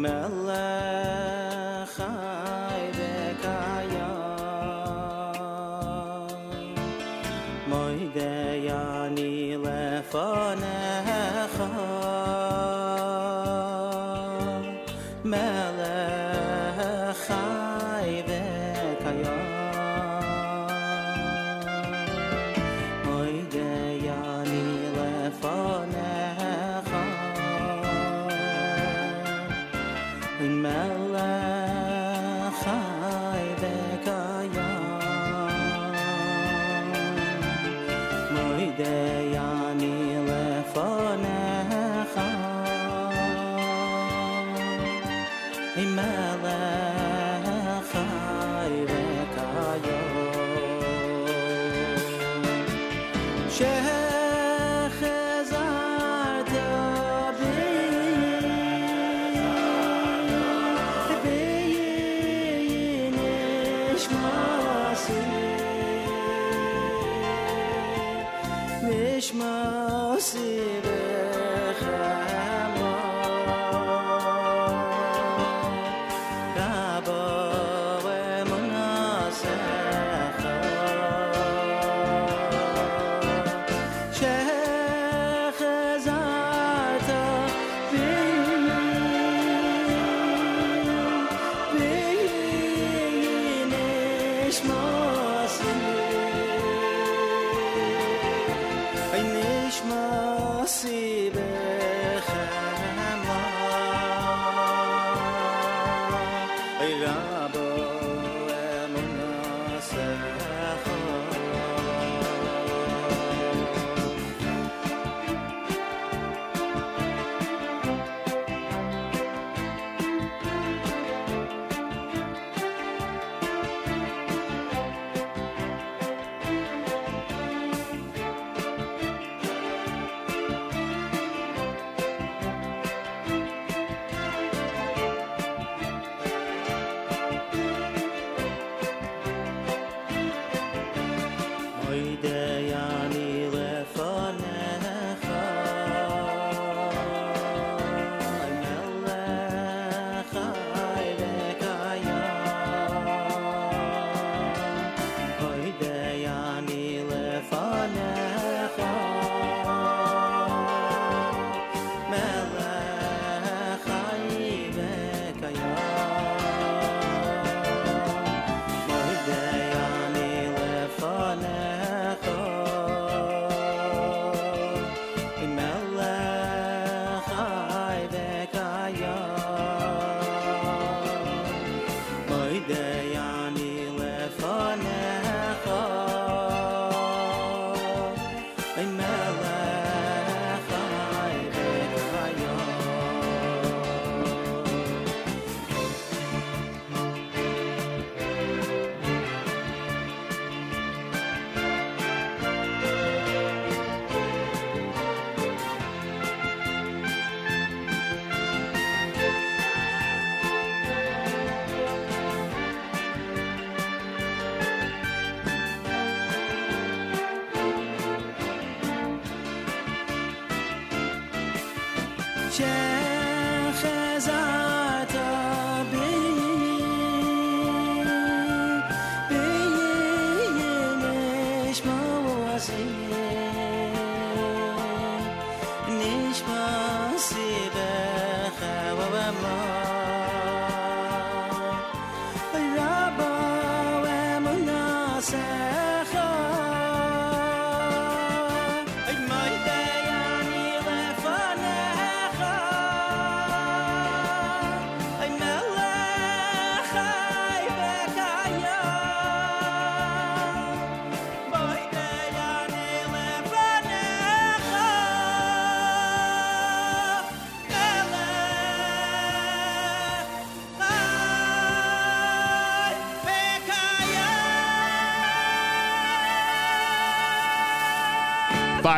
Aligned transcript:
ما 0.00 0.39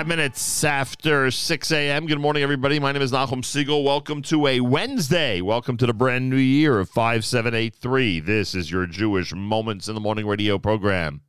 Five 0.02 0.08
minutes 0.08 0.64
after 0.64 1.30
6 1.30 1.70
a.m. 1.70 2.08
Good 2.08 2.18
morning, 2.18 2.42
everybody. 2.42 2.80
My 2.80 2.90
name 2.90 3.02
is 3.02 3.12
Nachum 3.12 3.44
Segal. 3.44 3.84
Welcome 3.84 4.20
to 4.22 4.48
a 4.48 4.58
Wednesday. 4.58 5.40
Welcome 5.40 5.76
to 5.76 5.86
the 5.86 5.94
brand 5.94 6.28
new 6.28 6.34
year 6.34 6.80
of 6.80 6.90
5783. 6.90 8.18
This 8.18 8.56
is 8.56 8.68
your 8.68 8.86
Jewish 8.86 9.32
Moments 9.32 9.86
in 9.86 9.94
the 9.94 10.00
Morning 10.00 10.26
radio 10.26 10.58
program. 10.58 11.20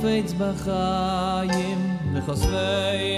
חפץ 0.00 0.32
בחיים 0.38 1.96
לחסבי 2.14 3.09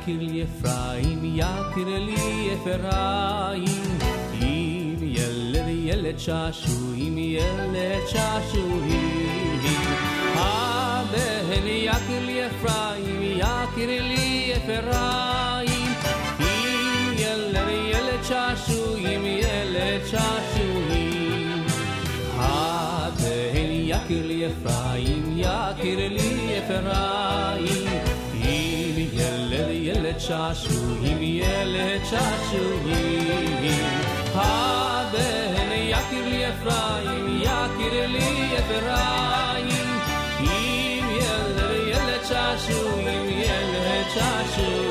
יקיר 0.00 0.20
לי 0.20 0.44
אפרים, 0.44 1.20
יקיר 1.24 1.98
לי 1.98 2.50
אפרים. 2.54 3.98
אם 4.42 4.96
ילד 5.02 5.68
ילד 5.68 6.18
שעשועים, 6.18 7.18
ילד 7.18 8.06
שעשועים. 8.06 9.60
הבן 10.34 11.66
יקיר 11.66 12.26
לי 12.26 12.46
אפרים, 12.46 13.22
יקיר 13.22 14.02
לי 14.02 14.52
אפרים. 14.56 15.49
שעשועים, 30.40 31.18
ילד 31.22 32.00
שעשועים. 32.10 33.84
הבן 34.34 35.72
יכיר 35.72 36.28
לי 36.28 36.48
אפרים, 36.48 37.42
יכיר 37.42 38.06
לי 38.06 38.58
אפרים. 38.58 39.86
אם 40.40 41.04
ילד, 41.10 41.70
ילד 41.86 42.24
שעשועים, 42.28 43.28
ילד 43.28 44.06
שעשועים. 44.14 44.89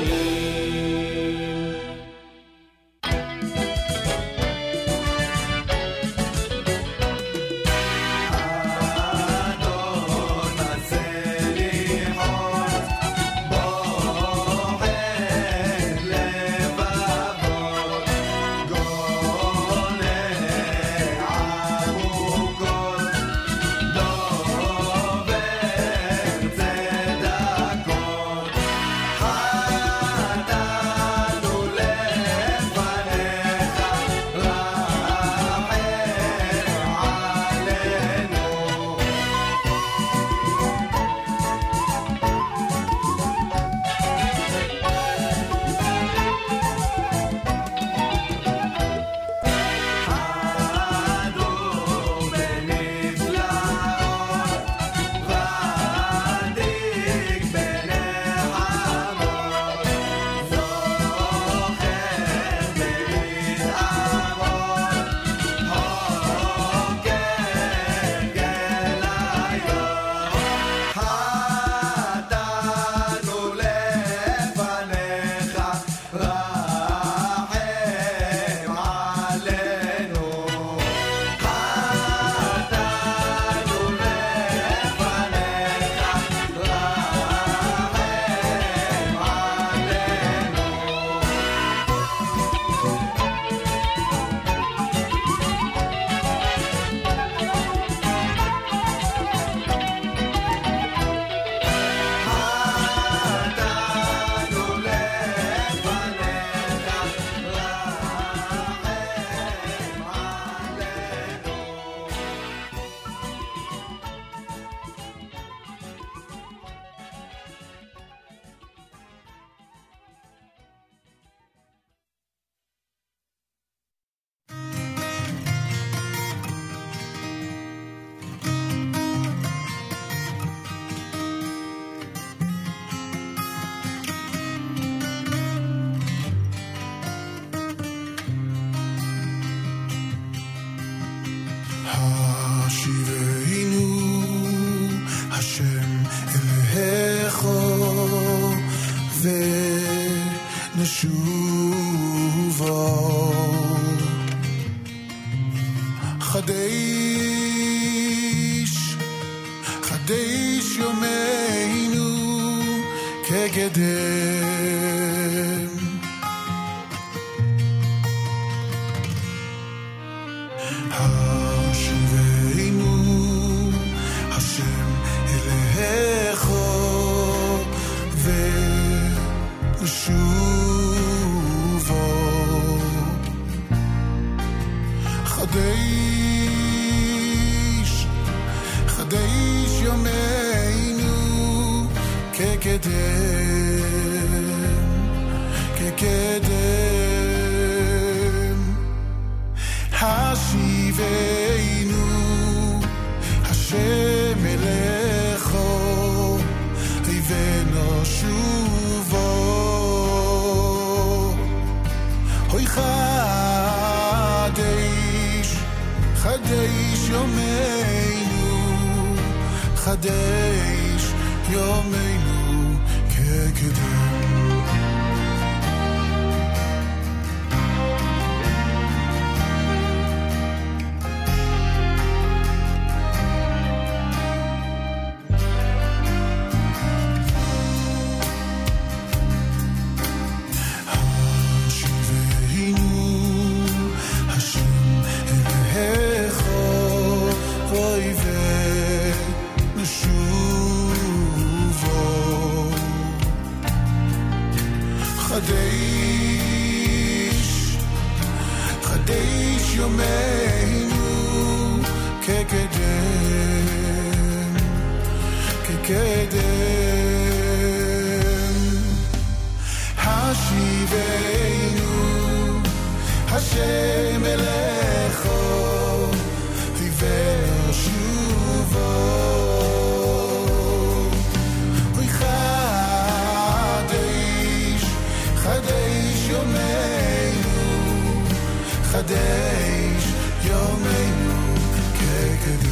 Kadeş 288.91 290.03
Yo 290.49 290.61
memnun 290.83 291.55
kekedir 291.99 292.71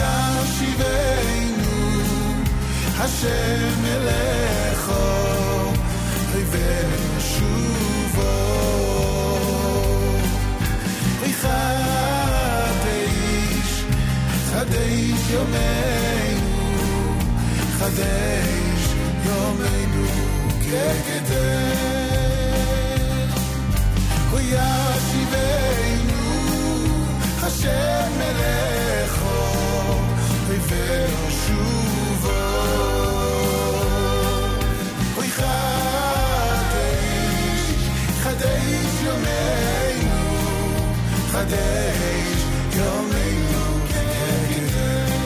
Yaşiveynu 0.00 1.76
Hashem 2.98 3.82
elecho 3.96 5.04
Ve 6.52 6.72
şuvo 7.30 8.34
Kadeş 11.42 13.70
Kadeş 14.52 15.22
yo 15.34 15.42
memnun 15.52 17.18
Kadeş 17.80 18.82
yo 19.26 19.38
memnun 19.60 20.14
וישיבנו 24.32 26.20
השם 27.42 28.10
מלאכו 28.18 29.40
אויבינו 30.48 31.30
שובו. 31.46 32.30
אוי 35.16 35.28
חדש, 35.28 35.50
חדש 38.22 39.02
יומנו, 39.04 40.20
חדש 41.32 42.44
יומנו 42.76 43.64
כנגדנו. 43.88 45.20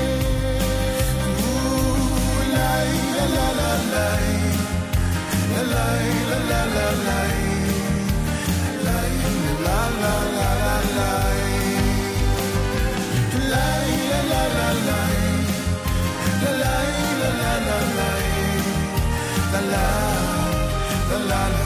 לה 2.52 2.84
לה 3.16 3.26
לה 3.26 3.52
לה 3.52 4.10
לה 5.52 5.62
לה 5.62 5.86
לה 6.48 6.64
לה 6.66 6.92
לה 6.92 7.23
la 19.54 19.60
la, 19.60 21.18
la 21.18 21.18
la. 21.28 21.48
la. 21.48 21.63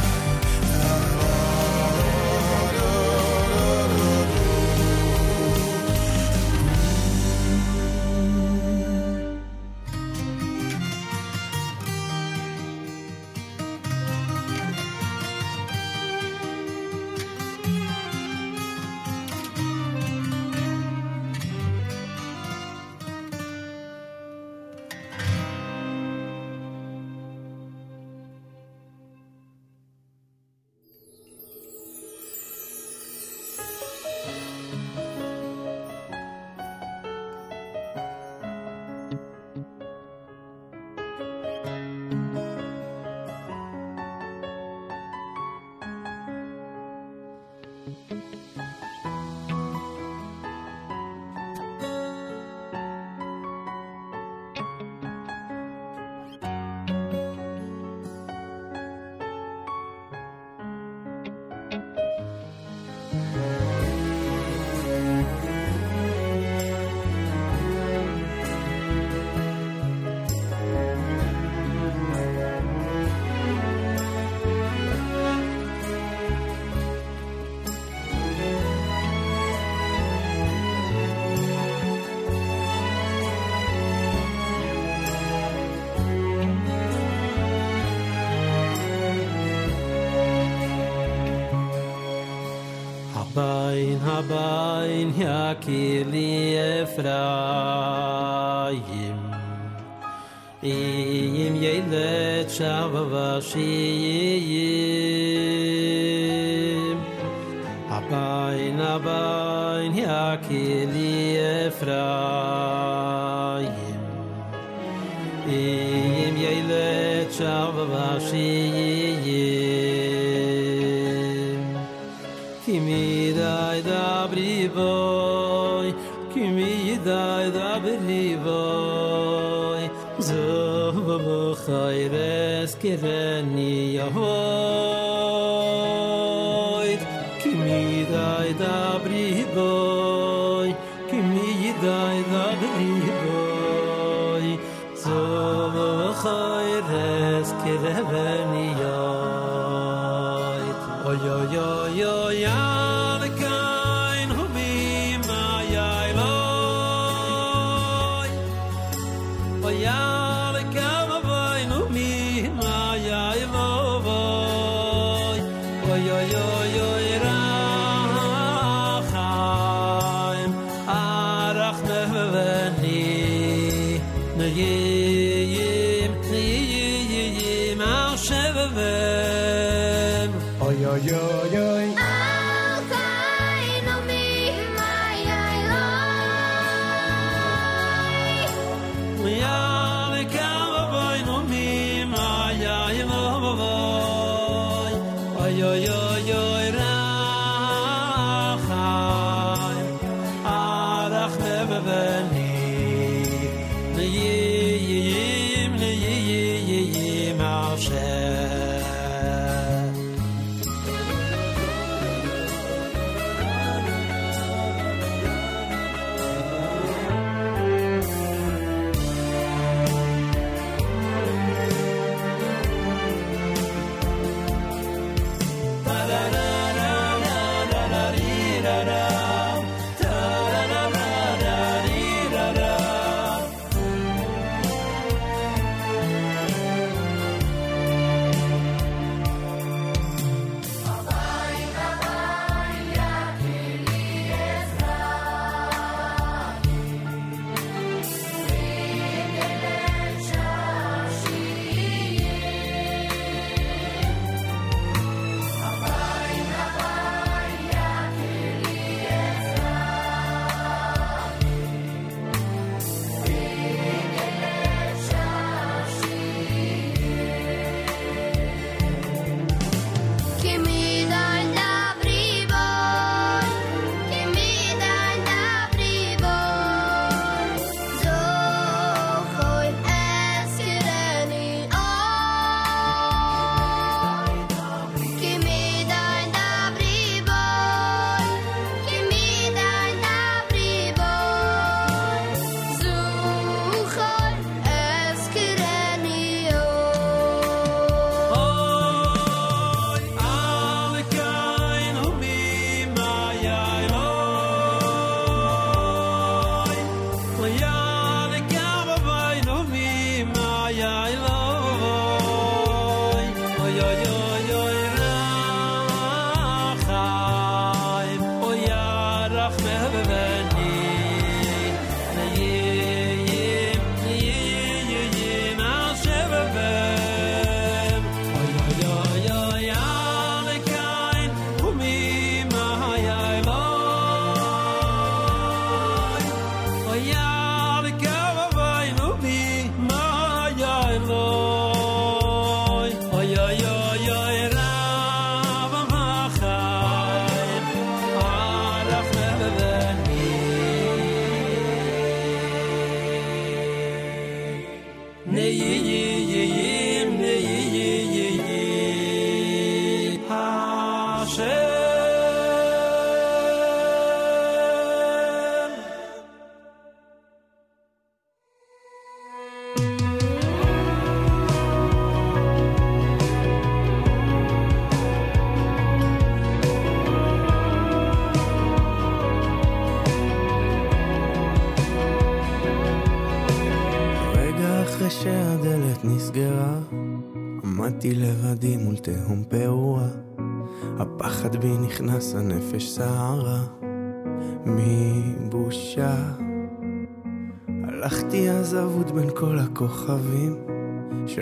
she 103.51 103.78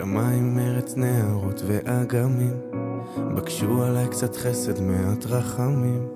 שמיים, 0.01 0.59
ארץ, 0.59 0.95
נהרות 0.97 1.63
ואגמים, 1.67 2.61
בקשו 3.35 3.83
עליי 3.83 4.09
קצת 4.09 4.37
חסד, 4.37 4.81
מעט 4.81 5.27
רחמים. 5.27 6.09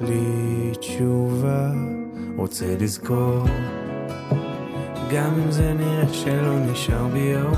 לי 0.00 0.72
תשובה, 0.80 1.70
רוצה 2.36 2.76
לזכור, 2.80 3.44
גם 5.12 5.34
אם 5.44 5.50
זה 5.50 5.72
נראה 5.72 6.08
שלא 6.12 6.58
נשאר 6.58 7.06
בי 7.06 7.34
אור, 7.36 7.56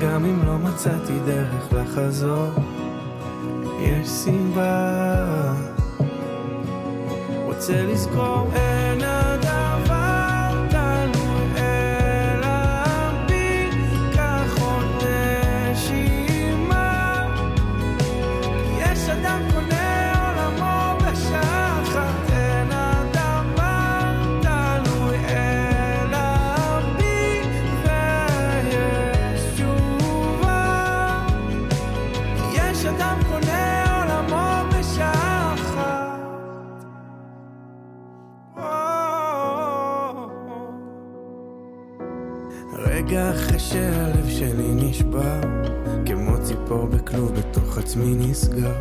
גם 0.00 0.24
אם 0.24 0.46
לא 0.46 0.58
מצאתי 0.58 1.18
דרך 1.26 1.72
לחזור, 1.72 2.48
יש 3.80 4.08
סיבה. 4.08 5.54
רוצה 7.46 7.82
לזכור 7.82 8.48
עיניי 8.54 9.25
מדובר 45.16 45.40
כמו 46.06 46.42
ציפור 46.42 46.86
בכלוב 46.86 47.32
בתוך 47.34 47.78
עצמי 47.78 48.14
נסגר 48.16 48.72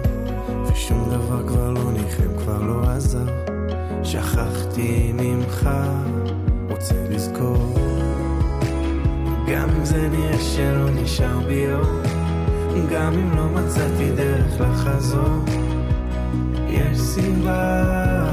ושום 0.68 1.10
דבר 1.10 1.48
כבר 1.48 1.72
לא 1.72 1.92
ניחם, 1.92 2.38
כבר 2.38 2.62
לא 2.62 2.90
עזר. 2.90 3.26
שכחתי 4.04 5.14
ממך, 5.14 5.70
רוצה 6.70 6.96
לזכור. 7.10 7.76
גם 9.48 9.70
אם 9.70 9.86
זה 9.86 10.10
נראה 10.10 10.40
שלא 10.40 10.90
נשאר 10.90 11.40
בי 11.48 11.74
אור 11.74 12.16
גם 12.92 13.14
אם 13.14 13.38
לא 13.38 13.46
מצאתי 13.50 14.12
דרך 14.16 14.62
לחזור. 14.62 15.44
יש 16.68 17.00
סיבה. 17.00 18.25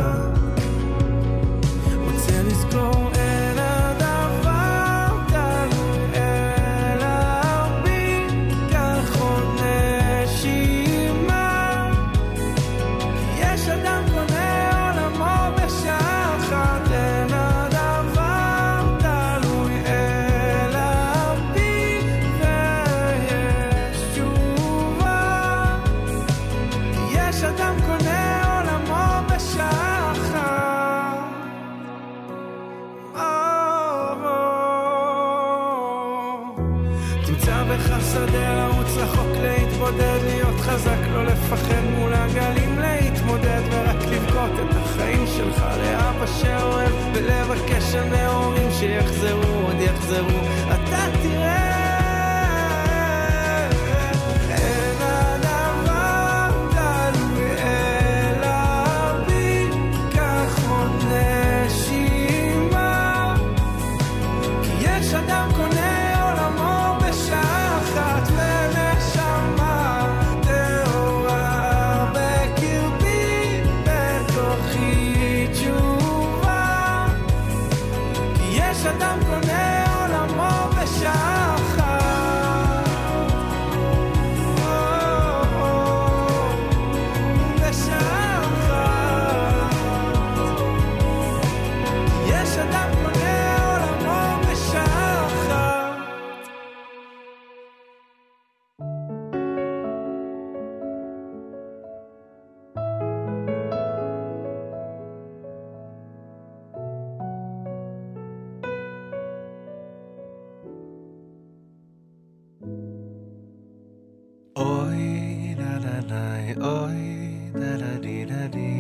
oy 116.60 117.50
da 117.54 117.76
da 117.82 117.98
di 117.98 118.24
da 118.24 118.48
di. 118.48 118.72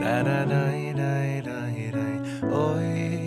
Da 0.00 0.22
da 0.22 0.44
da 0.44 0.64
da 0.94 1.12
da 1.42 1.60
oy 2.52 3.17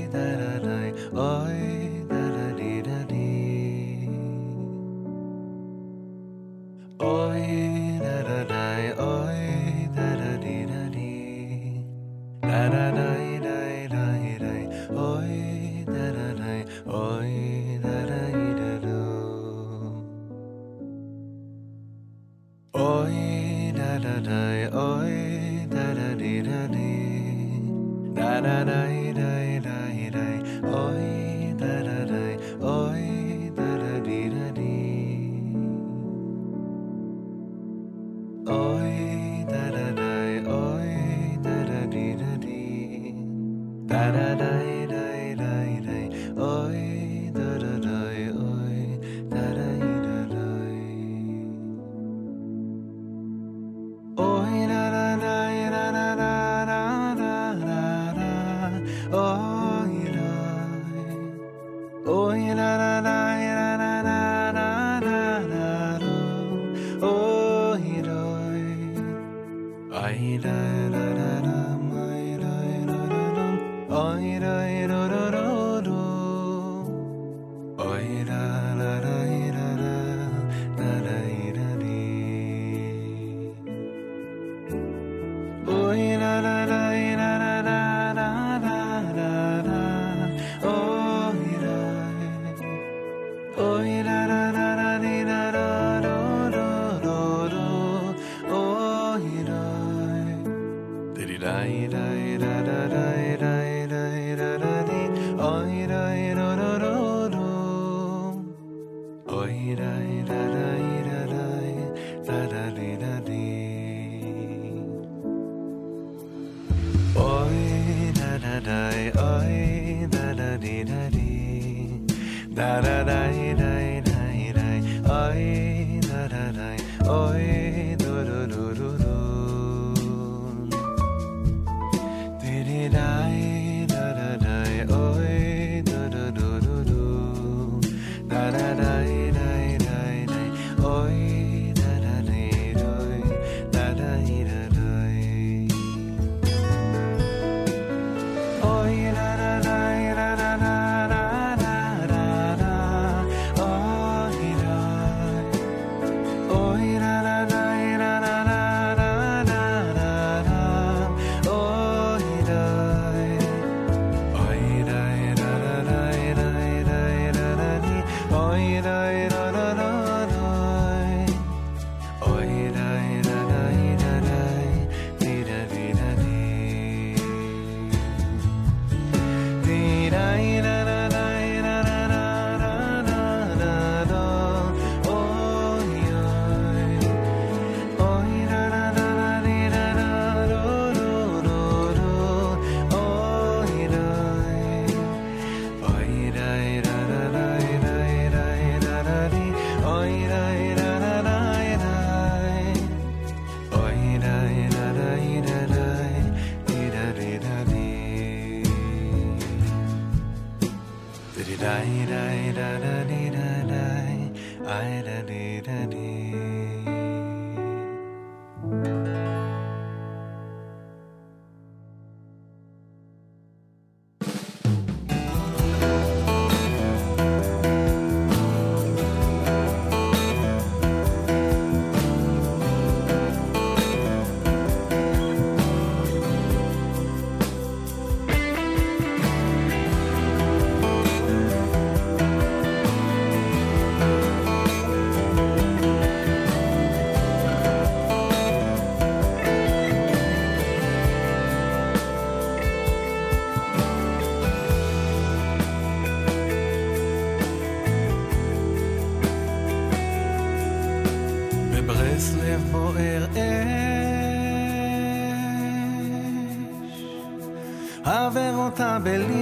time 268.82 269.04
believe 269.04 269.41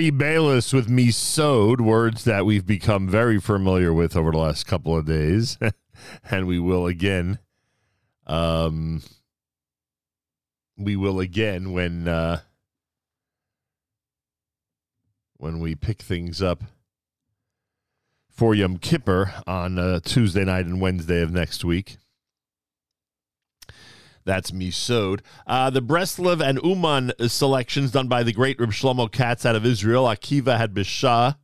Abby 0.00 0.08
Bayless 0.08 0.72
with 0.72 0.88
Me 0.88 1.10
Sewed, 1.10 1.78
words 1.78 2.24
that 2.24 2.46
we've 2.46 2.64
become 2.64 3.06
very 3.06 3.38
familiar 3.38 3.92
with 3.92 4.16
over 4.16 4.30
the 4.30 4.38
last 4.38 4.66
couple 4.66 4.96
of 4.96 5.04
days, 5.04 5.58
and 6.30 6.46
we 6.46 6.58
will 6.58 6.86
again. 6.86 7.38
Um, 8.26 9.02
we 10.78 10.96
will 10.96 11.20
again 11.20 11.74
when 11.74 12.08
uh, 12.08 12.40
when 15.36 15.60
we 15.60 15.74
pick 15.74 16.00
things 16.00 16.40
up 16.40 16.62
for 18.30 18.54
Yom 18.54 18.78
Kippur 18.78 19.34
on 19.46 19.78
uh, 19.78 20.00
Tuesday 20.02 20.46
night 20.46 20.64
and 20.64 20.80
Wednesday 20.80 21.20
of 21.20 21.30
next 21.30 21.62
week. 21.62 21.98
That's 24.24 24.52
me 24.52 24.70
sewed. 24.70 25.22
Uh, 25.46 25.70
the 25.70 25.82
Breslov 25.82 26.42
and 26.42 26.60
Uman 26.62 27.12
selections 27.28 27.90
done 27.90 28.08
by 28.08 28.22
the 28.22 28.32
great 28.32 28.60
Reb 28.60 28.70
Shlomo 28.70 29.10
Katz 29.10 29.46
out 29.46 29.56
of 29.56 29.64
Israel. 29.64 30.04
Akiva 30.04 30.58
had 30.58 30.74
Bishah, 30.74 31.36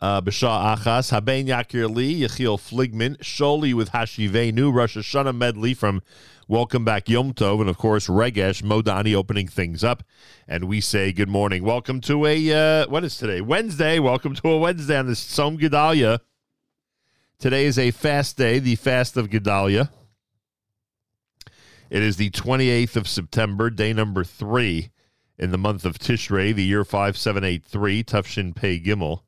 uh, 0.00 0.20
Bishah 0.20 0.76
Achas, 0.76 1.10
Haben 1.10 1.46
Yakir 1.46 1.94
Lee, 1.94 2.22
Yechiel 2.22 2.58
Fligman, 2.58 3.16
Sholi 3.18 3.74
with 3.74 3.92
Hashivenu, 3.92 4.74
Rosh 4.74 4.96
Hashanah 4.96 5.36
medley 5.36 5.72
from 5.72 6.02
Welcome 6.46 6.84
Back 6.84 7.08
Yom 7.08 7.32
Tov, 7.32 7.60
and 7.60 7.70
of 7.70 7.78
course 7.78 8.08
Regesh 8.08 8.62
Modani 8.62 9.14
opening 9.14 9.48
things 9.48 9.82
up. 9.82 10.02
And 10.46 10.64
we 10.64 10.80
say 10.80 11.10
good 11.12 11.30
morning. 11.30 11.64
Welcome 11.64 12.00
to 12.02 12.26
a 12.26 12.82
uh, 12.82 12.88
what 12.88 13.04
is 13.04 13.16
today? 13.16 13.40
Wednesday. 13.40 13.98
Welcome 13.98 14.34
to 14.34 14.48
a 14.48 14.58
Wednesday 14.58 14.98
on 14.98 15.06
this 15.06 15.24
Tzom 15.24 15.58
Gedalia. 15.58 16.18
Today 17.38 17.64
is 17.64 17.78
a 17.78 17.92
fast 17.92 18.36
day, 18.36 18.58
the 18.58 18.76
fast 18.76 19.16
of 19.16 19.30
Gedalia. 19.30 19.88
It 21.90 22.02
is 22.02 22.16
the 22.16 22.30
28th 22.30 22.96
of 22.96 23.08
September, 23.08 23.70
day 23.70 23.92
number 23.92 24.24
three 24.24 24.90
in 25.38 25.50
the 25.50 25.58
month 25.58 25.84
of 25.84 25.98
Tishrei, 25.98 26.54
the 26.54 26.64
year 26.64 26.84
5783, 26.84 28.04
Tufshin 28.04 28.54
Pei 28.54 28.80
Gimel. 28.80 29.20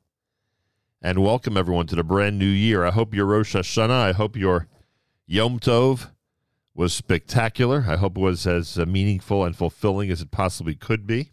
And 1.01 1.23
welcome 1.23 1.55
everyone 1.55 1.87
to 1.87 1.95
the 1.95 2.03
brand 2.03 2.39
new 2.39 2.45
year. 2.45 2.83
I 2.83 2.91
hope 2.91 3.13
your 3.13 3.27
Rosh 3.27 3.55
Hashanah, 3.55 3.91
I 3.91 4.11
hope 4.11 4.35
your 4.35 4.67
Yom 5.27 5.59
Tov 5.59 6.09
was 6.73 6.93
spectacular. 6.93 7.85
I 7.87 7.95
hope 7.97 8.17
it 8.17 8.21
was 8.21 8.47
as 8.47 8.79
uh, 8.79 8.85
meaningful 8.85 9.43
and 9.43 9.55
fulfilling 9.55 10.09
as 10.09 10.21
it 10.21 10.31
possibly 10.31 10.75
could 10.75 11.05
be. 11.05 11.31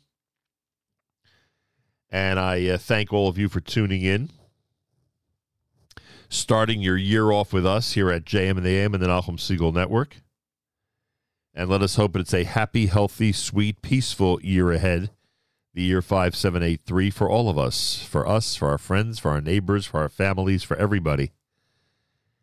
And 2.11 2.39
I 2.39 2.66
uh, 2.68 2.79
thank 2.79 3.12
all 3.12 3.29
of 3.29 3.39
you 3.39 3.49
for 3.49 3.61
tuning 3.61 4.03
in 4.03 4.31
starting 6.29 6.83
your 6.83 6.97
year 6.97 7.31
off 7.31 7.53
with 7.53 7.64
us 7.64 7.93
here 7.93 8.11
at 8.11 8.25
JM 8.25 8.59
in 8.59 8.64
the 8.64 8.77
AM 8.77 8.95
and 8.95 9.03
the 9.03 9.07
Nachum 9.07 9.39
Segal 9.39 9.72
Network. 9.72 10.16
And 11.57 11.70
let 11.70 11.82
us 11.82 11.94
hope 11.94 12.16
it's 12.16 12.34
a 12.34 12.42
happy, 12.42 12.86
healthy, 12.86 13.30
sweet, 13.30 13.80
peaceful 13.80 14.40
year 14.42 14.72
ahead. 14.72 15.11
The 15.72 15.82
year 15.82 16.02
5783 16.02 17.11
for 17.11 17.30
all 17.30 17.48
of 17.48 17.59
us, 17.59 18.05
for 18.05 18.26
us, 18.26 18.57
for 18.57 18.70
our 18.70 18.78
friends, 18.78 19.20
for 19.20 19.30
our 19.30 19.40
neighbors, 19.40 19.86
for 19.86 20.00
our 20.00 20.09
families, 20.09 20.64
for 20.64 20.76
everybody. 20.76 21.32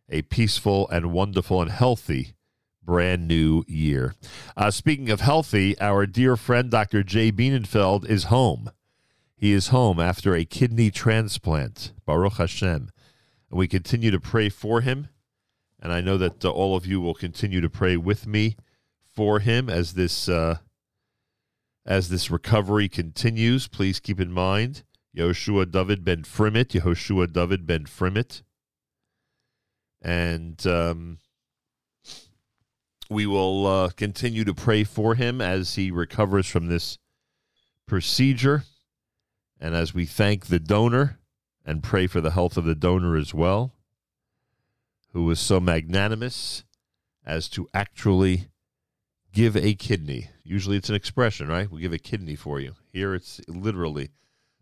A 0.09 0.21
peaceful 0.21 0.87
and 0.89 1.11
wonderful 1.11 1.61
and 1.61 1.71
healthy 1.71 2.35
brand 2.83 3.27
new 3.27 3.63
year. 3.67 4.15
Uh, 4.55 4.71
speaking 4.71 5.09
of 5.09 5.21
healthy, 5.21 5.79
our 5.79 6.05
dear 6.05 6.37
friend 6.37 6.71
Dr. 6.71 7.03
Jay 7.03 7.31
Bienenfeld 7.31 8.09
is 8.09 8.25
home. 8.25 8.71
He 9.35 9.51
is 9.51 9.69
home 9.69 9.99
after 9.99 10.35
a 10.35 10.45
kidney 10.45 10.89
transplant. 10.89 11.91
Baruch 12.05 12.33
Hashem. 12.33 12.91
And 13.49 13.59
we 13.59 13.67
continue 13.67 14.11
to 14.11 14.19
pray 14.19 14.49
for 14.49 14.81
him. 14.81 15.09
And 15.81 15.91
I 15.91 15.99
know 15.99 16.17
that 16.17 16.45
uh, 16.45 16.49
all 16.49 16.75
of 16.75 16.85
you 16.85 17.01
will 17.01 17.13
continue 17.13 17.59
to 17.59 17.69
pray 17.69 17.97
with 17.97 18.25
me 18.25 18.55
for 19.13 19.39
him 19.39 19.69
as 19.69 19.93
this 19.93 20.29
uh, 20.29 20.57
as 21.85 22.09
this 22.09 22.29
recovery 22.31 22.87
continues. 22.87 23.67
Please 23.67 23.99
keep 23.99 24.19
in 24.19 24.31
mind 24.31 24.83
Yehoshua 25.15 25.71
David 25.71 26.03
ben 26.03 26.23
Frimit, 26.23 26.69
Yehoshua 26.69 27.31
David 27.31 27.65
ben 27.65 27.85
Frimit. 27.85 28.43
And 30.01 30.65
um, 30.65 31.19
we 33.09 33.25
will 33.25 33.67
uh, 33.67 33.89
continue 33.89 34.43
to 34.45 34.53
pray 34.53 34.83
for 34.83 35.15
him 35.15 35.41
as 35.41 35.75
he 35.75 35.91
recovers 35.91 36.47
from 36.47 36.67
this 36.67 36.97
procedure. 37.87 38.63
And 39.59 39.75
as 39.75 39.93
we 39.93 40.05
thank 40.05 40.47
the 40.47 40.59
donor 40.59 41.19
and 41.63 41.83
pray 41.83 42.07
for 42.07 42.21
the 42.21 42.31
health 42.31 42.57
of 42.57 42.63
the 42.63 42.73
donor 42.73 43.15
as 43.15 43.33
well, 43.33 43.73
who 45.13 45.25
was 45.25 45.39
so 45.39 45.59
magnanimous 45.59 46.63
as 47.23 47.47
to 47.49 47.67
actually 47.73 48.47
give 49.33 49.55
a 49.55 49.73
kidney. 49.73 50.29
Usually 50.43 50.77
it's 50.77 50.89
an 50.89 50.95
expression, 50.95 51.47
right? 51.47 51.69
We 51.69 51.81
give 51.81 51.93
a 51.93 51.99
kidney 51.99 52.35
for 52.35 52.59
you. 52.59 52.75
Here 52.91 53.15
it's 53.15 53.41
literally 53.47 54.09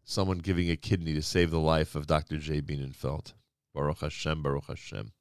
someone 0.03 0.39
giving 0.39 0.69
a 0.69 0.75
kidney 0.75 1.13
to 1.13 1.21
save 1.21 1.51
the 1.51 1.59
life 1.59 1.95
of 1.95 2.07
Dr. 2.07 2.37
J. 2.37 2.61
Bienenfeld. 2.61 3.33
Baruch 3.73 3.99
Hashem, 3.99 4.41
Baruch 4.41 4.67
Hashem. 4.67 5.11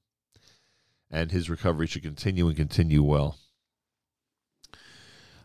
And 1.11 1.31
his 1.31 1.49
recovery 1.49 1.87
should 1.87 2.03
continue 2.03 2.49
and 2.49 2.57
continue 2.57 3.03
well. 3.03 3.39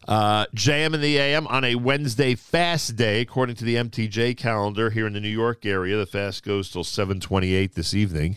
Uh, 0.06 0.45
JM 0.47 0.95
in 0.95 1.01
the 1.01 1.18
AM 1.18 1.47
on 1.47 1.64
a 1.64 1.76
Wednesday 1.76 2.36
fast 2.36 2.97
day, 2.97 3.22
according 3.22 3.56
to 3.56 3.64
the 3.64 3.76
MTJ 3.76 4.36
calendar 4.36 4.89
here 4.89 5.08
in 5.08 5.14
the 5.14 5.22
New 5.22 5.30
York 5.30 5.66
area. 5.66 5.95
The 5.95 6.06
fast 6.06 6.43
goes 6.43 6.70
till 6.70 6.84
728 6.84 7.76
this 7.76 7.93
evening. 7.93 8.36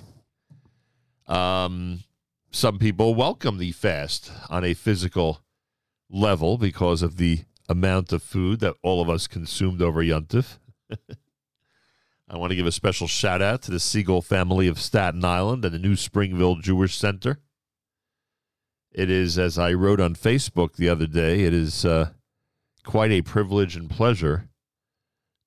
Um, 1.26 2.04
some 2.52 2.78
people 2.78 3.16
welcome 3.16 3.58
the 3.58 3.72
fast 3.72 4.30
on 4.48 4.64
a 4.64 4.74
physical 4.74 5.40
level 6.10 6.58
because 6.58 7.02
of 7.02 7.16
the 7.16 7.40
amount 7.68 8.12
of 8.12 8.22
food 8.22 8.60
that 8.60 8.74
all 8.82 9.00
of 9.00 9.10
us 9.10 9.26
consumed 9.26 9.82
over 9.82 10.02
Yuntif. 10.02 10.58
I 12.28 12.36
want 12.36 12.50
to 12.50 12.56
give 12.56 12.66
a 12.66 12.72
special 12.72 13.06
shout 13.06 13.40
out 13.40 13.62
to 13.62 13.70
the 13.70 13.80
Siegel 13.80 14.20
family 14.22 14.66
of 14.66 14.80
Staten 14.80 15.24
Island 15.24 15.64
and 15.64 15.74
the 15.74 15.78
New 15.78 15.96
Springville 15.96 16.56
Jewish 16.56 16.96
Center. 16.96 17.38
It 18.92 19.10
is, 19.10 19.38
as 19.38 19.58
I 19.58 19.74
wrote 19.74 20.00
on 20.00 20.14
Facebook 20.16 20.74
the 20.74 20.88
other 20.88 21.06
day, 21.06 21.42
it 21.42 21.52
is 21.52 21.84
uh, 21.84 22.10
quite 22.84 23.10
a 23.10 23.22
privilege 23.22 23.76
and 23.76 23.90
pleasure 23.90 24.48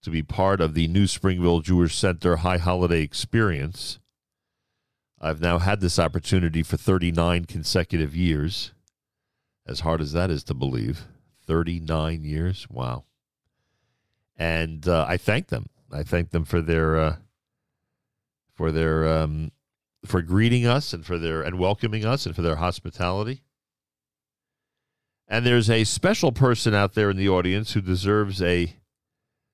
to 0.04 0.10
be 0.10 0.24
part 0.24 0.62
of 0.62 0.74
the 0.74 0.88
New 0.88 1.08
Springville 1.08 1.60
Jewish 1.60 1.98
Center 1.98 2.38
High 2.38 2.60
Holiday 2.60 3.02
Experience. 3.02 4.00
I've 5.20 5.42
now 5.42 5.58
had 5.58 5.82
this 5.82 6.00
opportunity 6.00 6.64
for 6.64 6.78
39 6.78 7.46
consecutive 7.46 8.16
years 8.16 8.72
as 9.70 9.82
hard 9.82 10.02
as 10.02 10.14
that 10.14 10.32
is 10.32 10.44
to 10.46 10.54
believe. 10.54 11.06
39 11.46 12.24
years. 12.24 12.68
Wow. 12.70 13.06
And 14.38 14.88
uh, 14.88 15.06
I 15.08 15.18
thank 15.18 15.48
them. 15.48 15.68
I 15.92 16.04
thank 16.04 16.30
them 16.30 16.46
for 16.46 16.62
their 16.62 16.98
uh, 17.00 17.16
for 18.54 18.72
their 18.72 19.08
um, 19.08 19.52
for 20.06 20.22
greeting 20.22 20.66
us 20.66 20.94
and 20.94 21.06
for 21.06 21.18
their 21.18 21.42
and 21.42 21.58
welcoming 21.58 22.06
us 22.06 22.26
and 22.26 22.36
for 22.36 22.42
their 22.42 22.58
hospitality. 22.58 23.42
And 25.28 25.46
there's 25.46 25.70
a 25.70 25.84
special 25.84 26.32
person 26.32 26.74
out 26.74 26.94
there 26.94 27.10
in 27.10 27.18
the 27.18 27.30
audience 27.30 27.74
who 27.74 27.82
deserves 27.82 28.42
a 28.42 28.76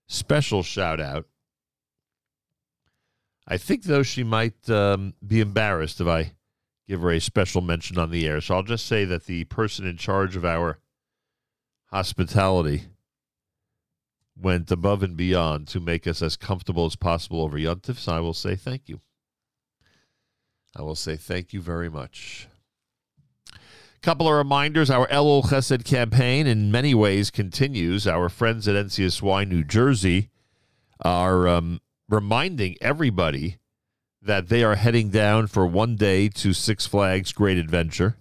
special 0.07 0.63
shout 0.63 0.99
out. 0.99 1.26
I 3.47 3.57
think 3.57 3.84
though 3.84 4.03
she 4.03 4.24
might 4.24 4.70
um, 4.70 5.13
be 5.26 5.39
embarrassed 5.39 6.01
if 6.01 6.07
I 6.07 6.34
give 6.88 7.01
her 7.01 7.11
a 7.11 7.19
special 7.19 7.61
mention 7.61 7.97
on 7.97 8.11
the 8.11 8.27
air. 8.27 8.41
So 8.41 8.55
I'll 8.55 8.63
just 8.63 8.86
say 8.86 9.05
that 9.05 9.25
the 9.25 9.45
person 9.45 9.86
in 9.86 9.97
charge 9.97 10.36
of 10.36 10.45
our 10.45 10.79
hospitality 11.88 12.83
went 14.38 14.69
above 14.69 15.01
and 15.01 15.15
beyond 15.15 15.67
to 15.69 15.79
make 15.79 16.05
us 16.05 16.21
as 16.21 16.36
comfortable 16.36 16.86
as 16.86 16.95
possible 16.95 17.41
over 17.41 17.57
Yontif. 17.57 17.97
So 17.97 18.13
I 18.13 18.19
will 18.19 18.33
say 18.33 18.55
thank 18.55 18.89
you. 18.89 19.01
I 20.75 20.81
will 20.81 20.95
say 20.95 21.15
thank 21.15 21.53
you 21.53 21.61
very 21.61 21.89
much. 21.89 22.47
Couple 24.01 24.27
of 24.27 24.36
reminders 24.36 24.91
our 24.91 25.07
Elul 25.07 25.45
Chesed 25.45 25.83
campaign 25.83 26.45
in 26.45 26.71
many 26.71 26.93
ways 26.93 27.31
continues. 27.31 28.05
Our 28.05 28.29
friends 28.29 28.67
at 28.67 28.75
NCSY 28.75 29.47
New 29.47 29.63
Jersey 29.63 30.29
are 31.01 31.47
um, 31.47 31.81
reminding 32.07 32.75
everybody 32.81 33.57
that 34.26 34.49
they 34.49 34.63
are 34.63 34.76
heading 34.76 35.09
down 35.09 35.45
for 35.45 35.67
one 35.67 35.95
day 35.95 36.28
to 36.28 36.51
Six 36.51 36.88
Flags 36.88 37.32
Great 37.32 37.57
Adventure 37.57 38.17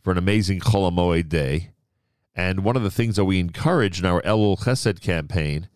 for 0.00 0.12
an 0.12 0.18
amazing 0.18 0.60
Chol 0.60 0.90
Hamoed 0.90 1.28
day. 1.28 1.72
And 2.36 2.62
one 2.62 2.76
of 2.76 2.84
the 2.84 2.90
things 2.90 3.16
that 3.16 3.24
we 3.24 3.40
encourage 3.40 3.98
in 3.98 4.06
our 4.06 4.22
Elul 4.22 4.60
Chesed 4.60 5.00
campaign 5.00 5.68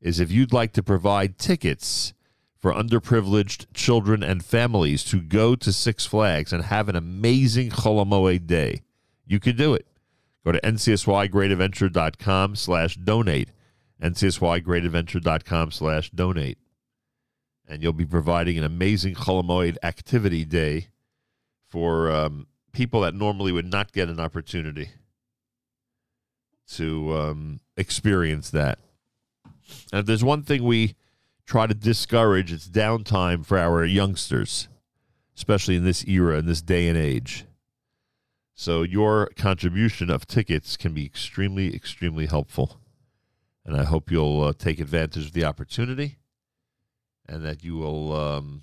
is 0.00 0.18
if 0.18 0.32
you'd 0.32 0.52
like 0.52 0.72
to 0.72 0.82
provide 0.82 1.36
tickets 1.36 2.14
for 2.58 2.72
underprivileged 2.72 3.66
children 3.74 4.22
and 4.22 4.42
families 4.42 5.04
to 5.04 5.20
go 5.20 5.54
to 5.54 5.74
Six 5.74 6.06
Flags 6.06 6.50
and 6.54 6.64
have 6.64 6.88
an 6.88 6.96
amazing 6.96 7.68
Chol 7.68 8.02
Hamoed 8.02 8.46
day, 8.46 8.80
you 9.26 9.38
can 9.38 9.56
do 9.56 9.74
it. 9.74 9.86
Go 10.42 10.52
to 10.52 10.60
ncsygreatadventure.com 10.62 12.56
slash 12.56 12.96
donate, 12.96 13.50
ncsygreatadventure.com 14.02 15.70
slash 15.70 16.10
donate 16.10 16.56
and 17.68 17.82
you'll 17.82 17.92
be 17.92 18.06
providing 18.06 18.58
an 18.58 18.64
amazing 18.64 19.14
Chol 19.14 19.42
Hamoed 19.42 19.76
activity 19.82 20.44
day 20.44 20.88
for 21.68 22.10
um, 22.10 22.46
people 22.72 23.00
that 23.00 23.14
normally 23.14 23.52
would 23.52 23.70
not 23.70 23.92
get 23.92 24.08
an 24.08 24.20
opportunity 24.20 24.90
to 26.68 27.16
um, 27.16 27.60
experience 27.76 28.50
that. 28.50 28.78
And 29.92 30.00
if 30.00 30.06
there's 30.06 30.24
one 30.24 30.42
thing 30.42 30.64
we 30.64 30.94
try 31.44 31.66
to 31.66 31.74
discourage, 31.74 32.52
it's 32.52 32.68
downtime 32.68 33.44
for 33.44 33.58
our 33.58 33.84
youngsters, 33.84 34.68
especially 35.36 35.76
in 35.76 35.84
this 35.84 36.04
era, 36.06 36.38
in 36.38 36.46
this 36.46 36.62
day 36.62 36.88
and 36.88 36.98
age. 36.98 37.44
So 38.54 38.82
your 38.82 39.30
contribution 39.36 40.10
of 40.10 40.26
tickets 40.26 40.76
can 40.76 40.94
be 40.94 41.04
extremely, 41.04 41.74
extremely 41.74 42.26
helpful. 42.26 42.80
And 43.64 43.76
I 43.76 43.84
hope 43.84 44.10
you'll 44.10 44.44
uh, 44.44 44.52
take 44.56 44.78
advantage 44.78 45.26
of 45.26 45.32
the 45.32 45.44
opportunity 45.44 46.18
and 47.28 47.44
that 47.44 47.64
you 47.64 47.76
will 47.76 48.12
um, 48.12 48.62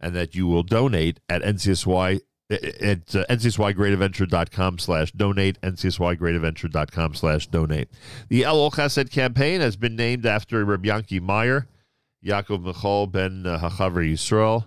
and 0.00 0.14
that 0.14 0.34
you 0.34 0.46
will 0.46 0.62
donate 0.62 1.20
at 1.28 1.42
NCSY 1.42 2.20
at 2.50 3.14
uh, 3.14 3.26
ncsygreatadventure.com 3.28 4.78
slash 4.78 5.12
donate 5.12 5.60
ncsygreatadventure.com 5.60 7.14
slash 7.14 7.46
donate. 7.48 7.88
The 8.28 8.44
El 8.44 8.70
Chesed 8.70 9.10
campaign 9.10 9.60
has 9.60 9.76
been 9.76 9.96
named 9.96 10.24
after 10.24 10.64
Rabbi 10.64 10.88
Yanki 10.88 11.20
Meyer 11.20 11.66
Yaakov 12.24 12.62
Michal 12.62 13.06
ben 13.06 13.46
uh, 13.46 13.58
Hachaver 13.58 14.10
Yisrael. 14.10 14.66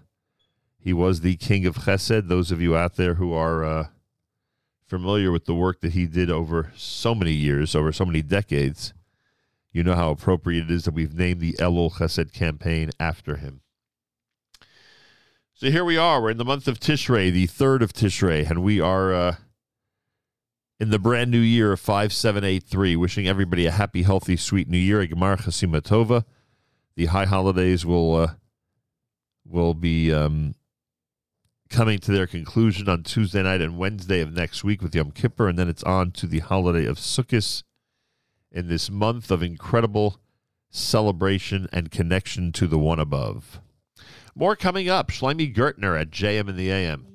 He 0.78 0.94
was 0.94 1.22
the 1.22 1.36
king 1.36 1.66
of 1.66 1.76
Chesed. 1.76 2.28
Those 2.28 2.52
of 2.52 2.62
you 2.62 2.76
out 2.76 2.96
there 2.96 3.16
who 3.16 3.34
are 3.34 3.64
uh, 3.64 3.88
familiar 4.86 5.32
with 5.32 5.46
the 5.46 5.56
work 5.56 5.82
that 5.82 5.94
he 5.94 6.06
did 6.06 6.30
over 6.30 6.72
so 6.76 7.16
many 7.16 7.32
years 7.32 7.76
over 7.76 7.92
so 7.92 8.06
many 8.06 8.22
decades 8.22 8.94
you 9.72 9.84
know 9.84 9.96
how 9.96 10.12
appropriate 10.12 10.66
it 10.66 10.72
is 10.72 10.86
that 10.86 10.94
we've 10.94 11.14
named 11.14 11.40
the 11.40 11.54
Elul 11.54 11.94
Chesed 11.94 12.34
campaign 12.34 12.92
after 13.00 13.38
him. 13.38 13.62
So 15.54 15.70
here 15.70 15.86
we 15.86 15.98
are. 15.98 16.22
We're 16.22 16.32
in 16.32 16.38
the 16.38 16.46
month 16.46 16.68
of 16.68 16.80
Tishrei, 16.80 17.32
the 17.32 17.46
third 17.46 17.82
of 17.82 17.94
Tishrei, 17.94 18.50
and 18.50 18.64
we 18.64 18.82
are 18.82 19.14
uh, 19.14 19.36
in 20.80 20.90
the 20.90 21.00
brand 21.00 21.30
new 21.30 21.40
year 21.40 21.74
of 21.74 21.80
5783. 21.80 22.96
Wishing 22.96 23.28
everybody 23.28 23.68
a 23.68 23.72
happy, 23.72 24.02
healthy, 24.02 24.36
sweet 24.36 24.68
new 24.68 24.78
year. 24.78 25.06
Gemar 25.06 25.38
Chasima 25.38 26.26
The 26.96 27.06
high 27.06 27.26
holidays 27.26 27.86
will 27.86 28.16
uh, 28.16 28.32
will 29.46 29.76
be 29.76 30.12
um, 30.12 30.56
coming 31.70 32.00
to 32.00 32.12
their 32.12 32.28
conclusion 32.28 32.90
on 32.90 33.04
Tuesday 33.04 33.44
night 33.44 33.62
and 33.62 33.78
Wednesday 33.78 34.22
of 34.22 34.34
next 34.34 34.64
week 34.64 34.82
with 34.82 34.96
Yom 34.96 35.12
Kippur, 35.12 35.48
and 35.48 35.60
then 35.60 35.70
it's 35.70 35.84
on 35.84 36.12
to 36.12 36.28
the 36.28 36.40
holiday 36.40 36.86
of 36.86 36.98
Sukkot 36.98 37.64
in 38.52 38.68
this 38.68 38.90
month 38.90 39.32
of 39.32 39.42
incredible 39.42 40.20
celebration 40.70 41.68
and 41.72 41.92
connection 41.92 42.52
to 42.54 42.68
the 42.68 42.80
one 42.80 43.00
above. 43.00 43.60
More 44.36 44.56
coming 44.56 44.90
up. 44.90 45.10
Shlomi 45.10 45.54
Gertner 45.54 46.00
at 46.00 46.12
JM 46.12 46.50
in 46.50 46.56
the 46.56 46.72
AM. 46.72 47.11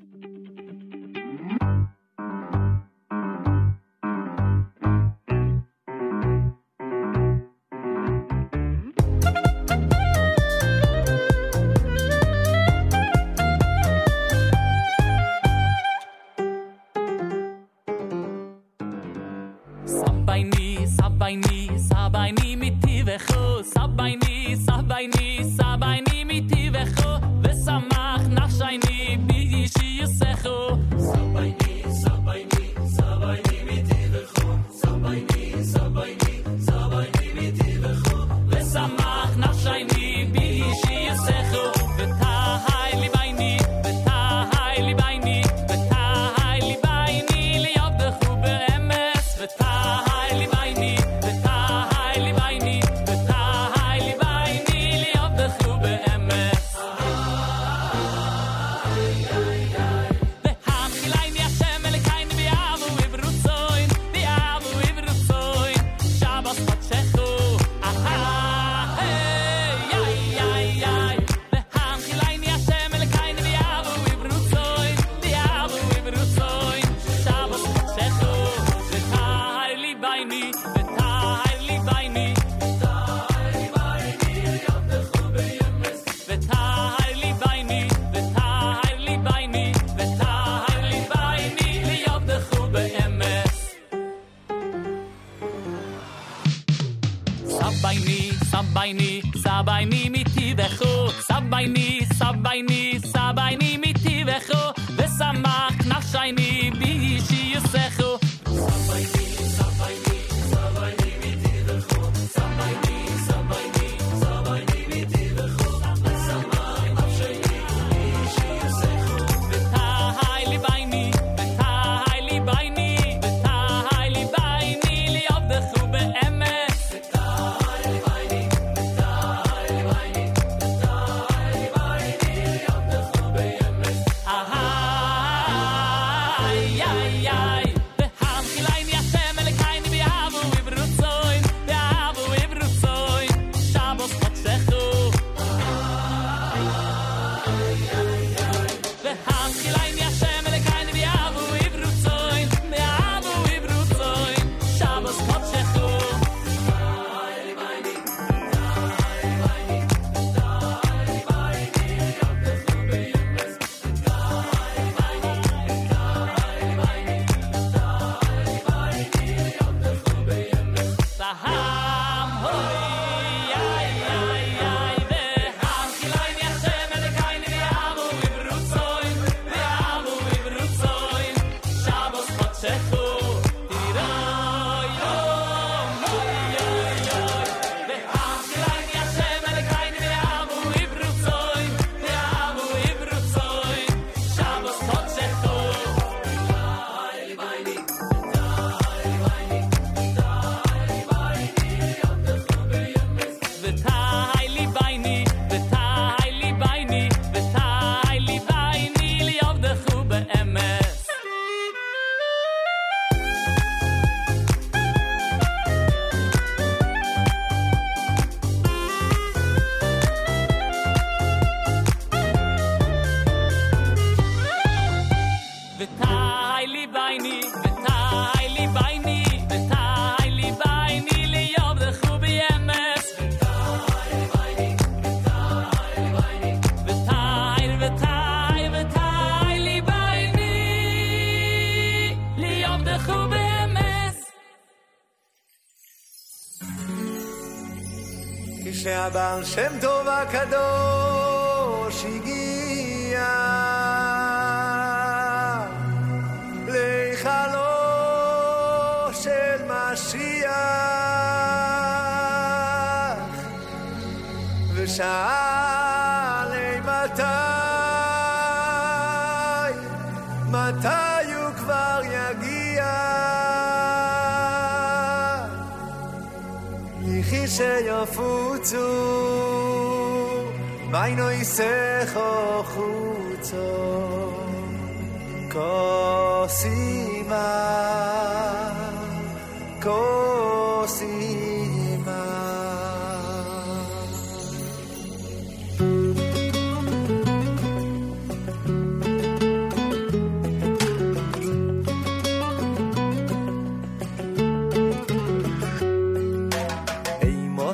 כשהבעל 248.86 249.44
שם 249.46 249.72
טוב 249.82 250.08
הקדוש 250.08 250.95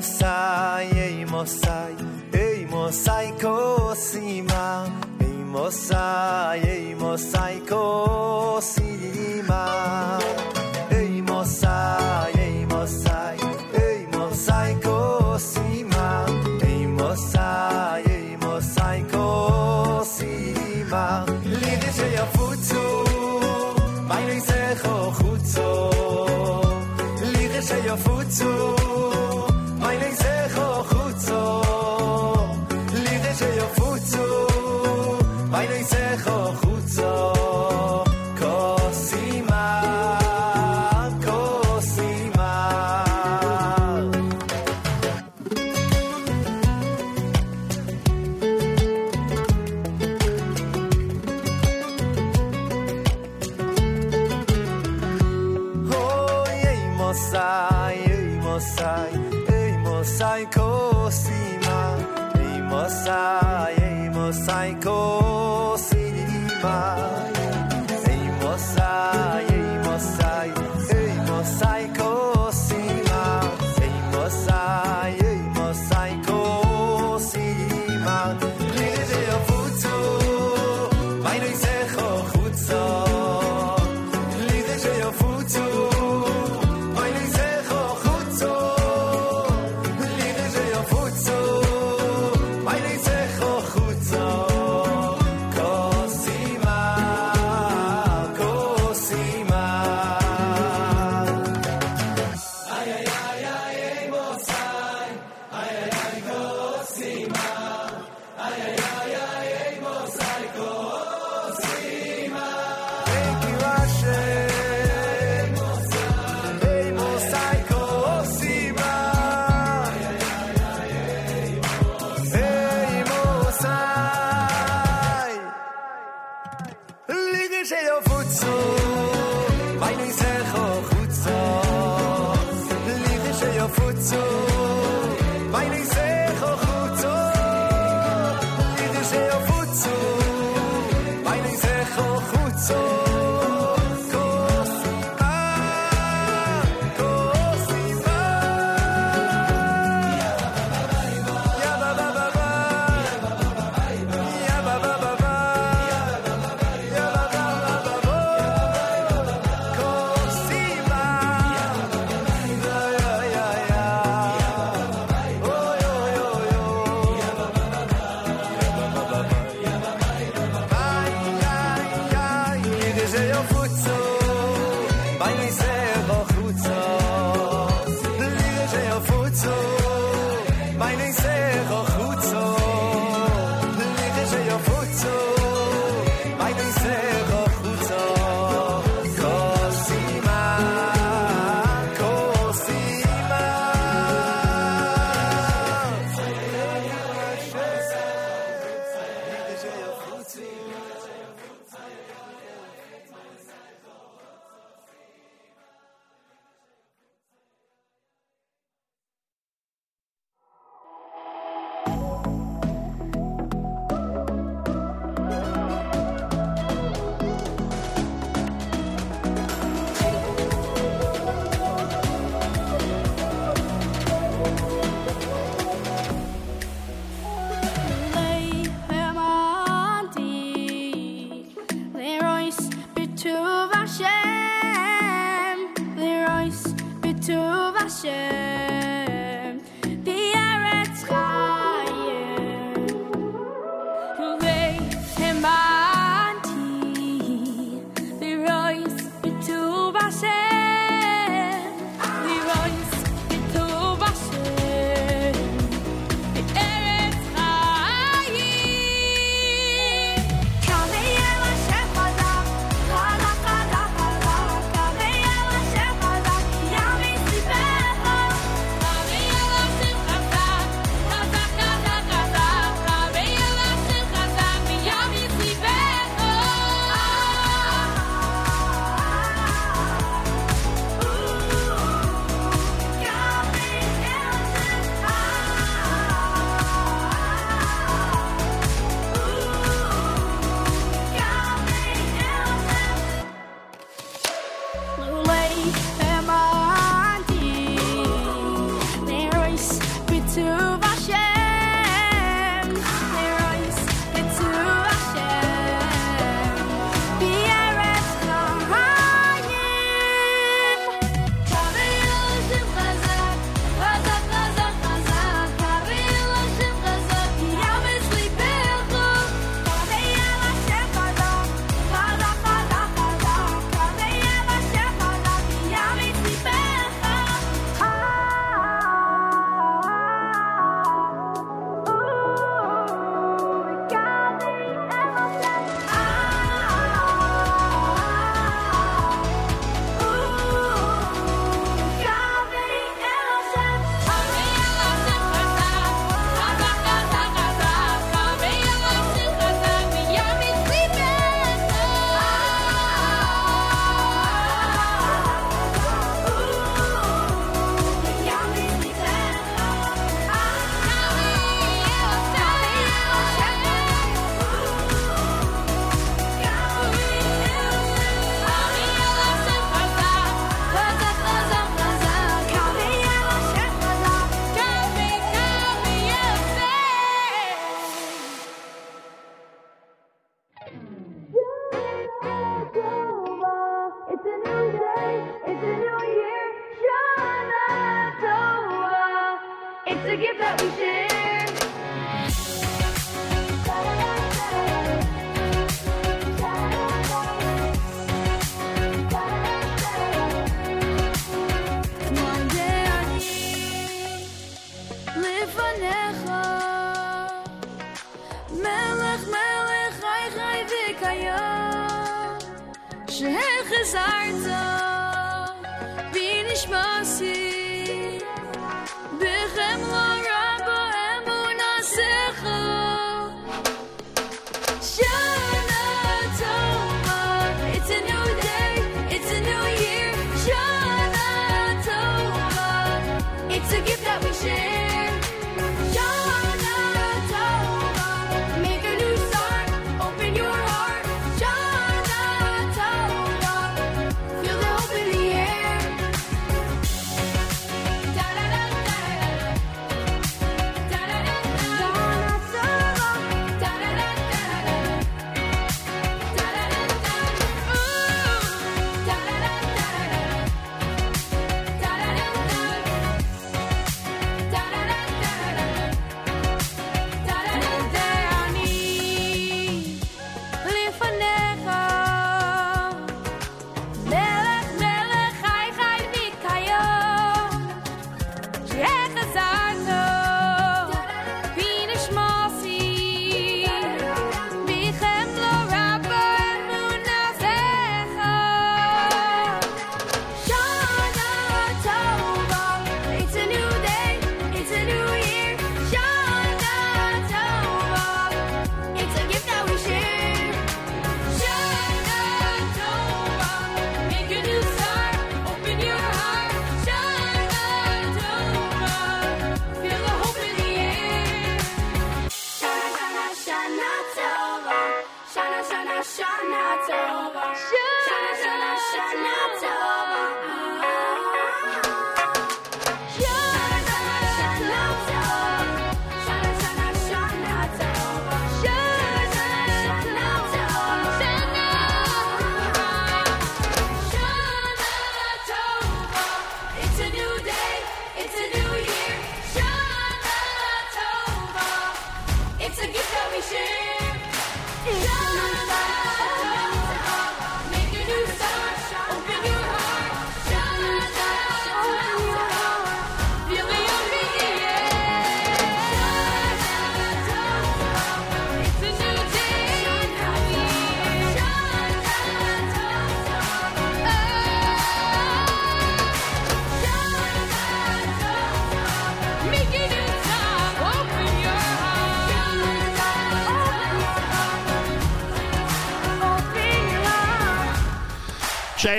mosai, 0.02 0.90
ei 0.98 1.24
mosai, 1.24 1.94
ei 2.32 2.66
mosai 2.66 3.32
kosima, 3.40 4.84
ei 5.20 5.44
mosai, 5.44 6.60
ei 6.60 6.94
mosai 6.94 7.60
kosima. 7.60 8.81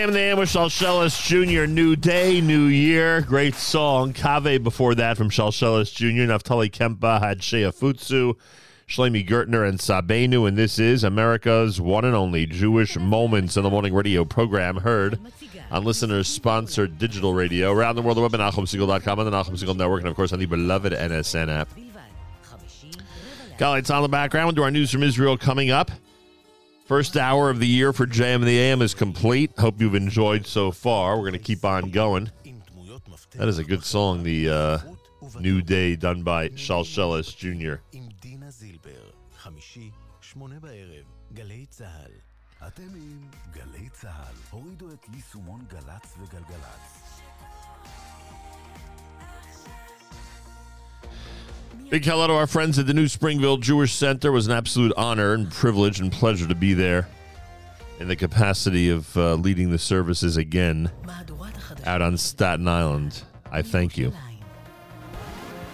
JM 0.03 0.11
the 0.11 0.19
Ambush, 0.19 1.27
Jr., 1.29 1.65
New 1.65 1.95
Day, 1.95 2.41
New 2.41 2.65
Year. 2.65 3.21
Great 3.21 3.55
song. 3.55 4.11
Kave 4.11 4.61
before 4.61 4.95
that 4.95 5.15
from 5.15 5.29
Shalsheles 5.29 5.93
Jr. 5.93 6.29
Naftali 6.29 6.69
Kempeh 6.69 7.21
had 7.21 7.41
Shea 7.41 7.63
Futsu, 7.71 8.35
Shlomi 8.85 9.25
Gertner, 9.25 9.65
and 9.65 9.79
Sabenu. 9.79 10.45
And 10.45 10.57
this 10.57 10.77
is 10.77 11.05
America's 11.05 11.79
one 11.79 12.03
and 12.03 12.15
only 12.15 12.45
Jewish 12.45 12.97
Moments 12.97 13.55
in 13.55 13.63
the 13.63 13.69
Morning 13.69 13.93
radio 13.93 14.25
program 14.25 14.75
heard 14.75 15.17
on 15.71 15.85
listeners 15.85 16.27
sponsored 16.27 16.97
digital 16.97 17.33
radio 17.33 17.71
around 17.71 17.95
the 17.95 18.01
world, 18.01 18.17
the 18.17 18.21
web 18.21 18.35
at 18.35 18.41
NachumSegal.com 18.41 19.19
and 19.19 19.27
the 19.31 19.31
Nachum 19.31 19.51
Segal 19.51 19.77
Network, 19.77 20.01
and 20.01 20.09
of 20.09 20.17
course 20.17 20.33
on 20.33 20.39
the 20.39 20.45
beloved 20.45 20.91
NSN 20.91 21.47
app. 21.47 21.69
Golly, 23.57 23.79
it's 23.79 23.89
on 23.89 24.01
the 24.01 24.09
background. 24.09 24.47
We'll 24.47 24.55
do 24.55 24.63
our 24.63 24.71
news 24.71 24.91
from 24.91 25.03
Israel 25.03 25.37
coming 25.37 25.71
up. 25.71 25.91
First 26.85 27.15
hour 27.15 27.49
of 27.49 27.59
the 27.59 27.67
year 27.67 27.93
for 27.93 28.05
JM 28.05 28.35
and 28.35 28.43
the 28.43 28.59
AM 28.59 28.81
is 28.81 28.93
complete. 28.93 29.51
Hope 29.57 29.79
you've 29.79 29.95
enjoyed 29.95 30.45
so 30.45 30.69
far. 30.71 31.15
We're 31.15 31.29
going 31.29 31.33
to 31.33 31.39
keep 31.39 31.63
on 31.63 31.91
going. 31.91 32.29
That 33.35 33.47
is 33.47 33.57
a 33.57 33.63
good 33.63 33.85
song, 33.85 34.23
the 34.23 34.49
uh, 34.49 34.77
New 35.39 35.61
Day 35.61 35.95
done 35.95 36.23
by 36.23 36.49
Shalsheles 36.49 37.33
Jr. 37.35 37.79
אתם 42.67 42.95
עם 42.95 43.29
גלי 43.53 43.89
צה"ל. 43.89 44.35
הורידו 44.49 44.93
את 44.93 45.05
יישומון 45.13 45.61
גל"צ 45.69 46.17
וגלגלצ. 46.19 47.02
Big 51.93 52.05
hello 52.05 52.25
to 52.25 52.33
our 52.33 52.47
friends 52.47 52.79
at 52.79 52.87
the 52.87 52.93
New 52.95 53.07
Springville 53.07 53.57
Jewish 53.57 53.93
Center. 53.93 54.29
It 54.29 54.31
was 54.31 54.47
an 54.47 54.53
absolute 54.53 54.93
honor 54.97 55.33
and 55.33 55.51
privilege 55.51 55.99
and 55.99 56.11
pleasure 56.11 56.47
to 56.47 56.55
be 56.55 56.73
there 56.73 57.07
in 57.99 58.07
the 58.07 58.15
capacity 58.15 58.89
of 58.89 59.15
uh, 59.15 59.35
leading 59.35 59.69
the 59.69 59.77
services 59.77 60.35
again 60.35 60.89
out 61.85 62.01
on 62.01 62.17
Staten 62.17 62.67
Island. 62.67 63.21
I 63.51 63.61
thank 63.61 63.95
you. 63.95 64.11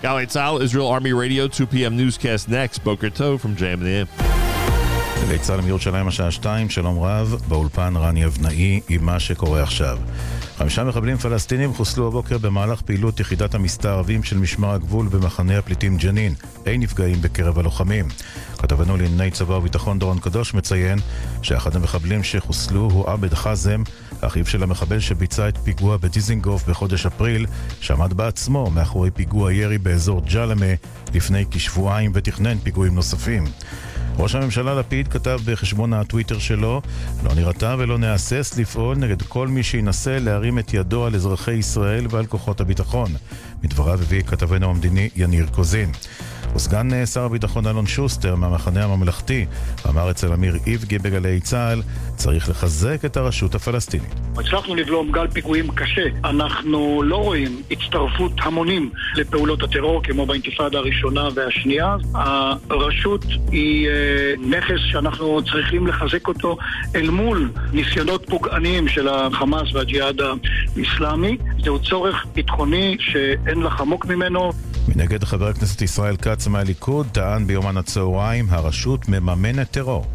Galei 0.02 0.26
Tzahal, 0.26 0.62
Israel 0.62 0.90
Army 0.90 1.14
Radio, 1.14 1.48
2 1.48 1.66
p.m. 1.66 1.96
newscast 1.96 2.50
next. 2.50 2.80
Boker 2.80 3.10
Tov 3.10 3.40
from 3.40 3.56
JM 3.56 3.80
the 3.80 4.06
גלי 5.26 5.40
צה"ל 5.40 5.62
מירושלים 5.62 6.08
השעה 6.08 6.32
2, 6.32 6.70
שלום 6.70 7.00
רב, 7.00 7.36
באולפן 7.48 7.94
רני 7.96 8.26
אבנאי 8.26 8.82
עם 8.90 9.06
מה 9.06 9.20
שקורה 9.20 9.64
עכשיו. 9.64 10.00
חמישה 10.60 10.84
מחבלים 10.84 11.18
פלסטינים 11.18 11.74
חוסלו 11.74 12.08
הבוקר 12.08 12.38
במהלך 12.38 12.82
פעילות 12.82 13.20
יחידת 13.20 13.56
המסתערבים 13.56 14.24
של 14.24 14.38
משמר 14.38 14.74
הגבול 14.74 15.08
במחנה 15.08 15.58
הפליטים 15.58 15.98
ג'נין. 15.98 16.34
אין 16.66 16.82
נפגעים 16.82 17.22
בקרב 17.22 17.60
הלוחמים. 17.60 18.08
כתבנו 18.58 18.98
לענייני 18.98 19.32
צבא 19.32 19.54
וביטחון 19.54 20.00
דורון 20.00 20.20
קדוש 20.20 20.54
מציין 20.54 21.00
שאחד 21.42 21.76
המחבלים 21.76 22.24
שחוסלו 22.24 22.90
הוא 22.92 23.10
עבד 23.10 23.34
חזם, 23.34 23.84
אחיו 24.22 24.46
של 24.46 24.64
המחבל 24.64 25.00
שביצע 25.00 25.50
את 25.50 25.58
פיגוע 25.58 25.98
בדיזינגוף 25.98 26.70
בחודש 26.70 27.06
אפריל, 27.06 27.46
שעמד 27.82 28.14
בעצמו 28.14 28.72
מאחורי 28.72 29.12
פיגוע 29.12 29.54
ירי 29.54 29.78
באזור 29.78 30.22
ג'למה 30.22 30.74
לפני 31.14 31.46
כשבועיים 31.52 32.12
ותכנן 32.14 32.58
פיגועים 32.58 32.96
נוספים. 32.96 33.44
ראש 34.20 34.36
הממשלה 34.36 34.76
לפיד 34.76 35.08
כתב 35.08 35.40
בחשבון 35.46 35.94
הטוויטר 35.94 36.40
שלו 36.40 36.82
לא 37.24 37.36
נירתע 37.36 37.76
ולא 37.78 37.98
נהסס 37.98 38.58
לפעול 38.58 38.98
נגד 38.98 39.22
כל 39.22 39.48
מי 39.48 39.64
שינסה 39.64 40.20
להרים 40.20 40.60
את 40.60 40.74
ידו 40.74 41.06
על 41.06 41.16
אזרחי 41.16 41.54
ישראל 41.54 42.08
ועל 42.10 42.26
כוחות 42.26 42.62
הביטחון. 42.62 43.12
מדבריו 43.64 43.94
הביא 43.94 44.22
כתבנו 44.22 44.70
המדיני 44.70 45.10
יניר 45.16 45.48
קוזין. 45.52 45.92
וסגן 46.56 46.94
אה, 46.94 47.06
שר 47.06 47.24
הביטחון 47.24 47.68
אלון 47.68 47.88
שוסטר 47.88 48.36
מהמחנה 48.36 48.84
הממלכתי 48.84 49.46
אמר 49.90 50.12
אצל 50.12 50.34
אמיר 50.34 50.58
איבגי 50.68 51.00
בגלי 51.00 51.40
צה"ל 51.40 51.82
צריך 52.16 52.50
לחזק 52.50 53.06
את 53.06 53.18
הרשות 53.18 53.56
הפלסטינית. 53.56 54.16
הצלחנו 54.38 54.76
לבלום 54.76 55.12
גל 55.12 55.28
פיגועים 55.28 55.72
קשה. 55.72 56.06
אנחנו 56.24 57.04
לא 57.04 57.16
רואים 57.16 57.62
הצטרפות 57.72 58.32
המונים 58.42 58.90
לפעולות 59.16 59.64
הטרור 59.64 60.04
כמו 60.04 60.26
באינתיפאדה 60.26 60.78
הראשונה 60.78 61.28
והשנייה. 61.36 61.96
הרשות 62.70 63.26
היא 63.52 63.88
אה, 63.88 64.34
נכס 64.58 64.80
שאנחנו 64.92 65.42
צריכים 65.52 65.88
לחזק 65.88 66.28
אותו 66.28 66.58
אל 66.96 67.10
מול 67.10 67.52
ניסיונות 67.74 68.26
פוגעניים 68.30 68.88
של 68.88 69.08
החמאס 69.08 69.74
והג'יהאד 69.74 70.22
האיסלאמי. 70.76 71.38
זהו 71.64 71.80
צורך 71.80 72.26
ביטחוני 72.34 72.98
שאין 73.00 73.62
לך 73.62 73.82
עמוק 73.82 74.06
ממנו. 74.06 74.52
מנגד 74.96 75.24
חבר 75.24 75.48
הכנסת 75.48 75.82
ישראל 75.82 76.18
כץ 76.18 76.48
מהליכוד 76.48 77.08
טען 77.14 77.48
ביומן 77.48 77.78
הצהריים 77.78 78.46
הרשות 78.50 79.10
מממנת 79.10 79.72
טרור. 79.72 80.06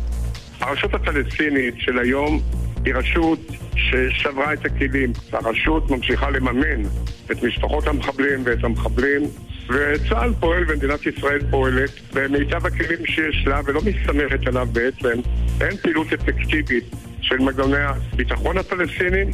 הרשות 0.61 0.95
הפלסטינית 0.95 1.75
של 1.79 1.99
היום 1.99 2.41
היא 2.85 2.95
רשות 2.95 3.39
ששברה 3.77 4.53
את 4.53 4.65
הכלים. 4.65 5.13
הרשות 5.33 5.91
ממשיכה 5.91 6.31
לממן 6.31 6.83
את 7.31 7.43
משפחות 7.43 7.87
המחבלים 7.87 8.43
ואת 8.45 8.65
המחבלים 8.65 9.23
וצה"ל 9.69 10.33
פועל 10.41 10.65
ומדינת 10.69 11.07
ישראל 11.07 11.41
פועלת 11.51 11.91
במיטב 12.15 12.67
הכלים 12.67 13.07
שיש 13.07 13.47
לה 13.47 13.61
ולא 13.65 13.81
מסתמכת 13.81 14.47
עליו 14.47 14.69
בעצם. 14.73 15.21
אין 15.61 15.77
פעילות 15.77 16.13
אפקטיבית 16.13 16.85
של 17.21 17.39
מנגנוני 17.39 17.79
הביטחון 18.13 18.59
הפלסטינים 18.59 19.31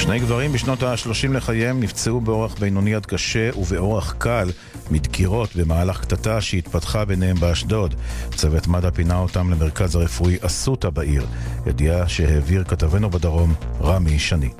שני 0.00 0.18
גברים 0.18 0.52
בשנות 0.52 0.82
ה-30 0.82 1.32
לחייהם 1.32 1.80
נפצעו 1.80 2.20
באורח 2.20 2.54
בינוני 2.54 2.94
עד 2.94 3.06
קשה 3.06 3.50
ובאורח 3.56 4.14
קל 4.18 4.50
מדקירות 4.90 5.56
במהלך 5.56 6.00
קטטה 6.00 6.40
שהתפתחה 6.40 7.04
ביניהם 7.04 7.36
באשדוד. 7.36 7.94
צוות 8.34 8.66
מד"א 8.66 8.90
פינה 8.90 9.18
אותם 9.18 9.50
למרכז 9.50 9.96
הרפואי 9.96 10.36
אסותא 10.40 10.90
בעיר. 10.90 11.26
ידיעה 11.66 12.08
שהעביר 12.08 12.64
כתבנו 12.64 13.10
בדרום, 13.10 13.54
רמי 13.80 14.18
שני. 14.18 14.50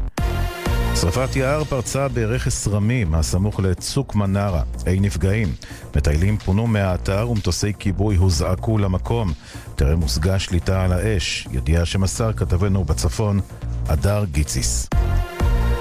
שרפת 0.96 1.36
יער 1.36 1.64
פרצה 1.64 2.08
ברכס 2.08 2.68
רמים, 2.68 3.14
הסמוך 3.14 3.60
לצוק 3.60 4.14
מנרה. 4.14 4.62
אין 4.86 5.02
נפגעים. 5.02 5.52
מטיילים 5.96 6.38
פונו 6.38 6.66
מהאתר 6.66 7.30
ומטוסי 7.30 7.72
כיבוי 7.78 8.16
הוזעקו 8.16 8.78
למקום. 8.78 9.32
טרם 9.76 10.00
הושגה 10.00 10.38
שליטה 10.38 10.84
על 10.84 10.92
האש. 10.92 11.48
ידיעה 11.52 11.84
שמסר 11.84 12.32
כתבנו 12.32 12.84
בצפון, 12.84 13.40
הדר 13.90 14.24
גיציס. 14.32 14.88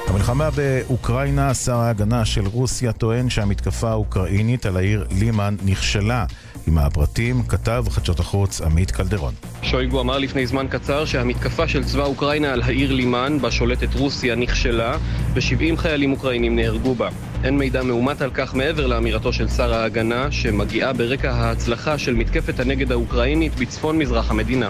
המלחמה 0.07 0.49
באוקראינה, 0.51 1.53
שר 1.53 1.76
ההגנה 1.76 2.26
של 2.26 2.47
רוסיה 2.47 2.91
טוען 2.91 3.30
שהמתקפה 3.30 3.89
האוקראינית 3.89 4.66
על 4.66 4.78
העיר 4.78 5.07
לימן 5.20 5.55
נכשלה. 5.66 6.26
עם 6.68 6.78
הפרטים 6.78 7.43
כתב 7.43 7.86
חדשות 7.89 8.20
החוץ 8.20 8.62
עמית 8.62 8.91
קלדרון. 8.91 9.34
שויגו 9.62 10.01
אמר 10.01 10.18
לפני 10.18 10.47
זמן 10.47 10.68
קצר 10.70 11.05
שהמתקפה 11.05 11.68
של 11.68 11.84
צבא 11.84 12.03
אוקראינה 12.03 12.53
על 12.53 12.62
העיר 12.62 12.91
לימן, 12.91 13.38
בה 13.41 13.51
שולטת 13.51 13.95
רוסיה, 13.95 14.36
נכשלה, 14.36 14.97
ו-70 15.34 15.78
חיילים 15.78 16.12
אוקראינים 16.12 16.55
נהרגו 16.55 16.95
בה. 16.95 17.10
אין 17.43 17.57
מידע 17.57 17.84
מאומת 17.84 18.22
על 18.22 18.32
כך 18.34 18.55
מעבר 18.55 18.88
לאמירתו 18.88 19.34
של 19.34 19.47
שר 19.47 19.74
ההגנה, 19.74 20.32
שמגיעה 20.32 20.93
ברקע 20.93 21.32
ההצלחה 21.32 21.97
של 21.97 22.16
מתקפת 22.16 22.60
הנגד 22.60 22.91
האוקראינית 22.91 23.55
בצפון 23.55 23.97
מזרח 23.97 24.32
המדינה. 24.32 24.70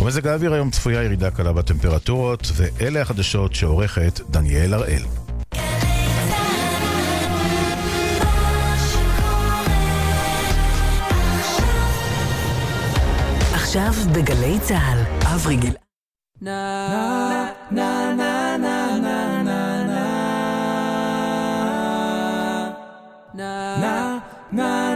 במזג 0.00 0.26
האוויר 0.26 0.52
היום 0.54 0.70
צפויה 0.70 1.02
ירידה 1.02 1.30
קלה 1.30 1.52
בטמפרטורות, 1.52 2.46
ואלה 2.54 3.00
החדשות 3.00 3.54
שעורכת 3.54 4.20
דניאל 4.30 4.74
הראל. 4.74 5.02
עכשיו 13.54 13.92
בגלי 14.12 14.58
צה"ל, 14.62 14.98
אברי 15.34 15.56
גיל... 15.56 15.74
עלינו 24.52 24.87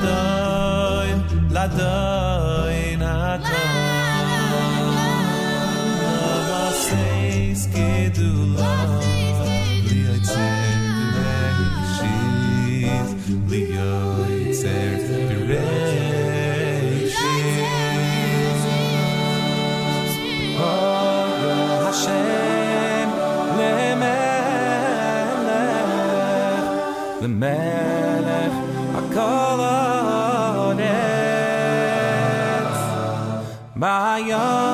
the 0.00 0.29
ya 34.28 34.69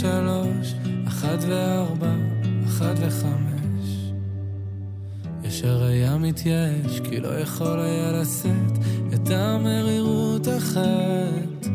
ושלוש, 0.00 0.74
אחת 1.08 1.38
וארבע, 1.48 2.12
אחת 2.66 2.94
וחמש. 3.00 4.12
ישר 5.44 5.82
היה 5.82 6.18
מתייאש, 6.18 7.00
כי 7.00 7.20
לא 7.20 7.28
יכול 7.28 7.80
היה 7.80 8.12
לשאת 8.12 8.78
את 9.14 9.30
המרירות 9.30 10.46
החטא, 10.46 11.70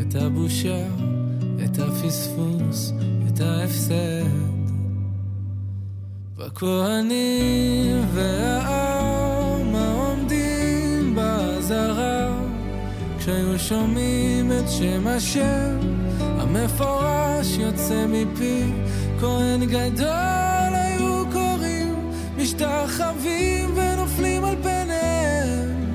את 0.00 0.14
הבושה, 0.14 0.86
את 1.64 1.78
הפספוס, 1.78 2.92
את 3.28 3.40
ההפסד. 3.40 4.26
בכהנים 6.36 8.04
והעם 8.14 9.74
העומדים 9.74 11.14
באזהרה, 11.14 12.40
כשהיו 13.18 13.58
שומעים 13.58 14.52
את 14.52 14.68
שם 14.68 15.06
השם, 15.06 15.95
המפורש 16.46 17.56
יוצא 17.58 18.06
מפי, 18.08 18.62
כהן 19.20 19.64
גדול 19.64 20.72
היו 20.72 21.24
קוראים, 21.32 22.10
משתחווים 22.36 23.74
ונופלים 23.76 24.44
על 24.44 24.56
פניהם. 24.62 25.86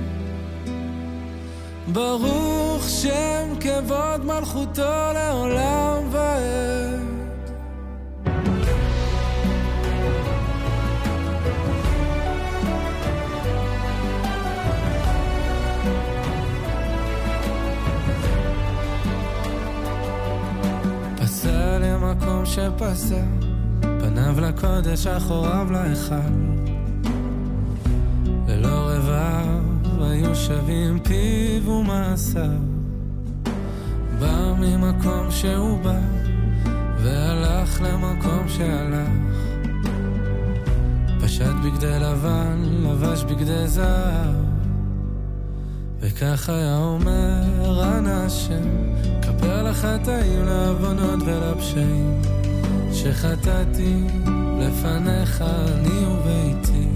ברוך 1.88 2.90
שם 2.90 3.54
כבוד 3.60 4.26
מלכותו 4.26 5.14
לעולם 5.14 6.04
ועד. 6.12 6.81
שפסע, 22.56 23.22
פניו 23.82 24.40
לקודש, 24.42 25.08
אחוריו 25.08 25.68
להיכל. 25.72 26.16
ללא 28.48 28.70
רבב 28.70 30.02
היו 30.02 30.36
שווים 30.36 31.00
פיו 31.00 31.70
ומעשיו. 31.70 32.50
בא 34.20 34.54
ממקום 34.60 35.32
שהוא 35.32 35.80
בא, 35.80 36.00
והלך 37.04 37.82
למקום 37.82 38.48
שהלך. 38.48 39.10
פשט 41.24 41.56
בגדי 41.66 42.00
לבן, 42.00 42.64
לבש 42.84 43.24
בגדי 43.24 43.68
זהב. 43.68 44.36
וכך 46.00 46.50
היה 46.50 46.78
אומר 46.78 47.84
אנא 47.98 48.26
השם, 48.26 48.70
כפר 49.22 49.64
לחטאים, 49.64 50.46
לעוונות 50.46 51.20
ולפשעים, 51.26 52.22
שחטאתי 52.94 54.04
לפניך 54.60 55.42
אני 55.42 56.06
וביתי. 56.06 56.88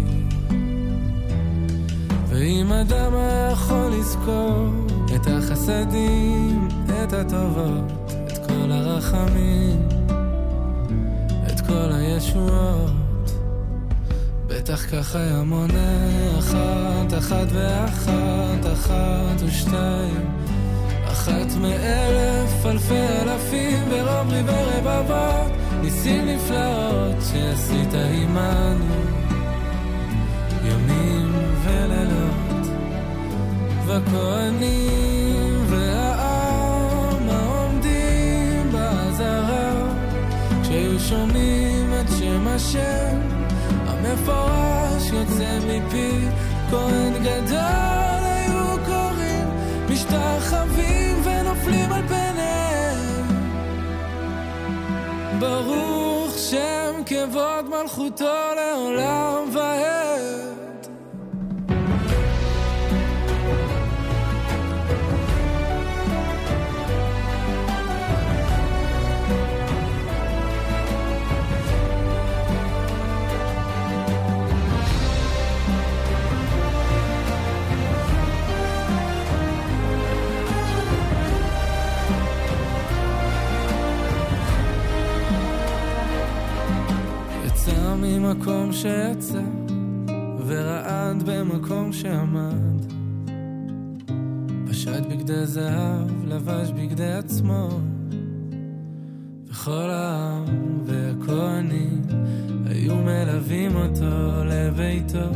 ואם 2.27 2.71
אדם 2.71 3.13
היה 3.15 3.49
יכול 3.51 3.91
לזכור 3.99 4.69
את 5.15 5.27
החסדים, 5.27 6.67
את 6.85 7.13
הטובות, 7.13 7.91
את 8.27 8.37
כל 8.47 8.71
הרחמים, 8.71 9.87
את 11.47 11.61
כל 11.67 11.89
הישועות, 11.91 12.91
בטח 14.47 14.85
כך 14.91 15.15
היה 15.15 15.43
מונה 15.43 16.09
אחת, 16.39 17.17
אחת 17.17 17.47
ואחת, 17.49 18.73
אחת 18.73 19.41
ושתיים, 19.45 20.31
אחת 21.05 21.55
מאלף, 21.61 22.65
אלפי 22.65 23.07
אלפים, 23.21 23.83
ורוב 23.89 24.29
ריבי 24.29 24.51
רבבות, 24.51 25.64
ניסים 25.85 26.25
נפלאות 26.25 27.15
שעשית 27.31 27.93
עמנו, 27.93 28.95
ימים 30.65 31.33
ולילות, 31.63 32.67
והכהנים 33.85 35.63
והעם 35.69 37.29
העומדים 37.29 38.71
באזהרה, 38.71 39.73
כשהיו 40.63 40.99
שומעים 40.99 41.93
את 42.01 42.09
שם 42.19 42.47
השם, 42.47 43.19
המפורש 43.87 45.11
יוצא 45.13 45.59
מפי, 45.67 46.27
כהן 46.69 47.13
גדול 47.13 48.23
היו 48.23 48.77
קוראים, 48.85 49.47
משתחווים 49.89 51.21
ונופלים 51.23 51.91
על 51.91 52.07
פניהם. 52.07 52.24
ברוך 55.39 56.37
שם 56.37 57.01
כבוד 57.05 57.69
מלכותו 57.69 58.35
לעולם 58.55 59.43
ועד. 59.51 60.54
במקום 88.25 88.73
שיצא, 88.73 89.41
ורעד 90.47 91.23
במקום 91.29 91.93
שעמד. 91.93 92.85
פשט 94.69 95.05
בגדי 95.09 95.45
זהב, 95.45 96.25
לבש 96.25 96.71
בגדי 96.71 97.11
עצמו, 97.13 97.69
וכל 99.47 99.89
העם 99.89 100.45
והכהנים 100.85 102.01
היו 102.65 102.95
מלווים 102.95 103.75
אותו 103.75 104.43
לביתו, 104.45 105.29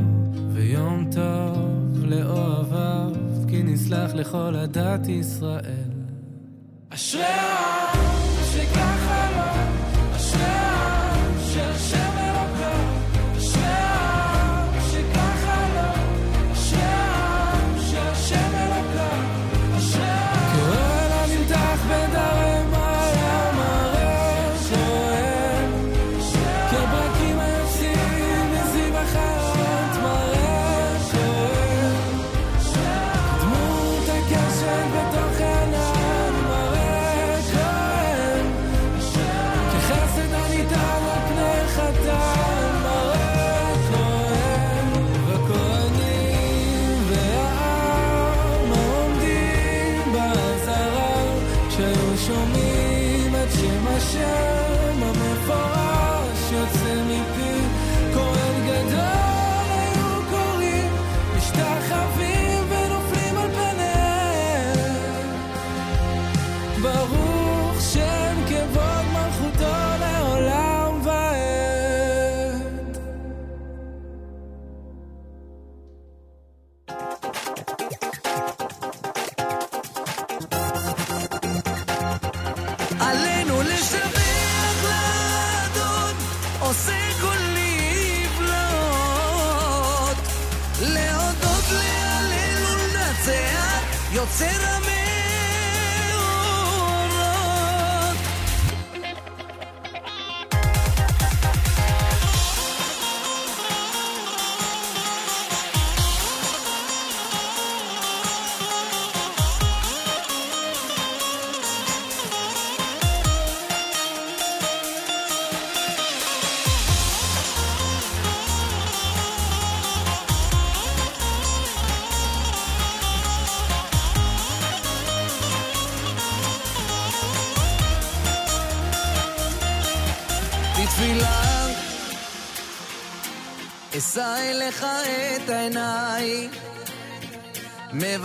ויום 0.53 1.09
טוב 1.11 2.05
לאוהביו, 2.05 3.11
כי 3.47 3.63
נסלח 3.63 4.13
לכל 4.13 4.55
הדת 4.55 5.07
ישראל. 5.07 5.91
אשרי 6.89 7.23
העם 7.23 8.05
שככה 8.53 9.29
לא... 9.35 9.58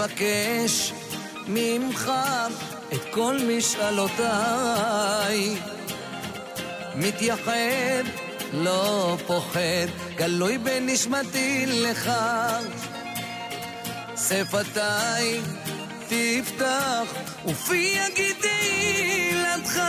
מבקש 0.05 0.93
ממך 1.47 2.13
את 2.93 3.01
כל 3.11 3.37
משאלותיי. 3.49 5.57
מתייחד, 6.95 8.05
לא 8.53 9.17
פוחד, 9.27 9.87
גלוי 10.17 10.59
בנשמתי 10.59 11.67
לך. 11.67 12.11
שפתיי 14.17 15.41
תפתח, 16.09 17.15
ופי 17.47 17.97
יגידי 18.07 18.35
תהילתך. 18.41 19.81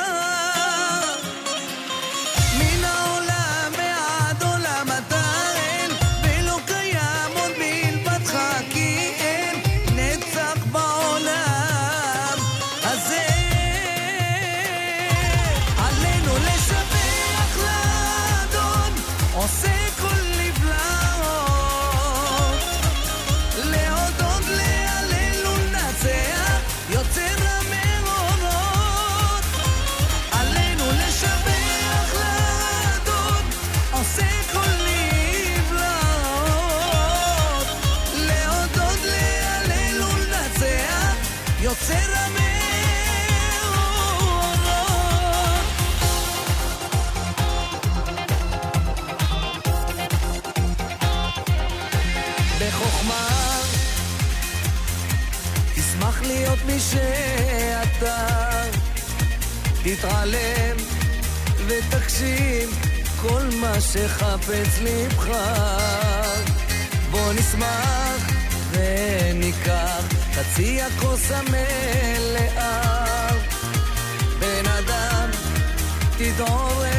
תתעלם 59.97 60.77
ותגשים 61.67 62.69
כל 63.21 63.41
מה 63.61 63.81
שחפץ 63.81 64.79
לבך. 64.81 65.27
בוא 67.11 67.33
נשמח 67.33 68.31
וניקח 68.71 70.03
חצי 70.33 70.81
הכוס 70.81 71.31
המלאה. 71.31 73.27
בן 74.39 74.65
אדם, 74.65 75.29
תתעורר 76.17 76.94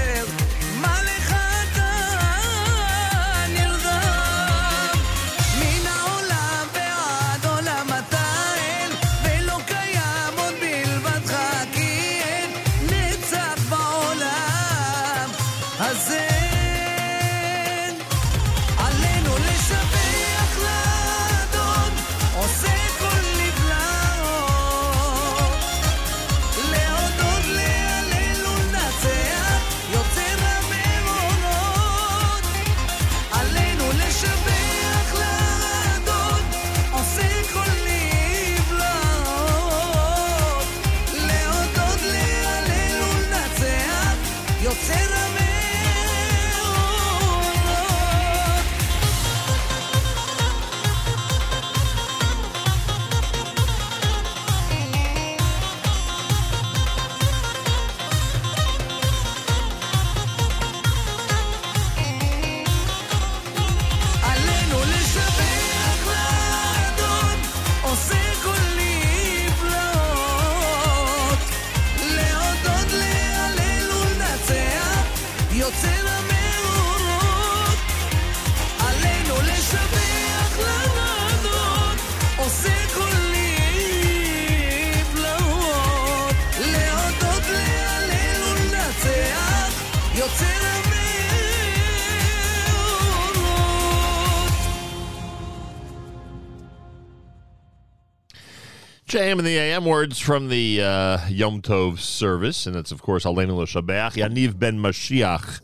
the 99.47 99.59
AM 99.59 99.85
words 99.85 100.19
from 100.19 100.49
the 100.49 100.83
uh, 100.83 101.29
Yom 101.29 101.63
Tov 101.63 102.01
service, 102.01 102.67
and 102.67 102.75
that's 102.75 102.91
of 102.91 103.01
course 103.01 103.25
Aleinu 103.25 103.57
L'Shabach. 103.57 104.15
Yaniv 104.15 104.59
Ben 104.59 104.79
Mashiach 104.79 105.61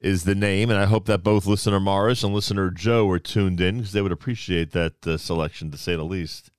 is 0.00 0.24
the 0.24 0.34
name, 0.34 0.68
and 0.68 0.78
I 0.78 0.84
hope 0.84 1.06
that 1.06 1.22
both 1.22 1.46
listener 1.46 1.80
Morris 1.80 2.22
and 2.22 2.34
listener 2.34 2.70
Joe 2.70 3.08
are 3.08 3.18
tuned 3.18 3.62
in 3.62 3.78
because 3.78 3.92
they 3.92 4.02
would 4.02 4.12
appreciate 4.12 4.72
that 4.72 5.06
uh, 5.06 5.16
selection 5.16 5.70
to 5.70 5.78
say 5.78 5.96
the 5.96 6.04
least. 6.04 6.50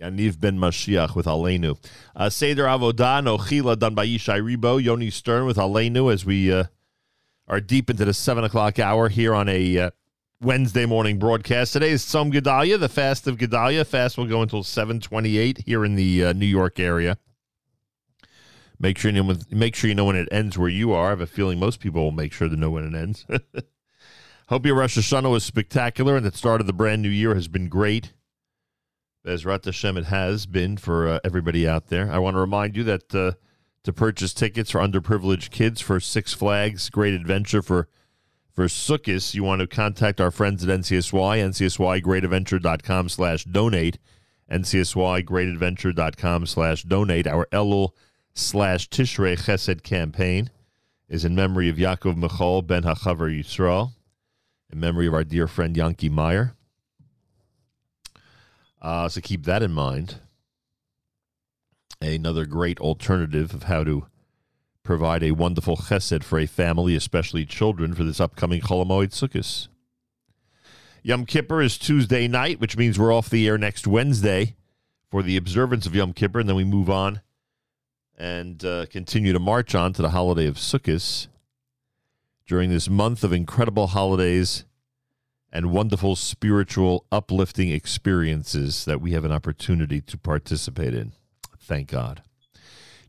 Yaniv 0.00 0.38
Ben 0.38 0.56
Mashiach 0.56 1.16
with 1.16 1.26
Aleinu. 1.26 1.76
Uh, 2.14 2.30
Seder 2.30 2.64
Avodah 2.64 3.20
Nochila 3.20 3.76
done 3.76 3.96
by 3.96 4.06
Yishai 4.06 4.40
Ribo, 4.40 4.80
Yoni 4.80 5.10
Stern 5.10 5.46
with 5.46 5.56
Aleinu 5.56 6.12
as 6.12 6.24
we 6.24 6.52
uh, 6.52 6.64
are 7.48 7.60
deep 7.60 7.90
into 7.90 8.04
the 8.04 8.14
7 8.14 8.44
o'clock 8.44 8.78
hour 8.78 9.08
here 9.08 9.34
on 9.34 9.48
a 9.48 9.78
uh, 9.78 9.90
Wednesday 10.40 10.86
morning 10.86 11.18
broadcast. 11.18 11.72
Today 11.72 11.90
is 11.90 12.04
Tzom 12.04 12.32
Gedalia, 12.32 12.78
the 12.78 12.88
fast 12.88 13.26
of 13.26 13.38
Gedalia. 13.38 13.84
Fast 13.84 14.16
will 14.16 14.26
go 14.26 14.40
until 14.40 14.62
728 14.62 15.64
here 15.66 15.84
in 15.84 15.96
the 15.96 16.26
uh, 16.26 16.32
New 16.32 16.46
York 16.46 16.78
area. 16.78 17.18
Make 18.78 18.98
sure, 18.98 19.10
you 19.10 19.16
know 19.16 19.24
when, 19.24 19.40
make 19.50 19.74
sure 19.74 19.88
you 19.88 19.96
know 19.96 20.04
when 20.04 20.14
it 20.14 20.28
ends 20.30 20.56
where 20.56 20.68
you 20.68 20.92
are. 20.92 21.06
I 21.06 21.10
have 21.10 21.20
a 21.20 21.26
feeling 21.26 21.58
most 21.58 21.80
people 21.80 22.04
will 22.04 22.12
make 22.12 22.32
sure 22.32 22.48
to 22.48 22.54
know 22.54 22.70
when 22.70 22.84
it 22.84 22.96
ends. 22.96 23.26
Hope 24.48 24.64
your 24.64 24.76
Rosh 24.76 24.96
Hashanah 24.96 25.28
was 25.28 25.42
spectacular 25.42 26.16
and 26.16 26.24
the 26.24 26.30
start 26.30 26.60
of 26.60 26.68
the 26.68 26.72
brand 26.72 27.02
new 27.02 27.08
year 27.08 27.34
has 27.34 27.48
been 27.48 27.68
great. 27.68 28.12
Bezrat 29.26 29.64
Hashem, 29.64 29.96
it 29.96 30.04
has 30.04 30.46
been 30.46 30.76
for 30.76 31.08
uh, 31.08 31.18
everybody 31.24 31.66
out 31.66 31.88
there. 31.88 32.12
I 32.12 32.18
want 32.18 32.36
to 32.36 32.40
remind 32.40 32.76
you 32.76 32.84
that 32.84 33.12
uh, 33.12 33.32
to 33.82 33.92
purchase 33.92 34.32
tickets 34.32 34.70
for 34.70 34.78
underprivileged 34.78 35.50
kids 35.50 35.80
for 35.80 35.98
Six 35.98 36.32
Flags 36.32 36.90
Great 36.90 37.14
Adventure 37.14 37.60
for 37.60 37.88
for 38.58 38.64
Sukkot, 38.64 39.34
you 39.34 39.44
want 39.44 39.60
to 39.60 39.68
contact 39.68 40.20
our 40.20 40.32
friends 40.32 40.64
at 40.64 40.80
NCSY, 40.80 41.38
ncsygreatadventure.com 42.02 43.08
slash 43.08 43.44
donate, 43.44 43.98
ncsygreatadventure.com 44.50 46.44
slash 46.44 46.82
donate. 46.82 47.28
Our 47.28 47.46
Elul 47.52 47.90
slash 48.34 48.88
Tishrei 48.88 49.38
Chesed 49.38 49.84
campaign 49.84 50.50
is 51.08 51.24
in 51.24 51.36
memory 51.36 51.68
of 51.68 51.76
Yaakov 51.76 52.16
Michal 52.16 52.62
ben 52.62 52.82
Hachavar 52.82 53.30
Yisrael, 53.30 53.92
in 54.72 54.80
memory 54.80 55.06
of 55.06 55.14
our 55.14 55.22
dear 55.22 55.46
friend 55.46 55.76
Yanki 55.76 56.10
Meyer. 56.10 56.56
Uh, 58.82 59.08
so 59.08 59.20
keep 59.20 59.44
that 59.44 59.62
in 59.62 59.70
mind. 59.70 60.16
Another 62.02 62.44
great 62.44 62.80
alternative 62.80 63.54
of 63.54 63.62
how 63.62 63.84
to 63.84 64.08
provide 64.88 65.22
a 65.22 65.32
wonderful 65.32 65.76
chesed 65.76 66.24
for 66.24 66.38
a 66.38 66.46
family, 66.46 66.96
especially 66.96 67.44
children, 67.44 67.92
for 67.92 68.04
this 68.04 68.20
upcoming 68.20 68.58
Chol 68.58 68.86
Hamoed 68.86 69.10
Sukkot. 69.10 69.68
Yom 71.02 71.26
Kippur 71.26 71.60
is 71.60 71.76
Tuesday 71.76 72.26
night, 72.26 72.58
which 72.58 72.74
means 72.74 72.98
we're 72.98 73.12
off 73.12 73.28
the 73.28 73.46
air 73.46 73.58
next 73.58 73.86
Wednesday 73.86 74.56
for 75.10 75.22
the 75.22 75.36
observance 75.36 75.84
of 75.84 75.94
Yom 75.94 76.14
Kippur, 76.14 76.40
and 76.40 76.48
then 76.48 76.56
we 76.56 76.64
move 76.64 76.88
on 76.88 77.20
and 78.16 78.64
uh, 78.64 78.86
continue 78.86 79.34
to 79.34 79.38
march 79.38 79.74
on 79.74 79.92
to 79.92 80.00
the 80.00 80.08
holiday 80.08 80.46
of 80.46 80.56
Sukkot 80.56 81.26
during 82.46 82.70
this 82.70 82.88
month 82.88 83.22
of 83.22 83.30
incredible 83.30 83.88
holidays 83.88 84.64
and 85.52 85.70
wonderful 85.70 86.16
spiritual 86.16 87.04
uplifting 87.12 87.68
experiences 87.68 88.86
that 88.86 89.02
we 89.02 89.12
have 89.12 89.26
an 89.26 89.32
opportunity 89.32 90.00
to 90.00 90.16
participate 90.16 90.94
in. 90.94 91.12
Thank 91.58 91.88
God. 91.90 92.22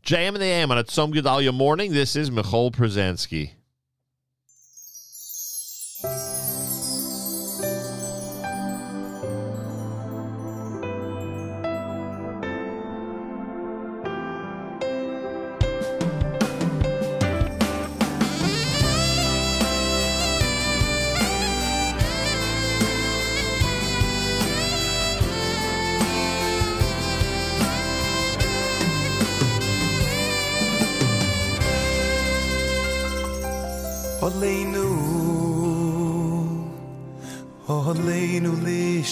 JM 0.04 0.28
and 0.28 0.36
the 0.36 0.46
AM 0.46 0.70
on 0.70 0.78
a 0.78 0.84
Tzom 0.84 1.12
Gedalia 1.12 1.52
morning. 1.52 1.92
This 1.92 2.16
is 2.16 2.30
Michal 2.30 2.70
Przanski. 2.70 3.50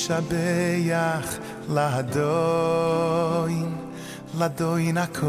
לשבח 0.09 1.39
לאדוין, 1.69 2.97
לאדוין 4.39 4.97
הכל. 4.99 5.29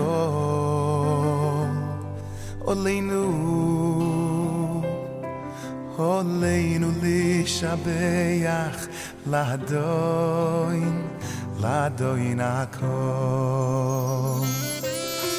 עולנו, 2.60 3.24
עולנו 5.98 6.88
לשבח 7.04 8.88
לאדוין, 9.28 11.08
לאדוין 11.62 12.40
הכל. 12.40 12.86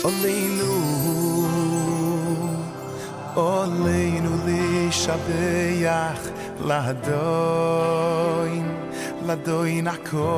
עולנו, 0.02 0.74
עולנו 3.34 4.30
לשבח 4.46 6.20
לאדוין, 6.60 8.00
la 9.26 9.36
doina 9.36 9.94
ko 10.08 10.28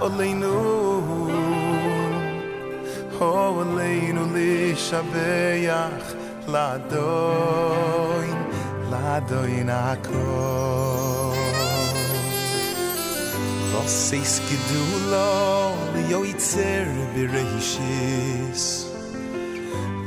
o 0.00 0.08
le 0.18 0.28
nu 0.42 0.58
o 3.20 3.64
le 3.76 3.90
nu 4.16 4.24
la 6.54 6.78
doin 6.92 8.38
la 8.90 9.20
doina 9.30 9.58
in 9.60 9.70
a 9.70 9.96
ko 10.06 10.24
Vossis 13.72 14.40
gidu 14.48 14.84
lo 15.12 15.74
li 15.94 16.02
yo 16.12 16.20
itzer 16.32 16.86
bi 17.14 17.22
reishis 17.34 18.64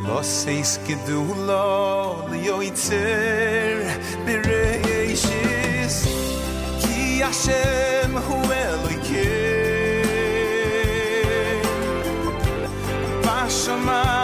Vossis 0.05 0.71
gidu 0.87 1.21
lo 1.47 2.27
li 2.31 2.39
yo 2.47 2.57
itzer 2.69 3.77
bi 4.25 4.33
Hashem 7.23 8.13
hu 8.25 8.37
Elokein 8.63 10.03
Bashamayim 13.23 14.22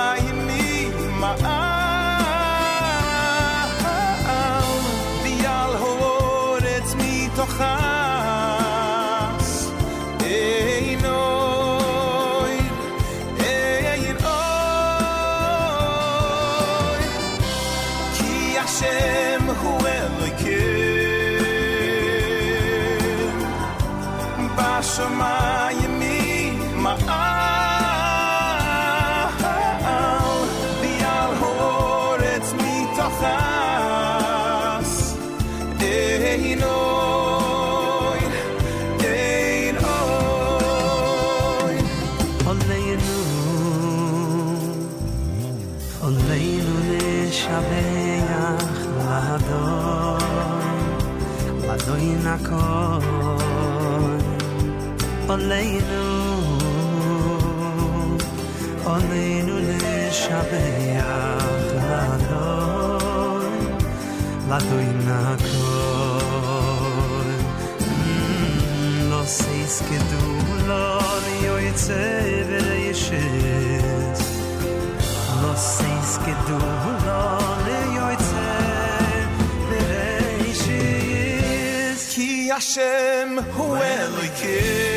leinu 55.49 56.05
onenu 58.93 59.55
le 59.67 59.95
shabeya 60.21 61.13
khana 61.69 62.43
la 64.49 64.59
lo 69.09 69.21
seis 69.37 69.75
ke 69.87 69.99
du 70.11 70.25
lo 70.69 70.85
io 71.43 71.55
e 71.69 71.71
te 71.85 72.05
yeshit 72.85 74.17
e 75.41 75.53
seis 75.75 76.11
ke 76.25 76.35
du 76.47 76.61
lo 77.07 77.23
io 77.95 78.05
e 78.15 78.17
te 78.29 78.49
vede 79.69 80.07
ki 80.43 80.53
she 80.61 82.49
Hashem, 82.53 83.29
who 83.55 83.65
will? 83.79 84.88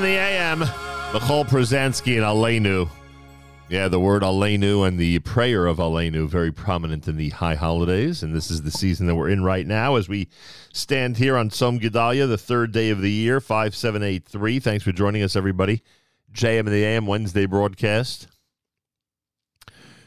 In 0.00 0.06
the 0.06 0.12
AM, 0.12 0.60
Michal 1.12 1.44
Przansky 1.44 2.14
and 2.16 2.24
Aleinu. 2.24 2.88
Yeah, 3.68 3.88
the 3.88 4.00
word 4.00 4.22
Aleinu 4.22 4.88
and 4.88 4.98
the 4.98 5.18
prayer 5.18 5.66
of 5.66 5.76
Aleinu 5.76 6.26
very 6.26 6.50
prominent 6.50 7.06
in 7.06 7.18
the 7.18 7.28
high 7.28 7.54
holidays, 7.54 8.22
and 8.22 8.34
this 8.34 8.50
is 8.50 8.62
the 8.62 8.70
season 8.70 9.06
that 9.08 9.14
we're 9.14 9.28
in 9.28 9.44
right 9.44 9.66
now 9.66 9.96
as 9.96 10.08
we 10.08 10.28
stand 10.72 11.18
here 11.18 11.36
on 11.36 11.50
Tzom 11.50 11.78
Gedalia, 11.78 12.26
the 12.26 12.38
third 12.38 12.72
day 12.72 12.88
of 12.88 13.02
the 13.02 13.10
year, 13.10 13.42
5783. 13.42 14.58
Thanks 14.58 14.84
for 14.84 14.92
joining 14.92 15.22
us, 15.22 15.36
everybody. 15.36 15.82
JM 16.32 16.60
in 16.60 16.64
the 16.72 16.82
AM 16.82 17.04
Wednesday 17.04 17.44
broadcast. 17.44 18.26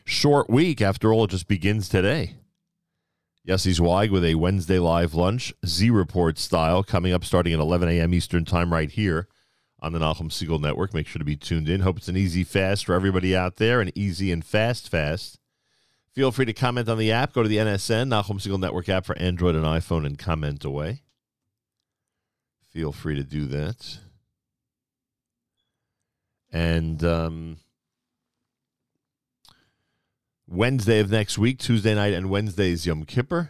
Short 0.05 0.49
week, 0.49 0.81
after 0.81 1.13
all, 1.13 1.25
it 1.25 1.29
just 1.29 1.47
begins 1.47 1.87
today. 1.87 2.37
Yossi 3.47 3.73
Zweig 3.73 4.09
with 4.09 4.25
a 4.25 4.33
Wednesday 4.33 4.79
live 4.79 5.13
lunch, 5.13 5.53
Z 5.63 5.91
Report 5.91 6.39
style, 6.39 6.81
coming 6.81 7.13
up 7.13 7.23
starting 7.23 7.53
at 7.53 7.59
11 7.59 7.89
a.m. 7.89 8.15
Eastern 8.15 8.43
Time 8.43 8.73
right 8.73 8.89
here 8.89 9.27
on 9.83 9.91
the 9.91 9.99
Nachum 9.99 10.29
Segal 10.29 10.59
Network. 10.59 10.93
Make 10.93 11.07
sure 11.07 11.19
to 11.19 11.25
be 11.25 11.35
tuned 11.35 11.67
in. 11.67 11.81
Hope 11.81 11.97
it's 11.97 12.07
an 12.07 12.17
easy 12.17 12.43
fast 12.43 12.85
for 12.85 12.95
everybody 12.95 13.35
out 13.35 13.57
there, 13.57 13.81
an 13.81 13.91
easy 13.93 14.31
and 14.31 14.43
fast 14.43 14.89
fast. 14.89 15.37
Feel 16.13 16.31
free 16.31 16.45
to 16.45 16.53
comment 16.53 16.87
on 16.87 16.97
the 16.97 17.11
app. 17.11 17.33
Go 17.33 17.43
to 17.43 17.49
the 17.49 17.57
NSN, 17.57 18.07
Nachum 18.07 18.39
Segal 18.39 18.59
Network 18.59 18.87
app 18.87 19.05
for 19.05 19.17
Android 19.17 19.55
and 19.55 19.65
iPhone, 19.65 20.05
and 20.05 20.17
comment 20.17 20.63
away. 20.63 21.01
Feel 22.71 22.91
free 22.91 23.15
to 23.15 23.23
do 23.23 23.45
that. 23.47 23.99
And 26.51 27.03
um, 27.03 27.57
Wednesday 30.47 30.99
of 30.99 31.11
next 31.11 31.37
week, 31.37 31.59
Tuesday 31.59 31.93
night 31.93 32.13
and 32.13 32.29
Wednesday 32.29 32.71
is 32.71 32.85
Yom 32.85 33.05
Kippur. 33.05 33.49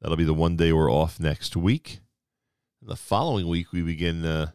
That'll 0.00 0.16
be 0.16 0.24
the 0.24 0.32
one 0.32 0.56
day 0.56 0.72
we're 0.72 0.90
off 0.90 1.20
next 1.20 1.56
week. 1.56 1.98
The 2.80 2.96
following 2.96 3.48
week, 3.48 3.72
we 3.72 3.82
begin 3.82 4.24
uh, 4.24 4.52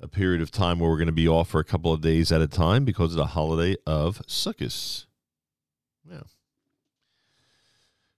a 0.00 0.08
period 0.08 0.42
of 0.42 0.50
time 0.50 0.78
where 0.78 0.90
we're 0.90 0.96
going 0.96 1.06
to 1.06 1.12
be 1.12 1.28
off 1.28 1.48
for 1.48 1.60
a 1.60 1.64
couple 1.64 1.92
of 1.92 2.00
days 2.00 2.30
at 2.30 2.40
a 2.40 2.46
time 2.46 2.84
because 2.84 3.12
of 3.12 3.16
the 3.16 3.26
holiday 3.26 3.76
of 3.86 4.18
Sukkot. 4.26 5.06
Yeah. 6.10 6.20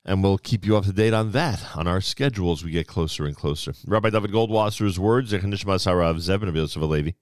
And 0.05 0.23
we'll 0.23 0.39
keep 0.39 0.65
you 0.65 0.77
up 0.77 0.85
to 0.85 0.93
date 0.93 1.13
on 1.15 1.33
that 1.33 1.77
on 1.77 1.87
our 1.87 2.01
schedule 2.01 2.53
as 2.53 2.65
we 2.65 2.71
get 2.71 2.87
closer 2.87 3.27
and 3.27 3.37
closer. 3.37 3.75
Rabbi 3.87 4.11
David 4.11 4.33
Goldwasser's 4.33 4.99
words, 4.99 5.31
Zech 5.31 5.43
Nishmas 5.43 5.87
Harav 5.87 6.17
Zevin 6.17 6.49
of 6.49 6.57
Yosef 6.57 6.83
Alevi, 6.83 7.15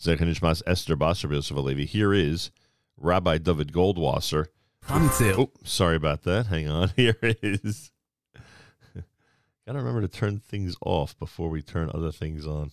Zech 0.00 0.18
Nishmas 0.20 0.62
Esther 0.66 0.96
Basar 0.96 1.24
of 1.24 1.32
Yosef 1.32 1.56
Alevi. 1.56 1.86
Here 1.86 2.14
is 2.14 2.50
Rabbi 2.96 3.38
David 3.38 3.72
Goldwasser. 3.72 4.46
Oh, 4.88 5.50
sorry 5.64 5.96
about 5.96 6.22
that. 6.22 6.46
Hang 6.46 6.68
on. 6.68 6.90
Here 6.96 7.16
it 7.22 7.38
is. 7.42 7.90
Got 8.94 9.72
to 9.72 9.78
remember 9.78 10.00
to 10.00 10.08
turn 10.08 10.38
things 10.38 10.76
off 10.84 11.18
before 11.18 11.48
we 11.48 11.62
turn 11.62 11.90
other 11.92 12.12
things 12.12 12.46
on. 12.46 12.70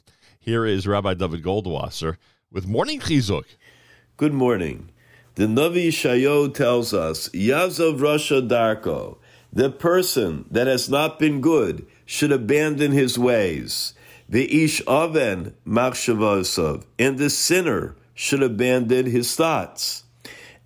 Here 0.48 0.66
is 0.66 0.88
Rabbi 0.88 1.14
David 1.14 1.44
Goldwasser 1.44 2.16
with 2.54 2.66
Morning 2.66 3.02
Chizuk. 3.02 3.44
Good 4.16 4.32
morning. 4.32 4.92
The 5.36 5.44
Navi 5.44 5.90
Shayo 5.90 6.54
tells 6.54 6.94
us, 6.94 7.28
Yazov 7.32 8.00
Rasha 8.00 8.48
Darko, 8.48 9.18
the 9.52 9.70
person 9.70 10.46
that 10.50 10.66
has 10.68 10.90
not 10.90 11.20
been 11.20 11.42
good 11.42 11.86
should 12.06 12.32
abandon 12.32 12.94
his 12.94 13.20
ways. 13.20 13.94
The 14.30 14.64
Ish 14.64 14.82
Oven 14.88 15.54
Machshavosov, 15.68 16.86
and 16.98 17.18
the 17.18 17.30
sinner 17.30 17.98
should 18.14 18.42
abandon 18.42 19.08
his 19.08 19.36
thoughts. 19.36 20.06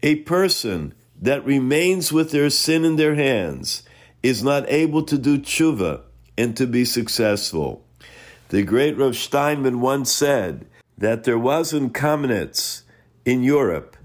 A 0.03 0.17
person 0.17 0.93
that 1.19 1.43
remains 1.43 2.13
with 2.13 2.29
their 2.29 2.51
sin 2.51 2.85
in 2.85 2.97
their 2.97 3.15
hands 3.15 3.81
is 4.21 4.43
not 4.43 4.69
able 4.69 5.01
to 5.01 5.17
do 5.17 5.39
tshuva 5.39 6.01
and 6.37 6.55
to 6.55 6.67
be 6.67 6.85
successful. 6.85 7.80
The 8.51 8.63
great 8.63 8.97
Rav 8.97 9.15
Steinman 9.15 9.79
once 9.79 10.11
said 10.11 10.65
that 10.97 11.23
there 11.23 11.39
was 11.39 11.71
in 11.71 11.91
Kamenetz 11.91 12.81
in 13.23 13.43
Europe 13.43 13.95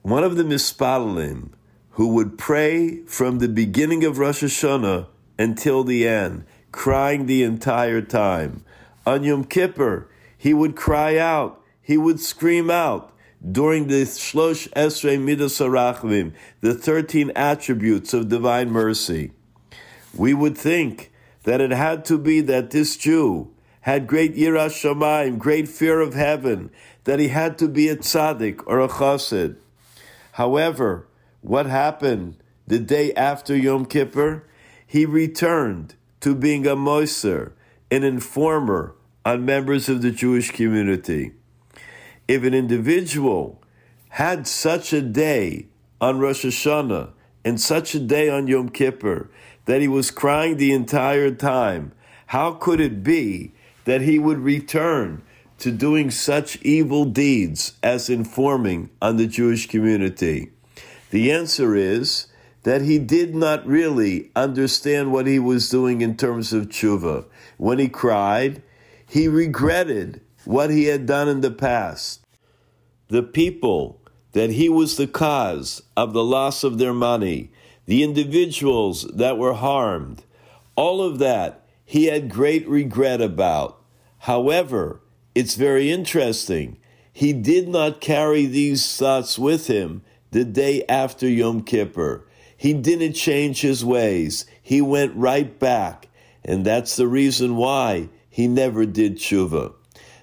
one 0.00 0.24
of 0.24 0.36
the 0.36 0.44
mispalim 0.44 1.50
who 1.90 2.08
would 2.14 2.38
pray 2.38 3.02
from 3.02 3.38
the 3.38 3.50
beginning 3.50 4.02
of 4.02 4.16
Rosh 4.16 4.42
Hashanah 4.42 5.08
until 5.38 5.84
the 5.84 6.08
end, 6.08 6.46
crying 6.72 7.26
the 7.26 7.42
entire 7.42 8.00
time. 8.00 8.64
On 9.04 9.22
Yom 9.22 9.44
Kippur, 9.44 10.08
he 10.38 10.54
would 10.54 10.74
cry 10.74 11.18
out, 11.18 11.62
he 11.82 11.98
would 11.98 12.18
scream 12.18 12.70
out 12.70 13.12
during 13.46 13.88
the 13.88 14.04
Shlosh 14.04 14.70
Esrei 14.70 15.20
Midas 15.20 15.58
Arachvim, 15.58 16.32
the 16.62 16.72
13 16.72 17.30
attributes 17.36 18.14
of 18.14 18.30
divine 18.30 18.70
mercy. 18.70 19.32
We 20.14 20.32
would 20.32 20.56
think 20.56 21.12
that 21.42 21.60
it 21.60 21.72
had 21.72 22.06
to 22.06 22.16
be 22.16 22.40
that 22.40 22.70
this 22.70 22.96
Jew 22.96 23.52
had 23.86 24.08
great 24.08 24.34
yiras 24.34 24.74
shamayim, 24.74 25.38
great 25.38 25.68
fear 25.68 26.00
of 26.00 26.12
heaven, 26.12 26.68
that 27.04 27.20
he 27.20 27.28
had 27.28 27.56
to 27.56 27.68
be 27.68 27.88
a 27.88 27.94
tzaddik 27.94 28.60
or 28.66 28.80
a 28.80 28.88
chassid. 28.88 29.54
However, 30.32 31.06
what 31.40 31.66
happened 31.66 32.34
the 32.66 32.80
day 32.80 33.14
after 33.14 33.56
Yom 33.56 33.86
Kippur? 33.86 34.42
He 34.84 35.06
returned 35.06 35.94
to 36.18 36.34
being 36.34 36.66
a 36.66 36.74
moiser, 36.74 37.52
an 37.88 38.02
informer, 38.02 38.96
on 39.24 39.44
members 39.44 39.88
of 39.88 40.02
the 40.02 40.10
Jewish 40.10 40.50
community. 40.50 41.34
If 42.26 42.42
an 42.42 42.54
individual 42.54 43.62
had 44.08 44.48
such 44.48 44.92
a 44.92 45.00
day 45.00 45.66
on 46.00 46.18
Rosh 46.18 46.44
Hashanah 46.44 47.10
and 47.44 47.60
such 47.60 47.94
a 47.94 48.00
day 48.00 48.28
on 48.28 48.48
Yom 48.48 48.68
Kippur 48.68 49.30
that 49.66 49.80
he 49.80 49.86
was 49.86 50.10
crying 50.10 50.56
the 50.56 50.72
entire 50.72 51.30
time, 51.30 51.92
how 52.26 52.50
could 52.50 52.80
it 52.80 53.04
be 53.04 53.52
that 53.86 54.02
he 54.02 54.18
would 54.18 54.38
return 54.38 55.22
to 55.58 55.72
doing 55.72 56.10
such 56.10 56.60
evil 56.62 57.06
deeds 57.06 57.72
as 57.82 58.10
informing 58.10 58.90
on 59.00 59.16
the 59.16 59.26
Jewish 59.26 59.66
community? 59.66 60.50
The 61.10 61.32
answer 61.32 61.74
is 61.74 62.26
that 62.64 62.82
he 62.82 62.98
did 62.98 63.34
not 63.34 63.66
really 63.66 64.30
understand 64.36 65.12
what 65.12 65.26
he 65.26 65.38
was 65.38 65.70
doing 65.70 66.02
in 66.02 66.16
terms 66.16 66.52
of 66.52 66.68
tshuva. 66.68 67.24
When 67.56 67.78
he 67.78 67.88
cried, 67.88 68.62
he 69.08 69.28
regretted 69.28 70.20
what 70.44 70.70
he 70.70 70.84
had 70.84 71.06
done 71.06 71.28
in 71.28 71.40
the 71.40 71.50
past. 71.50 72.20
The 73.08 73.22
people 73.22 74.00
that 74.32 74.50
he 74.50 74.68
was 74.68 74.96
the 74.96 75.06
cause 75.06 75.82
of 75.96 76.12
the 76.12 76.24
loss 76.24 76.64
of 76.64 76.78
their 76.78 76.92
money, 76.92 77.52
the 77.86 78.02
individuals 78.02 79.04
that 79.14 79.38
were 79.38 79.54
harmed, 79.54 80.24
all 80.74 81.00
of 81.00 81.18
that 81.20 81.66
he 81.84 82.06
had 82.06 82.28
great 82.28 82.68
regret 82.68 83.20
about. 83.20 83.75
However, 84.26 85.02
it's 85.36 85.54
very 85.54 85.88
interesting. 85.88 86.78
He 87.12 87.32
did 87.32 87.68
not 87.68 88.00
carry 88.00 88.46
these 88.46 88.96
thoughts 88.96 89.38
with 89.38 89.68
him 89.68 90.02
the 90.32 90.44
day 90.44 90.84
after 90.88 91.28
Yom 91.28 91.62
Kippur. 91.62 92.26
He 92.56 92.72
didn't 92.74 93.12
change 93.12 93.60
his 93.60 93.84
ways. 93.84 94.44
He 94.60 94.80
went 94.80 95.14
right 95.14 95.56
back. 95.60 96.08
And 96.44 96.64
that's 96.64 96.96
the 96.96 97.06
reason 97.06 97.54
why 97.54 98.08
he 98.28 98.48
never 98.48 98.84
did 98.84 99.18
tshuva. 99.18 99.74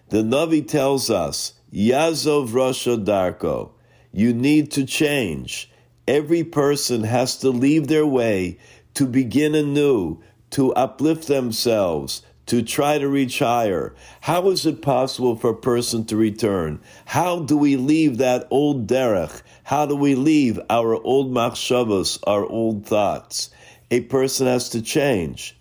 The 0.10 0.22
Navi 0.22 0.68
tells 0.68 1.10
us, 1.10 1.54
Yazov 1.72 2.50
Rasha 2.50 3.06
Darko, 3.06 3.72
you 4.12 4.34
need 4.34 4.70
to 4.72 4.86
change. 4.86 5.72
Every 6.10 6.44
person 6.44 7.04
has 7.04 7.38
to 7.38 7.52
leave 7.52 7.88
their 7.88 8.06
way 8.06 8.58
to 8.96 9.06
begin 9.06 9.56
anew, 9.56 10.22
to 10.50 10.74
uplift 10.74 11.28
themselves, 11.30 12.22
to 12.46 12.62
try 12.62 12.98
to 12.98 13.08
reach 13.08 13.40
higher. 13.40 13.94
How 14.22 14.50
is 14.50 14.66
it 14.66 14.82
possible 14.82 15.36
for 15.36 15.52
a 15.52 15.56
person 15.56 16.06
to 16.06 16.18
return? 16.18 16.82
How 17.06 17.40
do 17.40 17.58
we 17.58 17.78
leave 17.78 18.18
that 18.18 18.48
old 18.50 18.88
derech? 18.88 19.42
How 19.64 19.86
do 19.86 19.96
we 19.96 20.16
leave 20.16 20.60
our 20.70 20.96
old 21.04 21.32
machshavos, 21.32 22.20
our 22.28 22.46
old 22.46 22.86
thoughts? 22.86 23.50
A 23.92 24.02
person 24.02 24.48
has 24.48 24.70
to 24.70 24.82
change, 24.82 25.56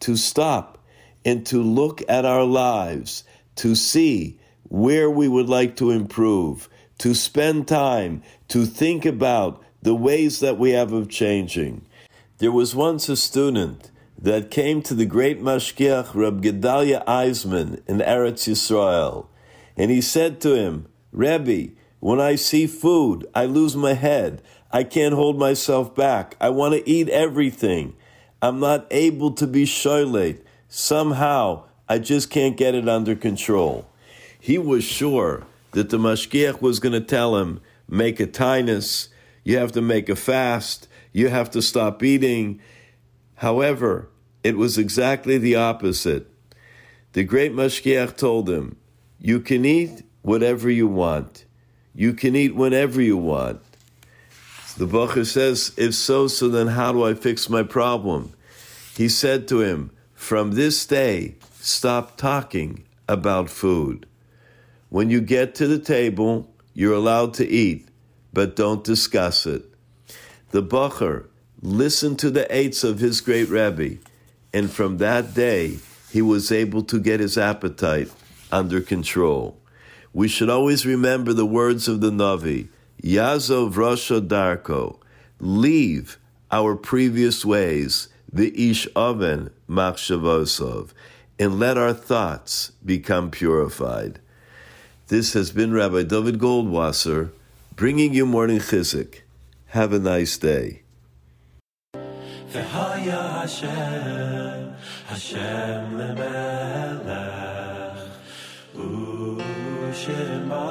to 0.00 0.16
stop, 0.16 0.78
and 1.24 1.46
to 1.46 1.62
look 1.62 2.02
at 2.08 2.24
our 2.24 2.44
lives, 2.44 3.24
to 3.56 3.74
see 3.74 4.38
where 4.68 5.08
we 5.08 5.28
would 5.28 5.48
like 5.48 5.76
to 5.76 5.90
improve, 5.90 6.68
to 6.98 7.14
spend 7.14 7.68
time, 7.68 8.22
to 8.48 8.66
think 8.66 9.04
about 9.04 9.62
the 9.82 9.94
ways 9.94 10.40
that 10.40 10.58
we 10.58 10.70
have 10.70 10.92
of 10.92 11.08
changing. 11.08 11.84
There 12.38 12.52
was 12.52 12.74
once 12.74 13.08
a 13.08 13.16
student 13.16 13.90
that 14.18 14.50
came 14.50 14.82
to 14.82 14.94
the 14.94 15.06
great 15.06 15.40
Mashgiach 15.40 16.14
Reb 16.14 16.42
Gedalia 16.42 17.04
Eisman 17.06 17.82
in 17.86 17.98
Eretz 17.98 18.48
Yisrael, 18.48 19.26
and 19.76 19.90
he 19.90 20.00
said 20.00 20.40
to 20.40 20.54
him, 20.54 20.86
Rebbe, 21.12 21.72
when 22.00 22.20
I 22.20 22.34
see 22.34 22.66
food, 22.66 23.26
I 23.34 23.46
lose 23.46 23.76
my 23.76 23.94
head. 23.94 24.42
I 24.70 24.84
can't 24.84 25.14
hold 25.14 25.38
myself 25.38 25.94
back. 25.94 26.36
I 26.40 26.50
want 26.50 26.74
to 26.74 26.88
eat 26.88 27.08
everything. 27.08 27.94
I'm 28.42 28.60
not 28.60 28.86
able 28.90 29.30
to 29.32 29.46
be 29.46 29.64
shoylate. 29.64 30.42
Somehow, 30.68 31.64
I 31.88 31.98
just 31.98 32.28
can't 32.28 32.56
get 32.56 32.74
it 32.74 32.88
under 32.88 33.14
control. 33.14 33.86
He 34.38 34.58
was 34.58 34.84
sure 34.84 35.46
that 35.70 35.90
the 35.90 35.98
Mashgiach 35.98 36.60
was 36.60 36.78
going 36.78 36.92
to 36.92 37.00
tell 37.00 37.36
him, 37.36 37.60
make 37.88 38.20
a 38.20 38.26
tinus, 38.26 39.08
you 39.44 39.58
have 39.58 39.72
to 39.72 39.80
make 39.80 40.08
a 40.08 40.16
fast, 40.16 40.88
you 41.12 41.28
have 41.28 41.50
to 41.52 41.62
stop 41.62 42.02
eating. 42.02 42.60
However, 43.36 44.08
it 44.42 44.56
was 44.56 44.78
exactly 44.78 45.38
the 45.38 45.56
opposite. 45.56 46.30
The 47.12 47.24
great 47.24 47.52
Mashgiach 47.52 48.16
told 48.16 48.48
him, 48.48 48.76
You 49.18 49.40
can 49.40 49.64
eat 49.64 50.02
whatever 50.22 50.70
you 50.70 50.86
want. 50.86 51.44
You 51.94 52.12
can 52.12 52.34
eat 52.34 52.54
whenever 52.54 53.00
you 53.00 53.16
want. 53.16 53.60
The 54.76 54.86
Bacher 54.86 55.24
says, 55.24 55.72
If 55.76 55.94
so, 55.94 56.26
so 56.26 56.48
then 56.48 56.68
how 56.68 56.92
do 56.92 57.04
I 57.04 57.14
fix 57.14 57.48
my 57.48 57.62
problem? 57.62 58.32
He 58.96 59.08
said 59.08 59.46
to 59.48 59.60
him, 59.60 59.90
From 60.14 60.52
this 60.52 60.84
day, 60.84 61.36
stop 61.60 62.16
talking 62.16 62.84
about 63.08 63.48
food. 63.48 64.06
When 64.88 65.10
you 65.10 65.20
get 65.20 65.54
to 65.56 65.66
the 65.66 65.78
table, 65.78 66.52
you're 66.72 66.94
allowed 66.94 67.34
to 67.34 67.48
eat, 67.48 67.88
but 68.32 68.56
don't 68.56 68.82
discuss 68.82 69.46
it. 69.46 69.64
The 70.50 70.62
Bacher 70.62 71.26
listened 71.64 72.18
to 72.18 72.30
the 72.30 72.54
eights 72.54 72.84
of 72.84 72.98
his 72.98 73.22
great 73.22 73.48
Rebbe, 73.48 73.96
and 74.52 74.70
from 74.70 74.98
that 74.98 75.32
day, 75.32 75.78
he 76.10 76.20
was 76.20 76.52
able 76.52 76.82
to 76.84 77.00
get 77.00 77.20
his 77.20 77.38
appetite 77.38 78.10
under 78.52 78.82
control. 78.82 79.56
We 80.12 80.28
should 80.28 80.50
always 80.50 80.84
remember 80.84 81.32
the 81.32 81.46
words 81.46 81.88
of 81.88 82.02
the 82.02 82.10
Navi, 82.10 82.68
Yazov 83.02 83.72
Rasha 83.72 84.28
Darko, 84.28 84.98
leave 85.40 86.18
our 86.52 86.76
previous 86.76 87.46
ways, 87.46 88.08
the 88.30 88.70
Ish 88.70 88.86
Oven 88.94 89.50
Machshavosov, 89.66 90.90
and 91.38 91.58
let 91.58 91.78
our 91.78 91.94
thoughts 91.94 92.72
become 92.84 93.30
purified. 93.30 94.20
This 95.08 95.32
has 95.32 95.50
been 95.50 95.72
Rabbi 95.72 96.02
David 96.02 96.38
Goldwasser 96.38 97.30
bringing 97.74 98.12
you 98.12 98.26
morning 98.26 98.58
Chizuk. 98.58 99.20
Have 99.68 99.94
a 99.94 99.98
nice 99.98 100.36
day. 100.36 100.83
V'haya 102.54 103.22
Hashem, 103.38 104.60
Hashem 105.10 105.82
lemelech, 105.98 107.18
u'shema. 108.84 110.64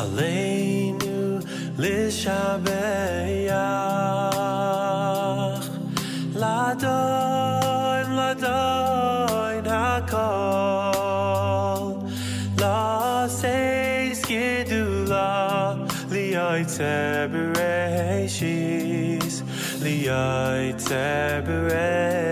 Aleinu 0.00 1.18
lishabeh 1.82 3.29
liaitze 20.10 21.42
bereshis 21.46 22.29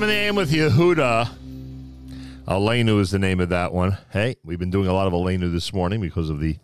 JM 0.00 0.04
and 0.04 0.10
the 0.10 0.14
AM 0.14 0.34
with 0.34 0.50
Yehuda. 0.50 1.28
Aleinu 2.48 3.00
is 3.00 3.10
the 3.10 3.18
name 3.18 3.38
of 3.38 3.50
that 3.50 3.70
one. 3.70 3.98
Hey, 4.10 4.36
we've 4.42 4.58
been 4.58 4.70
doing 4.70 4.88
a 4.88 4.94
lot 4.94 5.06
of 5.06 5.12
Aleinu 5.12 5.52
this 5.52 5.74
morning 5.74 6.00
because 6.00 6.30
of 6.30 6.40
the 6.40 6.56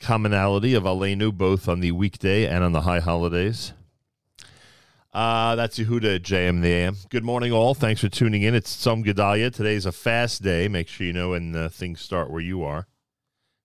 commonality 0.00 0.72
of 0.72 0.84
Aleinu 0.84 1.36
both 1.36 1.68
on 1.68 1.80
the 1.80 1.92
weekday 1.92 2.46
and 2.46 2.64
on 2.64 2.72
the 2.72 2.80
high 2.80 3.00
holidays. 3.00 3.74
Uh, 5.12 5.54
that's 5.56 5.78
Yehuda 5.78 6.16
at 6.16 6.22
JM 6.22 6.62
the 6.62 6.68
AM. 6.68 6.96
Good 7.10 7.24
morning, 7.24 7.52
all. 7.52 7.74
Thanks 7.74 8.00
for 8.00 8.08
tuning 8.08 8.40
in. 8.40 8.54
It's 8.54 8.74
Tzom 8.74 9.04
Gedalia. 9.04 9.52
Today's 9.52 9.84
a 9.84 9.92
fast 9.92 10.42
day. 10.42 10.66
Make 10.66 10.88
sure 10.88 11.06
you 11.06 11.12
know 11.12 11.30
when 11.30 11.54
uh, 11.54 11.68
things 11.68 12.00
start 12.00 12.30
where 12.30 12.40
you 12.40 12.62
are. 12.64 12.86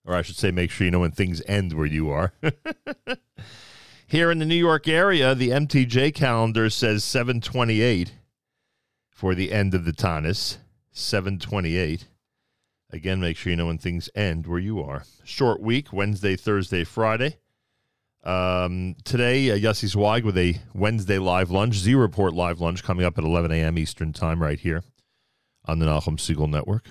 Or 0.03 0.15
I 0.15 0.21
should 0.21 0.35
say, 0.35 0.51
make 0.51 0.69
sure 0.69 0.83
you 0.83 0.91
know 0.91 0.99
when 0.99 1.11
things 1.11 1.41
end 1.47 1.71
where 1.71 1.87
you 1.87 2.09
are. 2.09 2.33
Here 4.05 4.31
in 4.31 4.39
the 4.39 4.45
New 4.45 4.55
York 4.55 4.89
area, 4.89 5.33
the 5.33 5.51
MTJ 5.51 6.13
calendar 6.13 6.69
says 6.69 7.05
728 7.05 8.15
for 9.21 9.35
the 9.35 9.51
end 9.51 9.75
of 9.75 9.85
the 9.85 9.91
Tanis. 9.91 10.57
728. 10.93 12.07
Again, 12.89 13.21
make 13.21 13.37
sure 13.37 13.51
you 13.51 13.55
know 13.55 13.67
when 13.67 13.77
things 13.77 14.09
end 14.15 14.47
where 14.47 14.57
you 14.57 14.81
are. 14.81 15.03
Short 15.23 15.61
week, 15.61 15.93
Wednesday, 15.93 16.35
Thursday, 16.35 16.83
Friday. 16.83 17.37
Um, 18.23 18.95
today, 19.03 19.51
uh, 19.51 19.57
Yossi 19.57 19.87
Zweig 19.87 20.25
with 20.25 20.39
a 20.39 20.55
Wednesday 20.73 21.19
live 21.19 21.51
lunch, 21.51 21.75
Z 21.75 21.93
Report 21.93 22.33
live 22.33 22.59
lunch 22.59 22.83
coming 22.83 23.05
up 23.05 23.15
at 23.19 23.23
11 23.23 23.51
a.m. 23.51 23.77
Eastern 23.77 24.11
Time 24.11 24.41
right 24.41 24.59
here 24.59 24.83
on 25.65 25.77
the 25.77 25.85
Nachum 25.85 26.17
Segal 26.17 26.49
Network. 26.49 26.85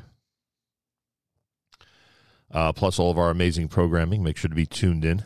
Uh, 2.49 2.73
plus 2.73 3.01
all 3.01 3.11
of 3.11 3.19
our 3.19 3.31
amazing 3.31 3.67
programming. 3.67 4.23
Make 4.23 4.37
sure 4.37 4.49
to 4.49 4.55
be 4.55 4.67
tuned 4.67 5.05
in. 5.05 5.25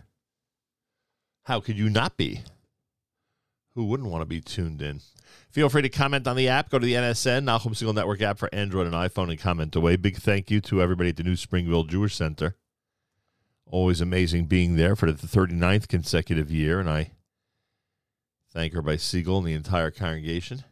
How 1.42 1.60
could 1.60 1.76
you 1.76 1.90
not 1.90 2.16
be? 2.16 2.40
Who 3.74 3.84
wouldn't 3.84 4.08
want 4.08 4.22
to 4.22 4.26
be 4.26 4.40
tuned 4.40 4.80
in? 4.80 5.02
Feel 5.54 5.68
free 5.68 5.82
to 5.82 5.88
comment 5.88 6.26
on 6.26 6.34
the 6.34 6.48
app. 6.48 6.68
Go 6.68 6.80
to 6.80 6.84
the 6.84 6.94
NSN, 6.94 7.44
Nachum 7.44 7.74
Segal 7.76 7.94
Network 7.94 8.20
app 8.20 8.38
for 8.38 8.52
Android 8.52 8.88
and 8.88 8.94
iPhone 8.96 9.30
and 9.30 9.38
comment 9.38 9.76
away. 9.76 9.94
Big 9.94 10.16
thank 10.16 10.50
you 10.50 10.60
to 10.62 10.82
everybody 10.82 11.10
at 11.10 11.16
the 11.16 11.22
New 11.22 11.36
Springville 11.36 11.84
Jewish 11.84 12.16
Center. 12.16 12.56
Always 13.64 14.00
amazing 14.00 14.46
being 14.46 14.74
there 14.74 14.96
for 14.96 15.12
the 15.12 15.28
39th 15.28 15.86
consecutive 15.86 16.50
year, 16.50 16.80
and 16.80 16.90
I 16.90 17.12
thank 18.52 18.72
her 18.72 18.82
by 18.82 18.96
Siegel 18.96 19.38
and 19.38 19.46
the 19.46 19.52
entire 19.52 19.92
congregation 19.92 20.64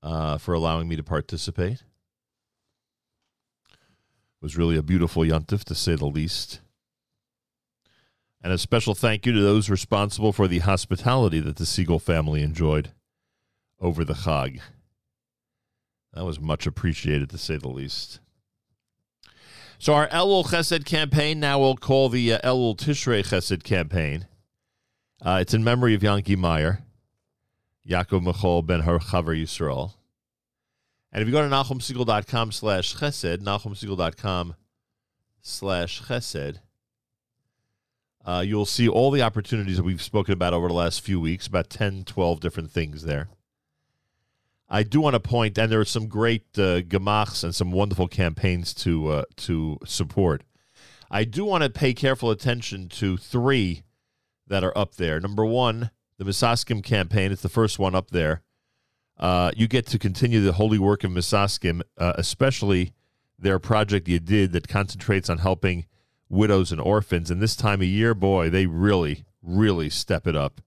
uh, 0.00 0.38
for 0.38 0.54
allowing 0.54 0.86
me 0.86 0.94
to 0.94 1.02
participate. 1.02 1.82
It 3.68 4.40
was 4.40 4.56
really 4.56 4.76
a 4.76 4.82
beautiful 4.84 5.24
yontif, 5.24 5.64
to 5.64 5.74
say 5.74 5.96
the 5.96 6.06
least. 6.06 6.60
And 8.46 8.52
a 8.52 8.58
special 8.58 8.94
thank 8.94 9.26
you 9.26 9.32
to 9.32 9.40
those 9.40 9.68
responsible 9.68 10.32
for 10.32 10.46
the 10.46 10.60
hospitality 10.60 11.40
that 11.40 11.56
the 11.56 11.64
Segal 11.64 12.00
family 12.00 12.42
enjoyed 12.42 12.92
over 13.80 14.04
the 14.04 14.14
Chag. 14.14 14.60
That 16.12 16.24
was 16.24 16.38
much 16.38 16.64
appreciated, 16.64 17.28
to 17.30 17.38
say 17.38 17.56
the 17.56 17.66
least. 17.66 18.20
So 19.80 19.94
our 19.94 20.06
Elul 20.10 20.46
Chesed 20.46 20.84
campaign 20.84 21.40
now 21.40 21.58
we'll 21.58 21.74
call 21.74 22.08
the 22.08 22.34
uh, 22.34 22.38
Elul 22.48 22.76
Tishrei 22.76 23.26
Chesed 23.26 23.64
campaign. 23.64 24.28
Uh, 25.20 25.38
it's 25.40 25.52
in 25.52 25.64
memory 25.64 25.96
of 25.96 26.02
Yanki 26.02 26.36
Meyer, 26.36 26.84
Yaakov 27.84 28.22
Michal 28.22 28.62
Ben 28.62 28.82
Harchaver 28.82 29.36
Yisrael. 29.36 29.94
And 31.10 31.20
if 31.20 31.26
you 31.26 31.32
go 31.32 31.42
to 31.42 31.52
NachumSegal.com 31.52 32.52
slash 32.52 32.94
chesed, 32.94 33.38
NachumSegal.com 33.38 34.54
slash 35.40 36.02
chesed, 36.02 36.60
uh, 38.26 38.42
you'll 38.44 38.66
see 38.66 38.88
all 38.88 39.12
the 39.12 39.22
opportunities 39.22 39.76
that 39.76 39.84
we've 39.84 40.02
spoken 40.02 40.32
about 40.32 40.52
over 40.52 40.66
the 40.66 40.74
last 40.74 41.00
few 41.00 41.20
weeks, 41.20 41.46
about 41.46 41.70
10, 41.70 42.04
12 42.04 42.40
different 42.40 42.72
things 42.72 43.04
there. 43.04 43.28
I 44.68 44.82
do 44.82 45.00
want 45.00 45.14
to 45.14 45.20
point, 45.20 45.56
and 45.58 45.70
there 45.70 45.78
are 45.78 45.84
some 45.84 46.08
great 46.08 46.46
uh, 46.58 46.80
gemachs 46.80 47.44
and 47.44 47.54
some 47.54 47.70
wonderful 47.70 48.08
campaigns 48.08 48.74
to 48.74 49.08
uh, 49.08 49.22
to 49.36 49.78
support. 49.84 50.42
I 51.08 51.22
do 51.22 51.44
want 51.44 51.62
to 51.62 51.70
pay 51.70 51.94
careful 51.94 52.32
attention 52.32 52.88
to 52.88 53.16
three 53.16 53.84
that 54.48 54.64
are 54.64 54.76
up 54.76 54.96
there. 54.96 55.20
Number 55.20 55.44
one, 55.44 55.92
the 56.18 56.24
Misaskim 56.24 56.82
campaign. 56.82 57.30
It's 57.30 57.42
the 57.42 57.48
first 57.48 57.78
one 57.78 57.94
up 57.94 58.10
there. 58.10 58.42
Uh, 59.16 59.52
you 59.56 59.68
get 59.68 59.86
to 59.86 60.00
continue 60.00 60.40
the 60.40 60.54
holy 60.54 60.80
work 60.80 61.04
of 61.04 61.12
Misaskim, 61.12 61.82
uh, 61.96 62.14
especially 62.16 62.92
their 63.38 63.60
project 63.60 64.08
you 64.08 64.18
did 64.18 64.50
that 64.50 64.66
concentrates 64.66 65.30
on 65.30 65.38
helping 65.38 65.86
widows 66.28 66.72
and 66.72 66.80
orphans. 66.80 67.30
And 67.30 67.40
this 67.40 67.56
time 67.56 67.80
of 67.80 67.86
year, 67.86 68.14
boy, 68.14 68.50
they 68.50 68.66
really, 68.66 69.24
really 69.42 69.90
step 69.90 70.26
it 70.26 70.36
up. 70.36 70.60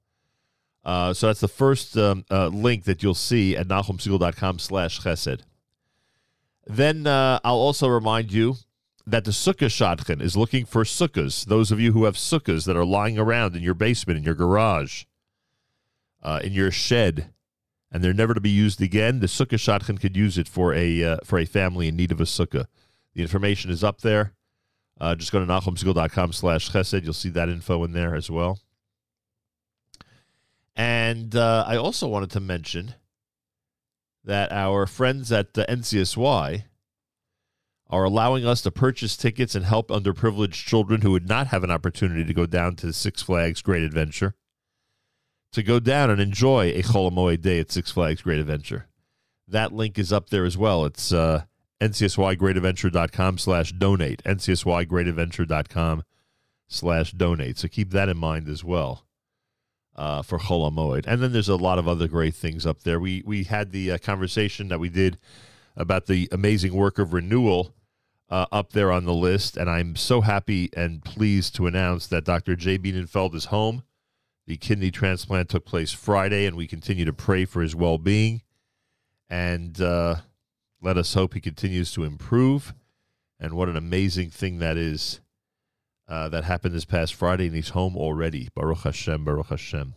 Uh, 0.83 1.13
so 1.13 1.27
that's 1.27 1.41
the 1.41 1.47
first 1.47 1.97
um, 1.97 2.25
uh, 2.31 2.47
link 2.47 2.85
that 2.85 3.03
you'll 3.03 3.13
see 3.13 3.55
at 3.55 3.67
NachumSegal.com 3.67 4.59
slash 4.59 5.01
chesed. 5.01 5.41
Then 6.65 7.05
uh, 7.05 7.39
I'll 7.43 7.55
also 7.55 7.87
remind 7.87 8.31
you 8.31 8.55
that 9.05 9.25
the 9.25 9.31
Sukkah 9.31 9.69
Shadchan 9.69 10.21
is 10.21 10.37
looking 10.37 10.65
for 10.65 10.83
sukkahs, 10.83 11.45
those 11.45 11.71
of 11.71 11.79
you 11.79 11.93
who 11.93 12.03
have 12.03 12.15
sukkahs 12.15 12.65
that 12.65 12.77
are 12.77 12.85
lying 12.85 13.17
around 13.17 13.55
in 13.55 13.63
your 13.63 13.73
basement, 13.73 14.17
in 14.17 14.23
your 14.23 14.35
garage, 14.35 15.05
uh, 16.21 16.39
in 16.43 16.53
your 16.53 16.71
shed, 16.71 17.33
and 17.91 18.03
they're 18.03 18.13
never 18.13 18.35
to 18.35 18.41
be 18.41 18.49
used 18.51 18.81
again, 18.81 19.19
the 19.19 19.27
Sukkah 19.27 19.57
Shadchan 19.57 19.99
could 19.99 20.15
use 20.15 20.37
it 20.37 20.47
for 20.47 20.73
a, 20.73 21.03
uh, 21.03 21.17
for 21.23 21.39
a 21.39 21.45
family 21.45 21.87
in 21.87 21.95
need 21.95 22.11
of 22.11 22.21
a 22.21 22.25
sukkah. 22.25 22.67
The 23.15 23.23
information 23.23 23.71
is 23.71 23.83
up 23.83 24.01
there. 24.01 24.33
Uh, 24.99 25.15
just 25.15 25.31
go 25.31 25.39
to 25.39 25.45
NachumSegal.com 25.45 26.33
slash 26.33 26.71
chesed. 26.71 27.03
You'll 27.03 27.13
see 27.13 27.29
that 27.29 27.49
info 27.49 27.83
in 27.83 27.93
there 27.93 28.15
as 28.15 28.29
well. 28.29 28.59
And 30.75 31.35
uh, 31.35 31.65
I 31.67 31.77
also 31.77 32.07
wanted 32.07 32.31
to 32.31 32.39
mention 32.39 32.95
that 34.23 34.51
our 34.51 34.85
friends 34.85 35.31
at 35.31 35.53
the 35.53 35.65
NCSY 35.65 36.63
are 37.89 38.03
allowing 38.03 38.45
us 38.45 38.61
to 38.61 38.71
purchase 38.71 39.17
tickets 39.17 39.55
and 39.55 39.65
help 39.65 39.89
underprivileged 39.89 40.65
children 40.65 41.01
who 41.01 41.11
would 41.11 41.27
not 41.27 41.47
have 41.47 41.63
an 41.63 41.71
opportunity 41.71 42.23
to 42.23 42.33
go 42.33 42.45
down 42.45 42.75
to 42.75 42.93
Six 42.93 43.21
Flags 43.21 43.61
Great 43.61 43.83
Adventure 43.83 44.35
to 45.51 45.63
go 45.63 45.79
down 45.79 46.11
and 46.11 46.21
enjoy 46.21 46.69
a 46.69 46.83
Chol 46.83 47.11
HaMoed 47.11 47.41
day 47.41 47.59
at 47.59 47.71
Six 47.71 47.91
Flags 47.91 48.21
Great 48.21 48.39
Adventure. 48.39 48.87
That 49.47 49.73
link 49.73 49.97
is 49.97 50.13
up 50.13 50.29
there 50.29 50.45
as 50.45 50.57
well. 50.57 50.85
It's 50.85 51.11
uh, 51.11 51.45
ncsygreatadventure.com 51.81 53.37
slash 53.37 53.71
donate, 53.73 54.23
ncsygreatadventure.com 54.23 56.03
slash 56.67 57.11
donate. 57.13 57.57
So 57.57 57.67
keep 57.67 57.91
that 57.91 58.09
in 58.09 58.17
mind 58.17 58.47
as 58.47 58.63
well 58.63 59.05
uh, 59.95 60.21
for 60.21 60.39
Chol 60.39 60.71
HaMoed. 60.71 61.05
And 61.07 61.21
then 61.21 61.33
there's 61.33 61.49
a 61.49 61.55
lot 61.55 61.77
of 61.77 61.87
other 61.87 62.07
great 62.07 62.35
things 62.35 62.65
up 62.65 62.83
there. 62.83 62.99
We 62.99 63.21
we 63.25 63.43
had 63.43 63.71
the 63.71 63.91
uh, 63.91 63.97
conversation 63.97 64.69
that 64.69 64.79
we 64.79 64.89
did 64.89 65.17
about 65.75 66.07
the 66.07 66.29
amazing 66.31 66.73
work 66.73 66.99
of 66.99 67.13
renewal 67.13 67.73
uh, 68.29 68.45
up 68.51 68.71
there 68.73 68.91
on 68.91 69.05
the 69.05 69.13
list, 69.13 69.57
and 69.57 69.69
I'm 69.69 69.95
so 69.95 70.21
happy 70.21 70.69
and 70.75 71.03
pleased 71.03 71.55
to 71.55 71.67
announce 71.67 72.07
that 72.07 72.25
Dr. 72.25 72.55
Jay 72.55 72.77
Bienenfeld 72.77 73.33
is 73.33 73.45
home. 73.45 73.83
The 74.45 74.57
kidney 74.57 74.91
transplant 74.91 75.49
took 75.49 75.65
place 75.65 75.91
Friday, 75.91 76.45
and 76.45 76.55
we 76.55 76.67
continue 76.67 77.05
to 77.05 77.13
pray 77.13 77.45
for 77.45 77.61
his 77.61 77.75
well-being, 77.75 78.41
and 79.29 79.79
uh, 79.81 80.17
let 80.81 80.97
us 80.97 81.13
hope 81.13 81.33
he 81.33 81.41
continues 81.41 81.91
to 81.93 82.03
improve. 82.03 82.73
And 83.39 83.53
what 83.53 83.69
an 83.69 83.77
amazing 83.77 84.29
thing 84.29 84.59
that 84.59 84.77
is 84.77 85.21
uh, 86.07 86.27
that 86.29 86.43
happened 86.43 86.73
this 86.73 86.85
past 86.85 87.13
Friday, 87.13 87.47
and 87.47 87.55
he's 87.55 87.69
home 87.69 87.95
already. 87.95 88.49
Baruch 88.55 88.79
Hashem, 88.79 89.23
Baruch 89.23 89.47
Hashem. 89.47 89.93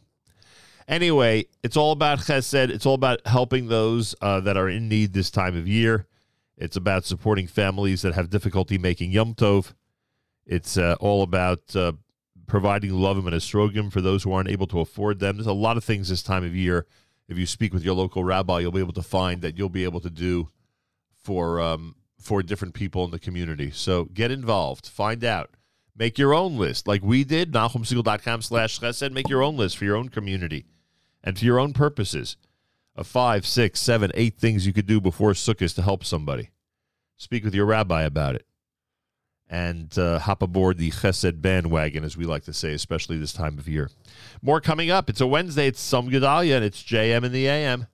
Anyway, 0.87 1.47
it's 1.63 1.77
all 1.77 1.93
about 1.93 2.19
chesed. 2.19 2.71
It's 2.71 2.87
all 2.87 2.95
about 2.95 3.27
helping 3.27 3.69
those 3.69 4.15
uh, 4.21 4.41
that 4.41 4.57
are 4.57 4.69
in 4.69 4.89
need 4.89 5.13
this 5.13 5.31
time 5.31 5.57
of 5.57 5.67
year. 5.67 6.07
It's 6.59 6.77
about 6.77 7.05
supporting 7.05 7.47
families 7.47 8.03
that 8.03 8.15
have 8.15 8.31
difficulty 8.31 8.79
making 8.79 9.11
Yom 9.11 9.35
Tov. 9.35 9.73
It's 10.45 10.77
uh, 10.77 10.97
all 11.01 11.23
about 11.23 11.75
uh, 11.75 11.93
providing 12.47 12.93
love 12.93 13.17
and 13.17 13.35
esrogim 13.35 13.91
for 13.91 14.01
those 14.01 14.23
who 14.23 14.33
aren't 14.33 14.51
able 14.51 14.67
to 14.67 14.81
afford 14.81 15.19
them. 15.19 15.37
There's 15.37 15.47
a 15.47 15.53
lot 15.53 15.77
of 15.77 15.85
things 15.85 16.09
this 16.09 16.23
time 16.23 16.45
of 16.45 16.55
year. 16.55 16.87
If 17.29 17.39
you 17.39 17.47
speak 17.47 17.73
with 17.73 17.85
your 17.85 17.95
local 17.95 18.25
rabbi, 18.25 18.61
you'll 18.61 18.73
be 18.73 18.81
able 18.81 18.93
to 18.93 19.03
find 19.03 19.41
that 19.43 19.57
you'll 19.57 19.71
be 19.71 19.85
able 19.85 20.01
to 20.01 20.11
do 20.11 20.49
for 21.23 21.61
um, 21.61 21.97
for 22.19 22.43
different 22.43 22.75
people 22.75 23.05
in 23.05 23.11
the 23.11 23.19
community. 23.19 23.71
So 23.71 24.05
get 24.05 24.31
involved. 24.31 24.87
Find 24.87 25.25
out. 25.25 25.51
Make 25.95 26.19
your 26.19 26.33
own 26.33 26.57
list, 26.57 26.89
like 26.89 27.03
we 27.03 27.23
did. 27.23 27.53
NachumSegal.com 27.53 28.43
slash 28.43 28.81
chesed. 28.81 29.13
Make 29.13 29.29
your 29.29 29.43
own 29.43 29.57
list 29.57 29.77
for 29.77 29.85
your 29.85 29.97
own 29.97 30.09
community 30.09 30.65
and 31.23 31.39
for 31.39 31.45
your 31.45 31.59
own 31.59 31.73
purposes 31.75 32.37
of 32.97 33.07
five, 33.07 33.47
six, 33.47 33.81
seven, 33.81 34.11
eight 34.15 34.39
things 34.39 34.67
you 34.67 34.73
could 34.73 34.87
do 34.87 35.01
before 35.01 35.33
Sukkot 35.33 35.75
to 35.75 35.83
help 35.83 36.05
somebody. 36.05 36.51
Speak 37.17 37.45
with 37.45 37.55
your 37.55 37.67
rabbi 37.67 38.03
about 38.03 38.35
it. 38.37 38.47
And 39.49 39.97
uh, 39.99 40.19
hop 40.19 40.41
aboard 40.41 40.79
the 40.79 40.91
chesed 40.91 41.43
bandwagon, 41.43 42.05
as 42.05 42.17
we 42.17 42.25
like 42.25 42.45
to 42.45 42.55
say, 42.55 42.73
especially 42.73 43.19
this 43.19 43.35
time 43.35 43.59
of 43.59 43.69
year. 43.69 43.91
More 44.41 44.63
coming 44.63 44.91
up. 44.91 45.11
It's 45.11 45.21
a 45.21 45.27
Wednesday. 45.27 45.67
It's 45.67 45.93
Tzom 45.93 46.11
Gedalia, 46.11 46.57
and 46.57 46.65
it's 46.65 46.83
JM 46.83 47.23
in 47.25 47.33
the 47.33 47.47
AM. 47.47 47.87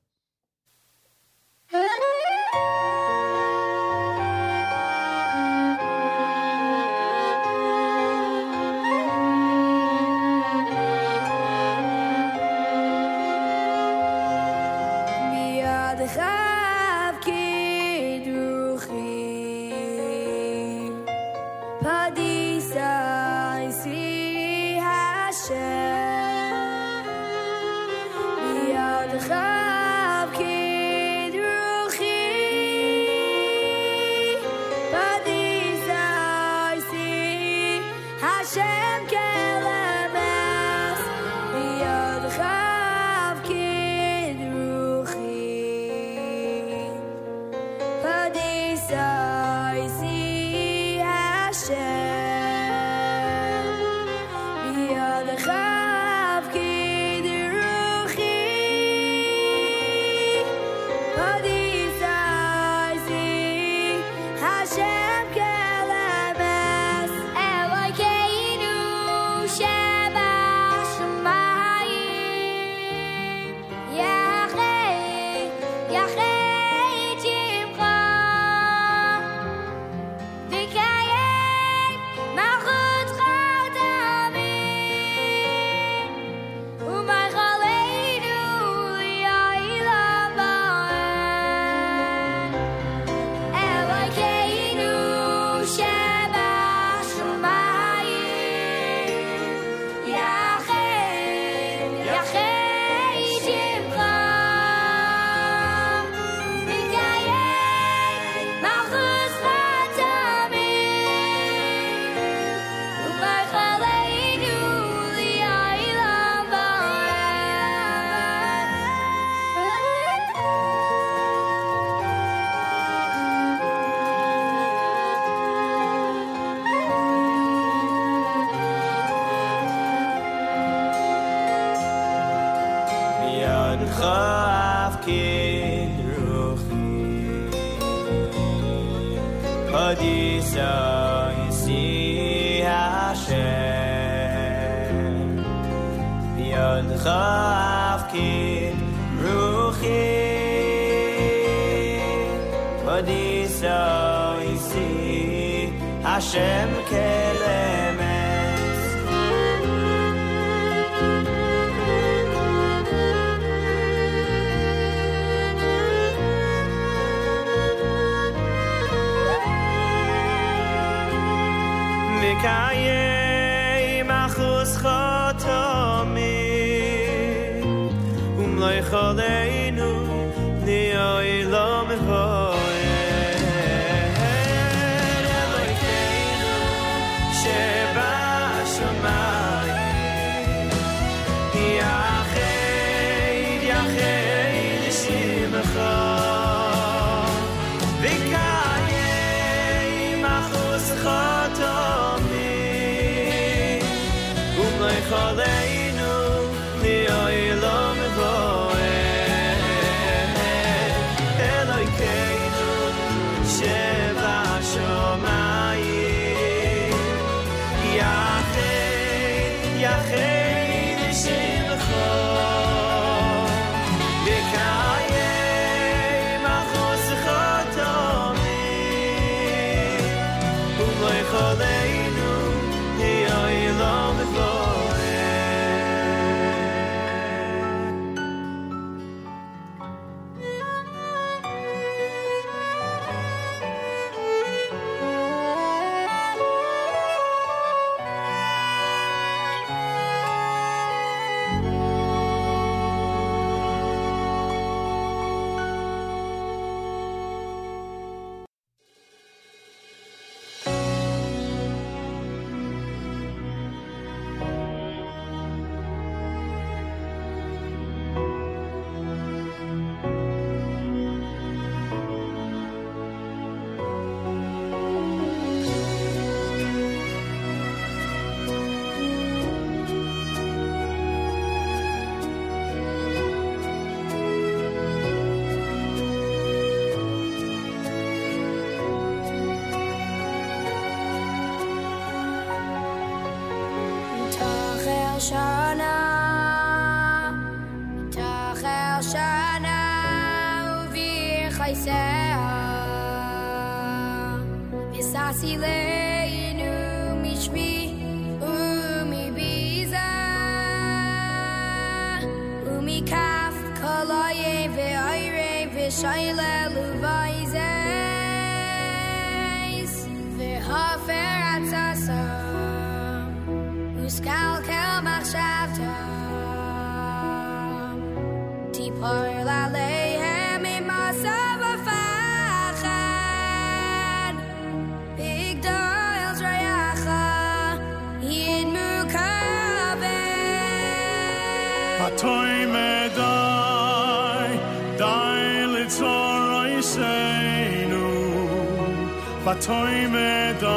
but 349.48 349.62
time 349.62 350.12
die 350.60 350.68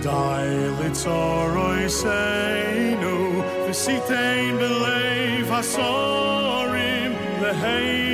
die 0.00 0.68
let's 0.80 1.04
the 3.66 3.72
sea 3.72 3.98
thing 4.10 4.56
i 5.50 5.60
saw 5.60 6.72
him 6.72 7.10
the 7.42 7.52
hate 7.64 8.07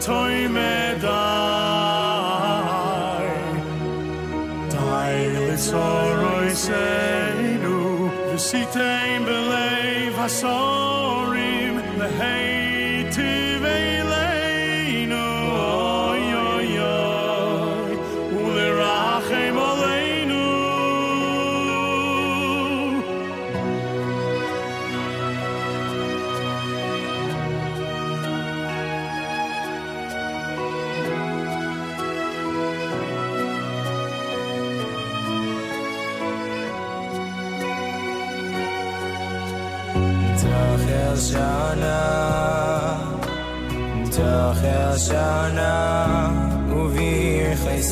toy 0.00 0.48
me 0.48 0.96
dai 1.00 2.26
dai 4.70 5.28
le 5.34 5.56
soroi 5.56 6.50
se 6.64 6.86
nu 7.62 8.10
the 8.30 8.38
sea 8.38 8.66
believe 9.24 10.18
i 10.18 10.28
saw 10.28 10.85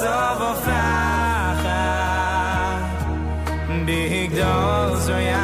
so 0.00 0.08
vo 0.38 0.50
ביג 3.86 4.32
big 4.32 5.39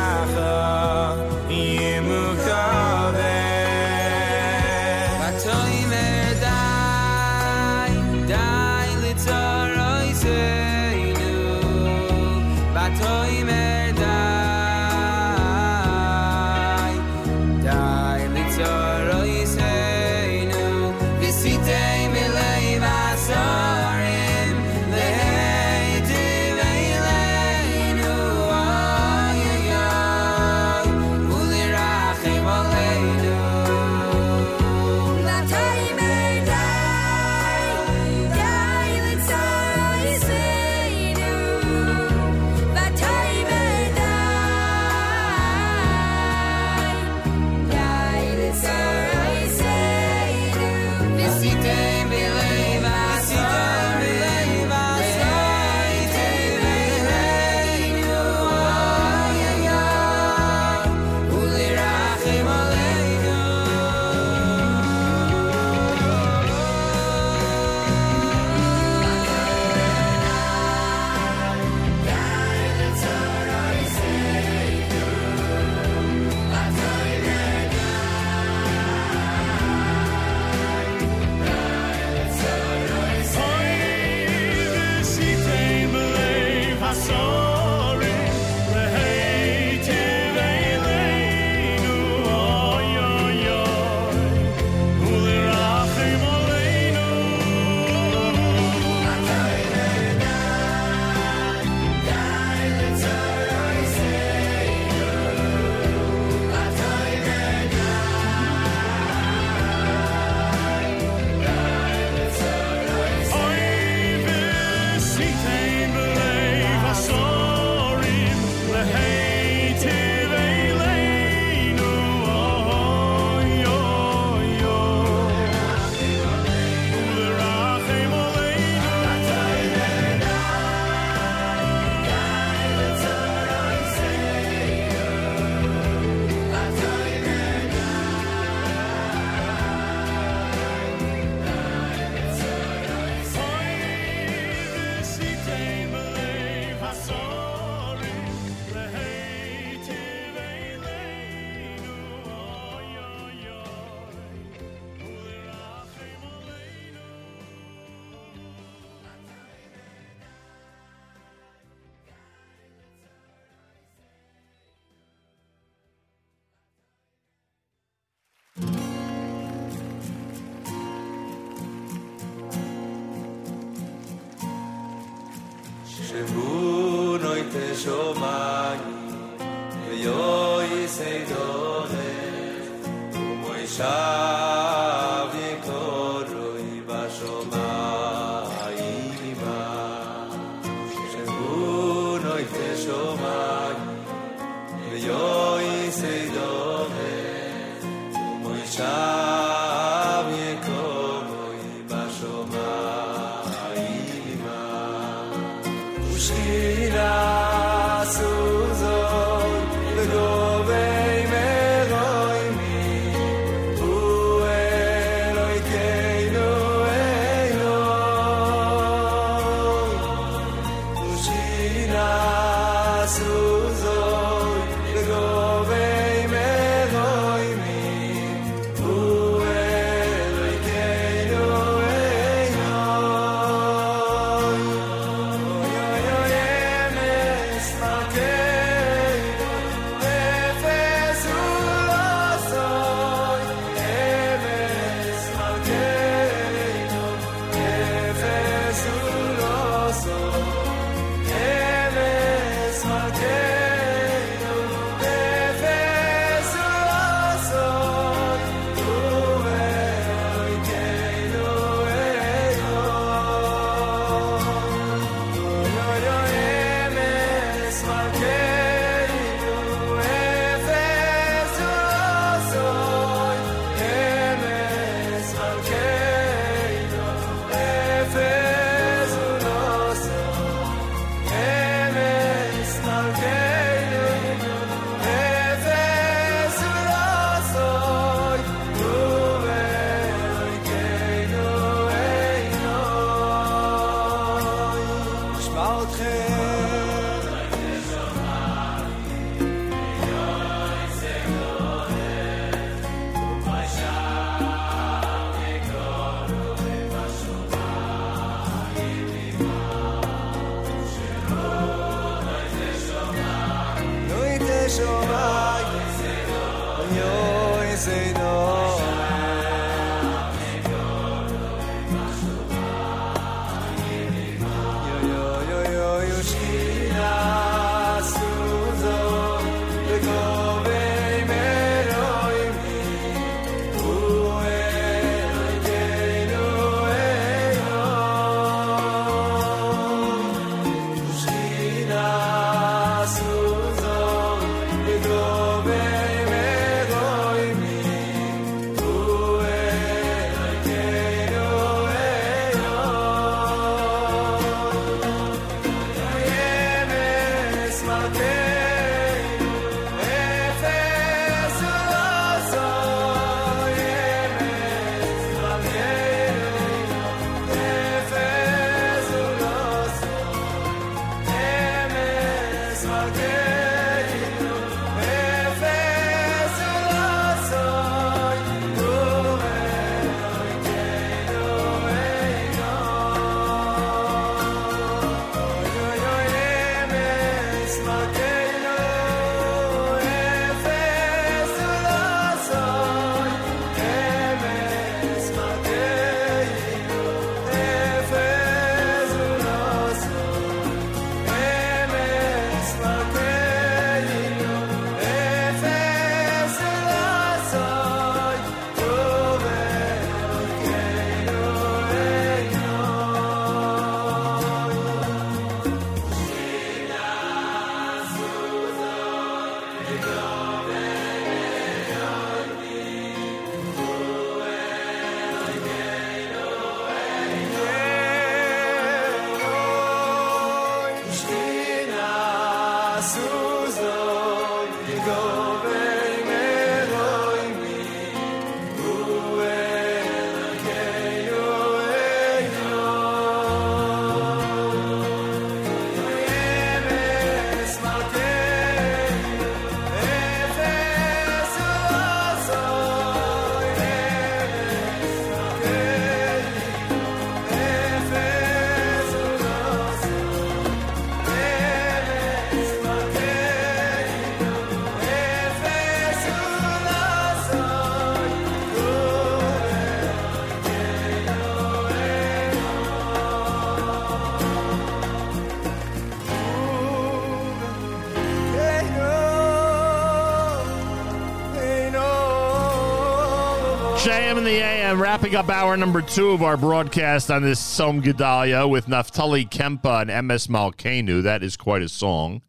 JM 484.17 484.39
in 484.39 484.45
the 484.45 484.51
AM, 484.51 485.03
wrapping 485.03 485.35
up 485.35 485.51
hour 485.51 485.77
number 485.77 486.01
two 486.01 486.31
of 486.31 486.43
our 486.43 486.57
broadcast 486.57 487.31
on 487.31 487.43
this 487.43 487.61
Tzom 487.61 488.01
Gedalia 488.03 488.67
with 488.67 488.87
Naftali 488.87 489.47
Kempeh 489.47 490.09
and 490.09 490.27
MS 490.27 490.47
Malkenu. 490.47 491.23
That 491.23 491.43
is 491.43 491.55
quite 491.59 491.83
a 491.83 491.89
song, 491.91 492.41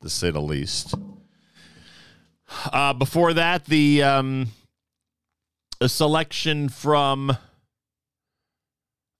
to 0.00 0.08
say 0.08 0.30
the 0.30 0.40
least. 0.40 0.94
Uh, 2.64 2.94
before 2.94 3.34
that, 3.34 3.66
the 3.66 4.02
um, 4.02 4.52
a 5.82 5.88
selection 5.90 6.70
from 6.70 7.28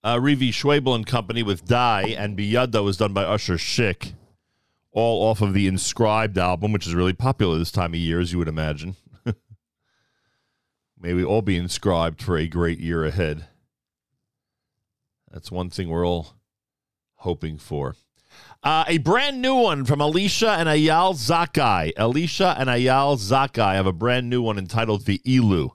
uh, 0.03 0.17
Rivi 0.17 0.49
Schwabel 0.49 0.95
and 0.95 1.07
Company 1.07 1.43
with 1.43 1.67
Die 1.67 2.15
and 2.17 2.39
Biyada 2.39 2.83
was 2.83 2.97
done 2.97 3.13
by 3.13 3.25
Usher 3.25 3.57
Schick, 3.59 4.15
all 4.93 5.29
off 5.29 5.43
of 5.43 5.53
the 5.53 5.67
Inscribed 5.67 6.39
album, 6.39 6.73
which 6.73 6.87
is 6.87 6.95
really 6.95 7.13
popular 7.13 7.59
this 7.59 7.71
time 7.71 7.93
of 7.93 8.01
year, 8.01 8.19
as 8.19 8.33
you 8.33 8.39
would 8.39 8.49
imagine. 8.49 8.97
May 11.03 11.15
we 11.15 11.25
all 11.25 11.43
be 11.43 11.57
inscribed 11.57 12.23
for 12.23 12.37
a 12.37 12.47
great 12.47 12.79
year 12.79 13.05
ahead. 13.05 13.49
That's 15.33 15.51
one 15.51 15.69
thing 15.69 15.89
we're 15.89 16.07
all 16.07 16.35
hoping 17.17 17.59
for. 17.59 17.97
Uh, 18.63 18.85
a 18.87 18.99
brand 18.99 19.43
new 19.43 19.57
one 19.57 19.85
from 19.85 20.01
Alicia 20.01 20.51
and 20.51 20.69
Ayal 20.69 21.15
Zakai. 21.15 21.93
Alicia 21.97 22.55
and 22.57 22.69
Ayal 22.69 23.17
Zakai 23.17 23.75
have 23.75 23.87
a 23.87 23.93
brand 23.93 24.31
new 24.31 24.43
one 24.43 24.59
entitled 24.59 25.05
The 25.05 25.21
Elu. 25.27 25.71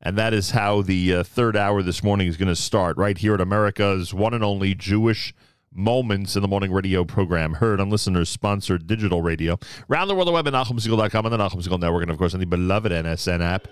And 0.00 0.16
that 0.16 0.32
is 0.32 0.52
how 0.52 0.80
the 0.80 1.12
uh, 1.12 1.22
third 1.24 1.56
hour 1.56 1.82
this 1.82 2.04
morning 2.04 2.28
is 2.28 2.36
going 2.36 2.46
to 2.46 2.54
start 2.54 2.96
right 2.96 3.18
here 3.18 3.34
at 3.34 3.40
America's 3.40 4.14
one 4.14 4.32
and 4.32 4.44
only 4.44 4.76
Jewish 4.76 5.34
Moments 5.74 6.36
in 6.36 6.42
the 6.42 6.48
Morning 6.48 6.70
radio 6.70 7.02
program, 7.02 7.54
heard 7.54 7.80
on 7.80 7.88
listeners 7.88 8.28
sponsored 8.28 8.86
digital 8.86 9.22
radio. 9.22 9.58
Round 9.88 10.08
the 10.08 10.14
world 10.14 10.28
the 10.28 10.32
web 10.32 10.46
at 10.46 10.54
and 10.54 10.78
the 10.78 10.88
Segal 10.88 11.80
Network, 11.80 12.02
and 12.02 12.10
of 12.10 12.18
course 12.18 12.34
on 12.34 12.40
the 12.40 12.46
beloved 12.46 12.92
NSN 12.92 13.40
app. 13.40 13.66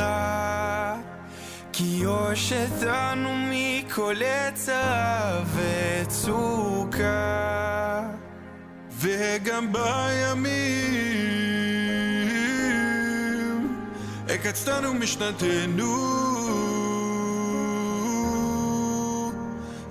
זכרך 0.00 1.00
כי 1.72 1.84
יושתנו 1.84 3.30
מכל 3.50 4.14
עצה 4.24 5.42
וצוקה 5.54 7.00
וגם 8.98 9.72
בימים 9.72 10.60
הקצתנו 14.28 14.94
משנתנו. 14.94 16.20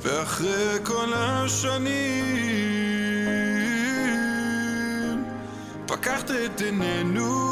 ואחרי 0.02 0.78
כל 0.84 1.14
השנים 1.14 2.50
פקחת 5.86 6.32
את 6.32 6.62
עינינו 6.62 7.49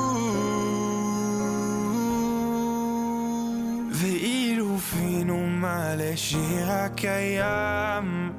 מלא 6.18 6.24
שיר 6.24 6.72
הקיים. 6.72 8.34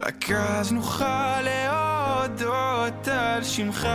רק 0.00 0.30
אז 0.30 0.72
נוכל 0.72 1.40
להודות 1.40 3.08
על 3.08 3.44
שמך 3.44 3.88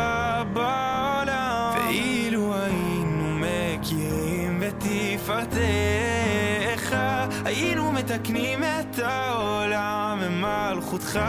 בעולם. 0.54 1.74
ואילו 1.76 2.54
היינו 2.56 3.40
מכירים 3.40 4.60
בתפארתך 4.60 5.56
היינו 7.46 7.92
מתקנים 7.92 8.64
את 8.64 9.00
העולם 9.00 10.20
במלכותך 10.24 11.20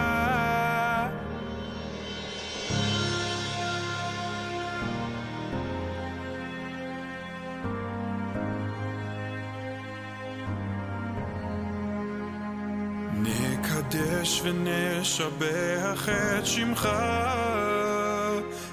נקדש 13.97 14.43
ונשבח 14.44 16.09
את 16.09 16.47
שמך 16.47 16.89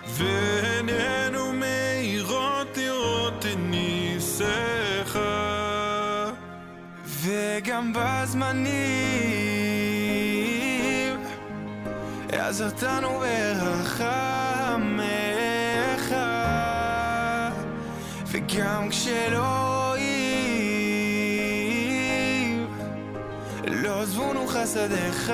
ועינינו 0.07 1.53
מאירות 1.53 2.77
לראות 2.77 3.45
את 3.45 3.57
ניסיך. 3.57 5.19
וגם 7.05 7.93
בזמנים 7.95 8.73
עזרתנו 12.31 13.19
ברחמך 13.19 14.05
וגם 18.27 18.89
כשלא 18.89 19.72
עזבונו 24.03 24.47
חסדיך. 24.47 25.33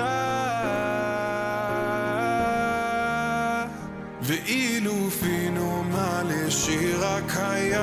ואילו 4.21 5.09
פינו 5.09 5.83
מלא 5.83 6.49
שיר 6.49 7.05
הקיים. 7.05 7.81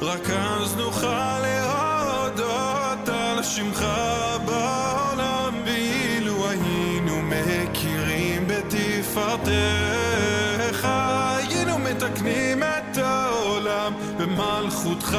רק 0.00 0.30
אז 0.30 0.76
נוכל 0.76 1.38
להודות 1.38 3.08
על 3.08 3.42
שמך 3.42 3.86
בעולם. 4.44 5.54
ואילו 5.64 6.48
היינו 6.48 7.22
מכירים 7.22 8.46
בתפארתך 8.46 9.58
היינו 10.84 11.78
מתקנים 11.78 12.62
את 12.62 12.96
העולם 12.96 13.92
במלכותך 14.18 15.18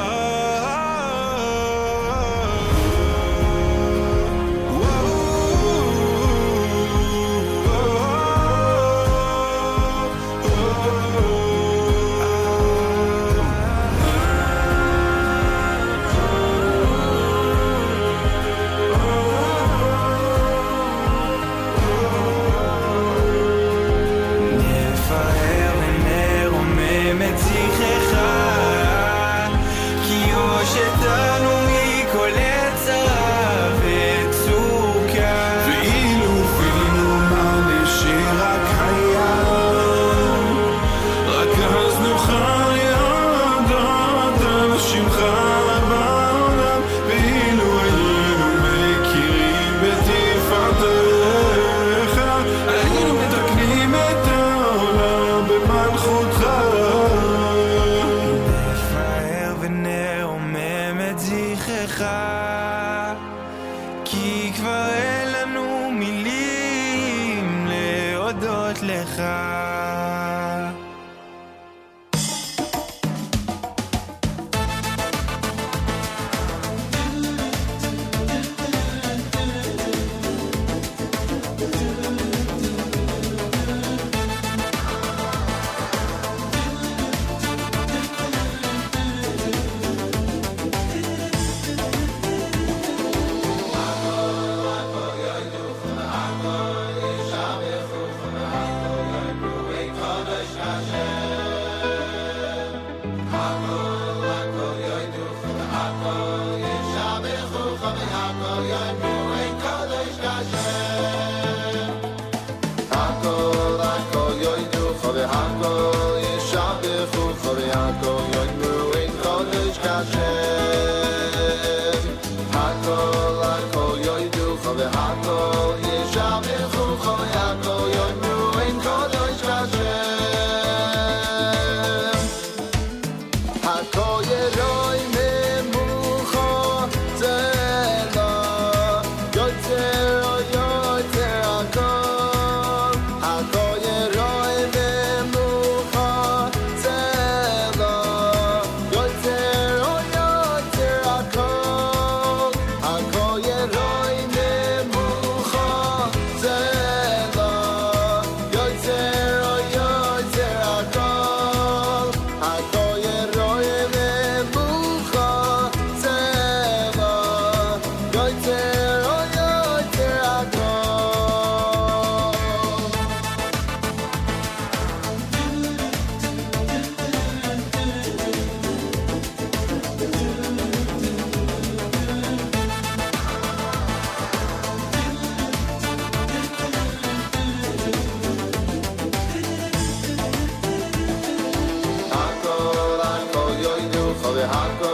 the 194.40 194.48
hot 194.48 194.89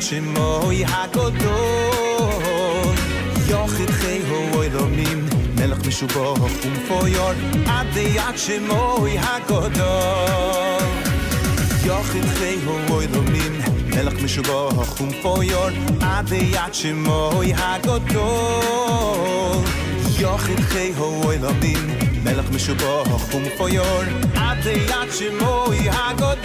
את 0.00 0.04
שמוי 0.04 0.84
הגדול. 0.86 1.34
יוחד 3.48 3.90
חי 3.90 4.20
הו 4.28 4.62
אלומים 4.62 5.26
מלך 5.54 5.86
משובו 5.86 6.34
ומפויור 6.64 7.30
עד 7.66 7.96
יד 7.96 8.36
שמוי 8.36 9.18
הגדול. 9.18 10.88
יוחד 11.84 12.26
חי 12.38 12.56
הו 12.64 13.00
אלומים 13.00 13.60
מלך 13.86 14.22
משובו 14.22 14.70
ומפויור 15.00 15.68
עד 16.00 16.32
יד 16.32 16.74
שמוי 16.74 17.52
הגדול. 17.56 18.30
יוחד 20.18 20.60
חי 20.60 20.92
הו 20.96 21.30
אלומים 21.30 21.98
מלך 22.24 22.50
משובו 22.50 23.02
ומפויור 23.34 24.02
עד 24.34 24.66
יד 24.66 25.12
שמוי 25.12 25.88
הגדול. 25.90 26.39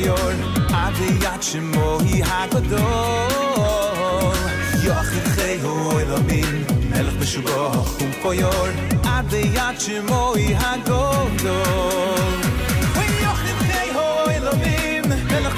ומפויור, 0.00 0.30
עד 0.72 0.94
ליד 1.00 1.42
שמו 1.42 1.98
היא 2.00 2.24
הגדול. 2.24 2.80
יוכיב 4.82 5.24
חי 5.26 5.58
הוא 5.62 6.00
אלוהים, 6.00 6.64
מלך 6.90 7.14
משובח 7.20 8.00
ומפויור, 8.00 8.66
עד 9.04 9.32
ליד 9.32 9.80
שמו 9.80 10.34
היא 10.34 10.56
הגדול. 10.56 11.62
ויוכיב 12.94 13.58
חי 13.58 13.90
הוא 13.94 14.30
אלוהים, 14.30 15.04
מלך 15.04 15.54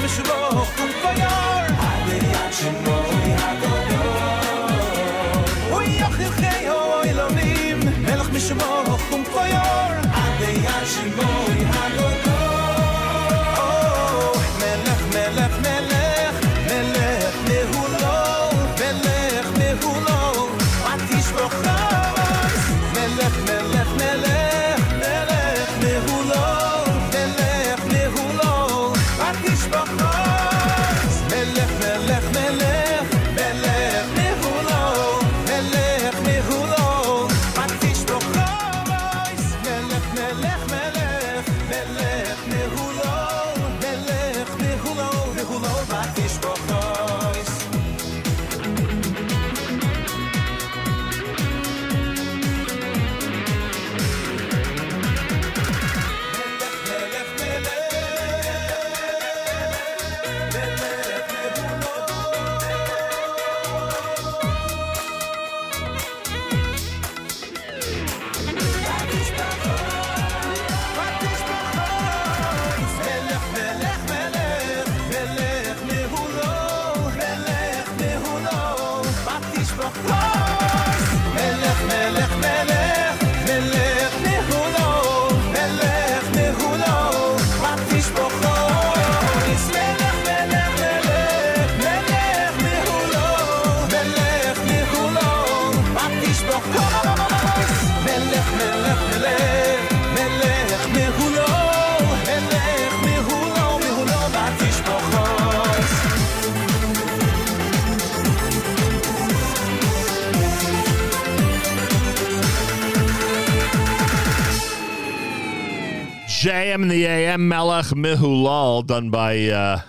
JM 116.44 116.82
in 116.82 116.88
the 116.88 117.06
AM, 117.06 117.48
Melech 117.48 117.86
Mihulal, 117.86 118.86
done 118.86 119.08
by 119.08 119.48
uh, 119.48 119.80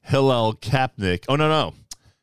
Hillel 0.00 0.54
Kapnick. 0.54 1.26
Oh, 1.28 1.36
no, 1.36 1.46
no. 1.50 1.74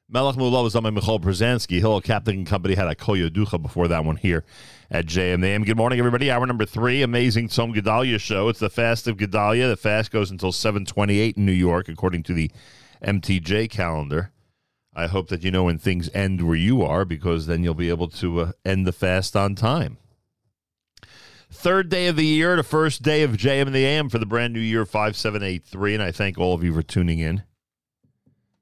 Melech 0.09 0.37
Mihulal 0.37 0.63
was 0.63 0.73
on 0.73 0.83
by 0.83 0.89
Michal 0.89 1.19
Brzezinski. 1.19 1.81
Kapnick 1.81 2.33
and 2.33 2.47
Company 2.47 2.75
had 2.75 2.87
a 2.87 2.95
Koyo 2.95 3.29
Ducha 3.29 3.61
before 3.61 3.89
that 3.89 4.05
one 4.05 4.15
here 4.15 4.45
at 4.89 5.05
JM 5.05 5.41
the 5.41 5.47
AM. 5.47 5.65
Good 5.65 5.75
morning, 5.75 5.99
everybody. 5.99 6.31
Hour 6.31 6.45
number 6.45 6.65
three, 6.65 7.01
amazing 7.01 7.49
Tzom 7.49 7.75
Gedalia 7.75 8.17
show. 8.17 8.47
It's 8.47 8.59
the 8.59 8.69
fast 8.69 9.09
of 9.09 9.17
Gedalia. 9.17 9.67
The 9.67 9.75
fast 9.75 10.09
goes 10.09 10.31
until 10.31 10.53
728 10.53 11.35
in 11.35 11.45
New 11.45 11.51
York, 11.51 11.89
according 11.89 12.23
to 12.23 12.33
the 12.33 12.49
MTJ 13.03 13.69
calendar. 13.69 14.31
I 14.95 15.07
hope 15.07 15.27
that 15.27 15.43
you 15.43 15.51
know 15.51 15.65
when 15.65 15.77
things 15.77 16.09
end 16.13 16.47
where 16.47 16.55
you 16.55 16.83
are, 16.83 17.03
because 17.03 17.45
then 17.45 17.65
you'll 17.65 17.73
be 17.73 17.89
able 17.89 18.07
to 18.07 18.39
uh, 18.39 18.51
end 18.63 18.87
the 18.87 18.93
fast 18.93 19.35
on 19.35 19.55
time. 19.55 19.97
Third 21.51 21.89
day 21.89 22.07
of 22.07 22.15
the 22.15 22.25
year, 22.25 22.55
the 22.55 22.63
first 22.63 23.01
day 23.01 23.23
of 23.23 23.31
JM 23.31 23.63
and 23.63 23.75
the 23.75 23.85
AM 23.85 24.07
for 24.07 24.19
the 24.19 24.25
brand 24.25 24.53
new 24.53 24.61
year 24.61 24.85
5783. 24.85 25.95
And 25.95 26.03
I 26.03 26.13
thank 26.13 26.37
all 26.37 26.53
of 26.53 26.63
you 26.63 26.73
for 26.73 26.81
tuning 26.81 27.19
in. 27.19 27.43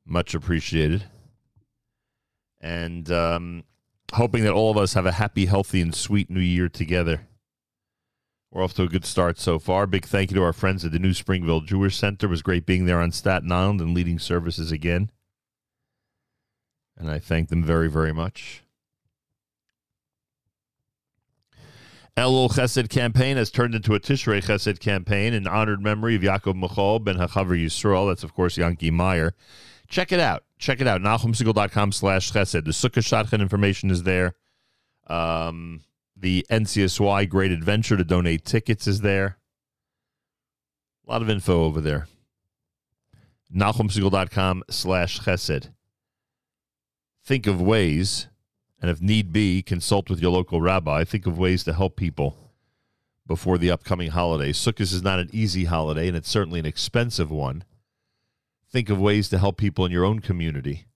Much 0.08 0.34
appreciated. 0.34 1.06
And 2.66 3.12
um, 3.12 3.64
hoping 4.14 4.44
that 4.44 4.54
all 4.54 4.72
of 4.72 4.78
us 4.78 4.96
have 4.96 5.06
a 5.06 5.12
happy, 5.12 5.46
healthy, 5.46 5.82
and 5.82 5.94
sweet 5.94 6.32
new 6.32 6.40
year 6.40 6.68
together. 6.68 7.28
We're 8.52 8.64
off 8.64 8.74
to 8.74 8.84
a 8.84 8.88
good 8.88 9.06
start 9.06 9.38
so 9.38 9.60
far. 9.60 9.86
Big 9.86 10.06
thank 10.06 10.32
you 10.32 10.36
to 10.38 10.44
our 10.44 10.52
friends 10.52 10.84
at 10.84 10.92
the 10.92 10.98
New 10.98 11.14
Springville 11.14 11.62
Jewish 11.62 11.96
Center. 11.96 12.26
It 12.26 12.32
was 12.32 12.42
great 12.42 12.66
being 12.66 12.86
there 12.86 13.02
on 13.02 13.12
Staten 13.12 13.52
Island 13.52 13.82
and 13.82 13.94
leading 13.94 14.18
services 14.18 14.72
again. 14.72 15.12
And 16.98 17.08
I 17.08 17.20
thank 17.20 17.50
them 17.50 17.64
very, 17.64 17.88
very 17.88 18.14
much. 18.14 18.64
Elul 22.18 22.50
Chesed 22.50 22.90
campaign 22.90 23.38
has 23.38 23.52
turned 23.52 23.76
into 23.76 23.94
a 23.94 24.00
Tishrei 24.00 24.42
Chesed 24.42 24.80
campaign 24.80 25.36
in 25.36 25.46
honored 25.46 25.84
memory 25.84 26.16
of 26.16 26.24
Yaakov 26.24 26.56
Michal 26.56 26.98
ben 26.98 27.18
Hachaver 27.18 27.62
Yisrael. 27.62 28.10
That's, 28.10 28.24
of 28.24 28.34
course, 28.34 28.58
Yankee 28.58 28.90
Meyer. 28.90 29.36
Check 29.88 30.12
it 30.12 30.20
out. 30.20 30.44
Check 30.58 30.82
it 30.82 30.88
out. 30.88 31.02
NachumSegal.com 31.02 31.92
slash 31.92 32.32
Chesed. 32.32 32.66
The 32.66 32.72
Sukkah 32.72 33.06
Shotgun 33.06 33.42
information 33.42 33.92
is 33.92 34.04
there. 34.04 34.36
Um, 35.08 35.82
the 36.16 36.46
NCSY 36.50 37.30
Great 37.30 37.52
Adventure 37.52 37.98
to 37.98 38.04
donate 38.04 38.46
tickets 38.46 38.88
is 38.88 39.02
there. 39.02 39.38
A 41.08 41.12
lot 41.12 41.22
of 41.22 41.30
info 41.30 41.64
over 41.64 41.82
there. 41.82 42.08
NachumSegal.com 43.56 44.64
slash 44.70 45.20
chesed. 45.22 45.70
Think 47.24 47.48
of 47.48 47.62
ways, 47.62 48.28
and 48.82 48.90
if 48.90 49.02
need 49.02 49.32
be, 49.32 49.62
consult 49.62 50.10
with 50.10 50.20
your 50.20 50.32
local 50.32 50.62
rabbi. 50.62 51.04
Think 51.04 51.26
of 51.26 51.38
ways 51.38 51.64
to 51.64 51.74
help 51.74 51.96
people 51.96 52.36
before 53.28 53.58
the 53.58 53.72
upcoming 53.72 54.12
holiday. 54.12 54.52
Sukkot 54.52 54.82
is 54.82 55.02
not 55.02 55.20
an 55.20 55.30
easy 55.32 55.66
holiday, 55.66 56.08
and 56.08 56.18
it's 56.18 56.30
certainly 56.30 56.60
an 56.60 56.66
expensive 56.66 57.32
one. 57.32 57.64
Think 58.76 58.90
of 58.90 59.00
ways 59.00 59.30
to 59.30 59.38
help 59.38 59.56
people 59.56 59.86
in 59.86 59.92
your 59.94 60.04
own 60.04 60.20
community 60.20 60.88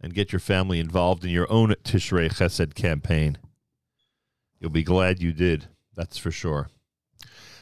and 0.00 0.12
get 0.12 0.32
your 0.32 0.40
family 0.40 0.80
involved 0.80 1.24
in 1.24 1.30
your 1.30 1.48
own 1.52 1.72
Tishrei 1.84 2.28
Chesed 2.28 2.74
campaign. 2.74 3.38
You'll 4.58 4.72
be 4.72 4.82
glad 4.82 5.22
you 5.22 5.32
did, 5.32 5.68
that's 5.94 6.18
for 6.18 6.32
sure. 6.32 6.68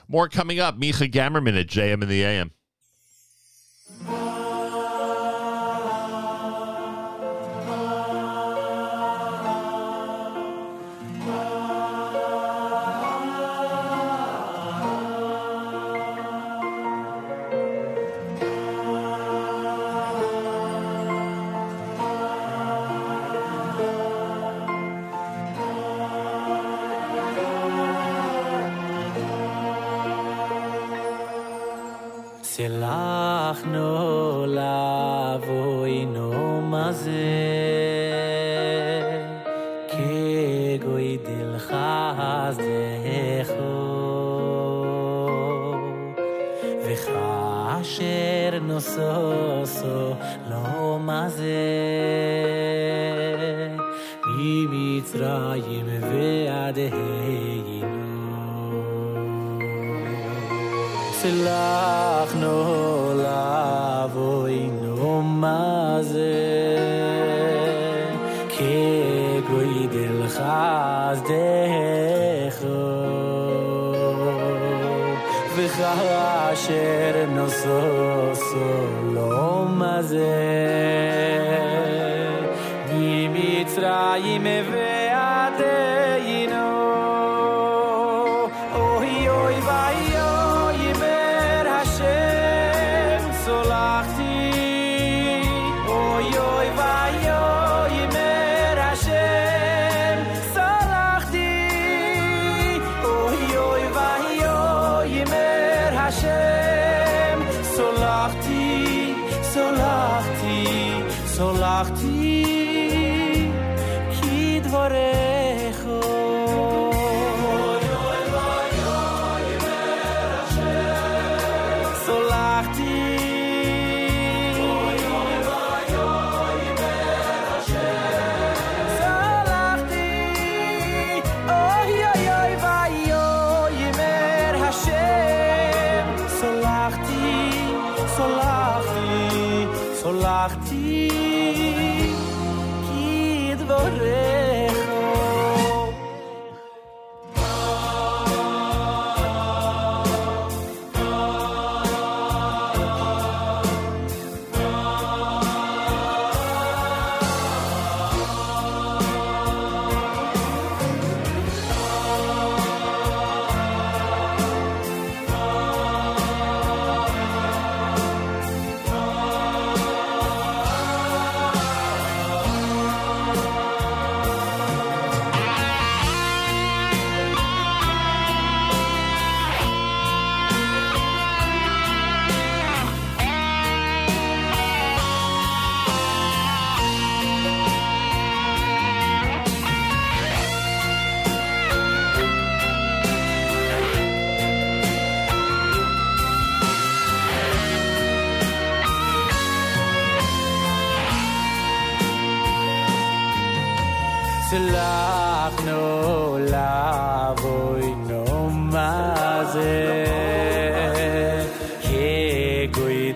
More 0.09 0.31
coming 0.31 0.61
up. 0.61 0.79
Micha 0.79 1.13
Gammerman 1.13 1.61
at 1.61 1.67
JM 1.67 2.03
in 2.03 2.09
the 2.09 2.25
AM. 2.25 2.53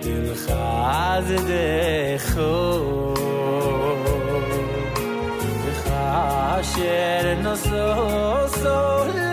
dil 0.09 0.29
khaz 0.45 1.29
de 1.49 1.69
kho 2.29 2.55
khashir 5.85 7.25
no 7.45 7.55
so 7.69 7.87
so 8.61 9.28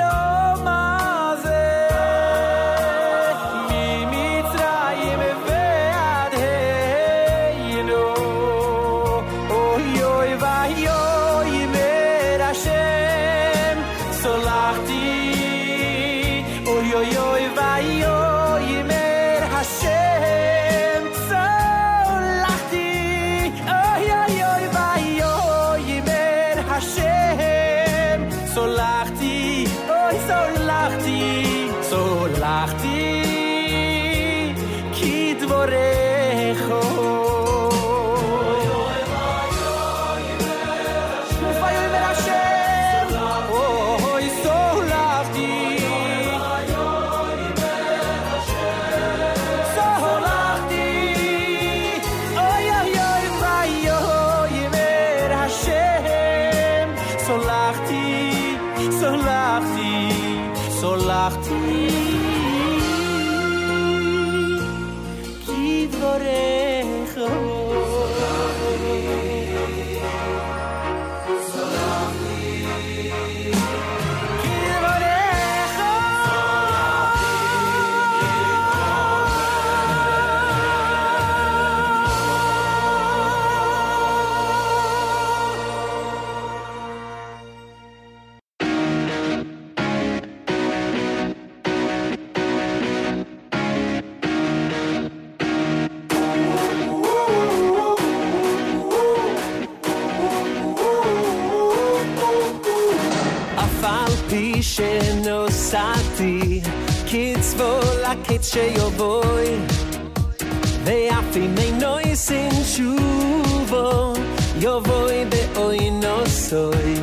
soy. 116.55 116.95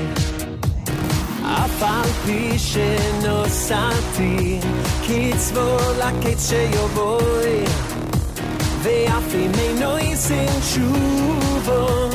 אף 1.44 1.82
על 1.82 2.10
פי 2.26 2.58
שנוסעתי, 2.58 4.60
כצבולקת 5.02 6.38
שיובוי, 6.48 7.64
ואף 8.82 9.34
אם 9.34 9.50
אינו 9.58 9.98
יסין 9.98 10.62
שובו, 10.62 12.08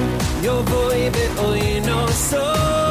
יובוי 0.43 1.09
ואוי 1.13 1.79
נוסוי. 1.79 2.86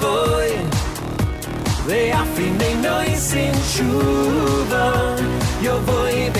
boy 0.00 0.50
ve 1.86 2.12
afi 2.12 2.50
nei 2.60 2.74
noy 2.84 3.10
sin 3.16 3.54
shuva 3.72 4.86
yo 5.62 5.74
voy 5.86 6.30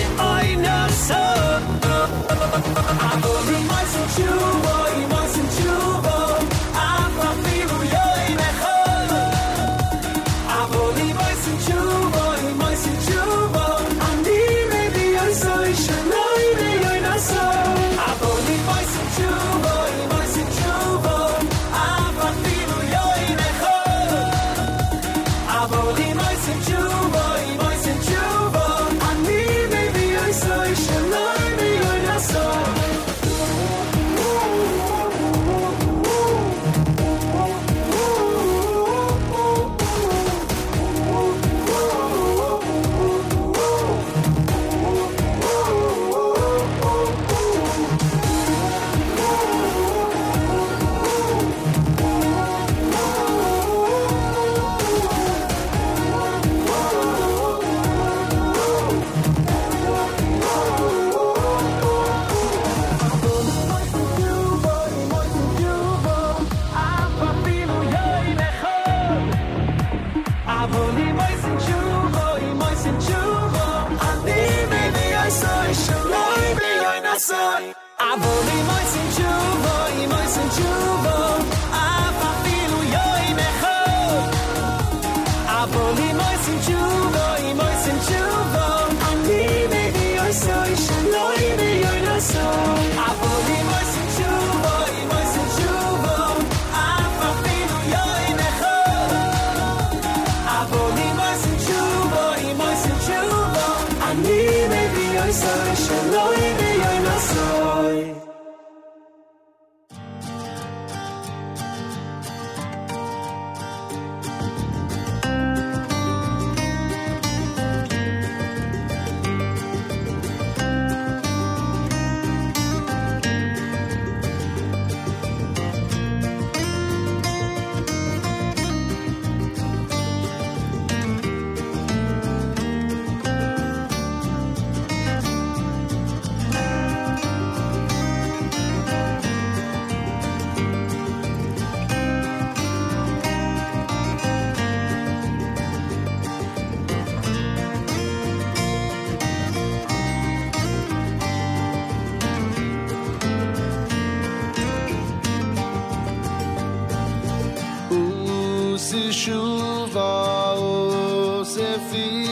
se 158.98 159.12
chuva 159.12 160.54
ou 160.56 161.44
se 161.44 161.78
frio. 161.88 162.27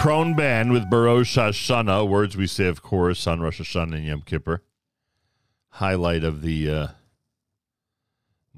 Kron 0.00 0.34
Band 0.34 0.72
with 0.72 0.90
Barosh 0.90 1.36
Hashanah. 1.36 2.08
Words 2.08 2.34
we 2.34 2.46
say, 2.46 2.66
of 2.66 2.82
course, 2.82 3.26
on 3.26 3.40
Rosh 3.40 3.60
Hashanah 3.60 3.96
and 3.96 4.06
Yom 4.06 4.22
Kippur. 4.22 4.62
Highlight 5.68 6.24
of 6.24 6.40
the 6.40 6.70
uh, 6.70 6.86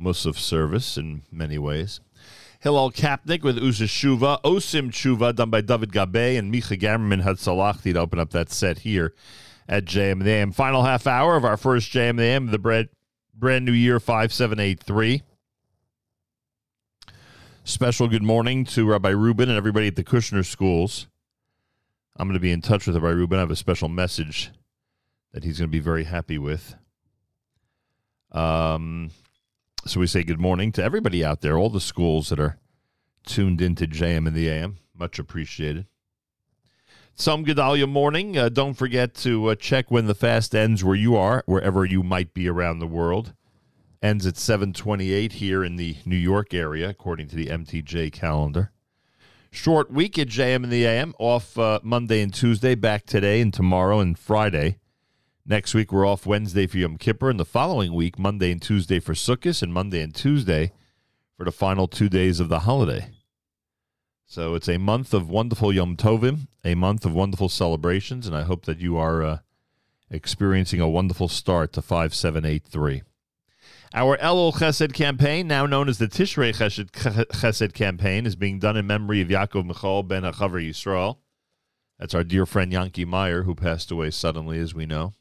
Musaf 0.00 0.36
service 0.36 0.96
in 0.96 1.22
many 1.32 1.58
ways. 1.58 2.00
Hillel 2.60 2.92
Kapnick 2.92 3.42
with 3.42 3.58
Uza 3.58 3.84
Shuva. 3.84 4.40
Osim 4.42 4.92
Shuva 4.92 5.34
done 5.34 5.50
by 5.50 5.60
David 5.60 5.92
Gabe 5.92 6.38
and 6.38 6.54
Micha 6.54 6.78
Gamerman 6.78 7.22
had 7.22 7.36
Salachti 7.36 7.92
to 7.94 7.98
open 7.98 8.20
up 8.20 8.30
that 8.30 8.52
set 8.52 8.78
here 8.78 9.12
at 9.68 9.84
JM. 9.84 10.54
Final 10.54 10.84
half 10.84 11.08
hour 11.08 11.36
of 11.36 11.44
our 11.44 11.56
first 11.56 11.92
JM 11.92 12.50
the 12.52 12.58
brand, 12.60 12.90
brand 13.34 13.64
new 13.64 13.72
year 13.72 13.98
5783. 13.98 15.22
Special 17.68 18.08
good 18.08 18.22
morning 18.22 18.64
to 18.64 18.86
Rabbi 18.86 19.10
Rubin 19.10 19.50
and 19.50 19.58
everybody 19.58 19.88
at 19.88 19.94
the 19.94 20.02
Kushner 20.02 20.42
schools. 20.42 21.06
I'm 22.16 22.26
going 22.26 22.32
to 22.32 22.40
be 22.40 22.50
in 22.50 22.62
touch 22.62 22.86
with 22.86 22.96
Rabbi 22.96 23.10
Rubin. 23.10 23.36
I 23.36 23.42
have 23.42 23.50
a 23.50 23.56
special 23.56 23.90
message 23.90 24.50
that 25.34 25.44
he's 25.44 25.58
going 25.58 25.68
to 25.68 25.70
be 25.70 25.78
very 25.78 26.04
happy 26.04 26.38
with. 26.38 26.76
Um, 28.32 29.10
so 29.84 30.00
we 30.00 30.06
say 30.06 30.22
good 30.22 30.40
morning 30.40 30.72
to 30.72 30.82
everybody 30.82 31.22
out 31.22 31.42
there, 31.42 31.58
all 31.58 31.68
the 31.68 31.78
schools 31.78 32.30
that 32.30 32.40
are 32.40 32.56
tuned 33.26 33.60
into 33.60 33.86
JM 33.86 34.26
and 34.26 34.34
the 34.34 34.48
AM. 34.48 34.78
Much 34.98 35.18
appreciated. 35.18 35.84
Tzom 37.18 37.44
Gedalia 37.44 37.86
morning. 37.86 38.38
Uh, 38.38 38.48
don't 38.48 38.74
forget 38.74 39.12
to 39.16 39.48
uh, 39.48 39.54
check 39.54 39.90
when 39.90 40.06
the 40.06 40.14
fast 40.14 40.54
ends 40.54 40.82
where 40.82 40.96
you 40.96 41.16
are, 41.16 41.42
wherever 41.44 41.84
you 41.84 42.02
might 42.02 42.32
be 42.32 42.48
around 42.48 42.78
the 42.78 42.86
world. 42.86 43.34
Ends 44.00 44.26
at 44.26 44.36
728 44.36 45.32
here 45.32 45.64
in 45.64 45.74
the 45.74 45.96
New 46.04 46.16
York 46.16 46.54
area, 46.54 46.88
according 46.88 47.26
to 47.28 47.36
the 47.36 47.46
MTJ 47.46 48.12
calendar. 48.12 48.70
Short 49.50 49.90
week 49.90 50.18
at 50.18 50.28
JM 50.28 50.62
and 50.62 50.70
the 50.70 50.86
AM, 50.86 51.14
off 51.18 51.58
uh, 51.58 51.80
Monday 51.82 52.22
and 52.22 52.32
Tuesday, 52.32 52.76
back 52.76 53.06
today 53.06 53.40
and 53.40 53.52
tomorrow 53.52 53.98
and 53.98 54.16
Friday. 54.16 54.78
Next 55.44 55.74
week, 55.74 55.90
we're 55.90 56.06
off 56.06 56.26
Wednesday 56.26 56.68
for 56.68 56.78
Yom 56.78 56.96
Kippur, 56.96 57.28
and 57.28 57.40
the 57.40 57.44
following 57.44 57.92
week, 57.92 58.18
Monday 58.18 58.52
and 58.52 58.62
Tuesday 58.62 59.00
for 59.00 59.14
Sukkot, 59.14 59.62
and 59.62 59.72
Monday 59.72 60.00
and 60.00 60.14
Tuesday 60.14 60.70
for 61.36 61.44
the 61.44 61.50
final 61.50 61.88
two 61.88 62.08
days 62.08 62.38
of 62.38 62.48
the 62.48 62.60
holiday. 62.60 63.10
So 64.26 64.54
it's 64.54 64.68
a 64.68 64.78
month 64.78 65.12
of 65.12 65.28
wonderful 65.28 65.72
Yom 65.72 65.96
Tovim, 65.96 66.46
a 66.62 66.74
month 66.76 67.04
of 67.04 67.14
wonderful 67.14 67.48
celebrations, 67.48 68.28
and 68.28 68.36
I 68.36 68.42
hope 68.42 68.66
that 68.66 68.78
you 68.78 68.96
are 68.96 69.24
uh, 69.24 69.38
experiencing 70.10 70.80
a 70.80 70.88
wonderful 70.88 71.28
start 71.28 71.72
to 71.72 71.82
5783. 71.82 73.02
Our 73.94 74.18
Elul 74.18 74.52
Chesed 74.52 74.92
campaign, 74.92 75.46
now 75.46 75.64
known 75.64 75.88
as 75.88 75.98
the 75.98 76.08
Tishrei 76.08 76.54
Chesed, 76.54 76.90
Chesed 76.90 77.72
campaign, 77.72 78.26
is 78.26 78.36
being 78.36 78.58
done 78.58 78.76
in 78.76 78.86
memory 78.86 79.22
of 79.22 79.28
Yaakov 79.28 79.64
Michal 79.64 80.02
ben 80.02 80.24
Achavar 80.24 80.62
Yisrael. 80.62 81.18
That's 81.98 82.14
our 82.14 82.22
dear 82.22 82.44
friend 82.44 82.70
Yanki 82.70 83.06
Meyer, 83.06 83.44
who 83.44 83.54
passed 83.54 83.90
away 83.90 84.10
suddenly, 84.10 84.58
as 84.58 84.74
we 84.74 84.84
know, 84.84 85.14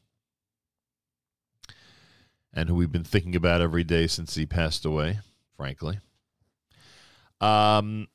and 2.52 2.68
who 2.68 2.74
we've 2.74 2.92
been 2.92 3.04
thinking 3.04 3.34
about 3.34 3.62
every 3.62 3.84
day 3.84 4.06
since 4.06 4.34
he 4.34 4.44
passed 4.44 4.84
away, 4.84 5.20
frankly. 5.56 6.00
Um, 7.40 8.08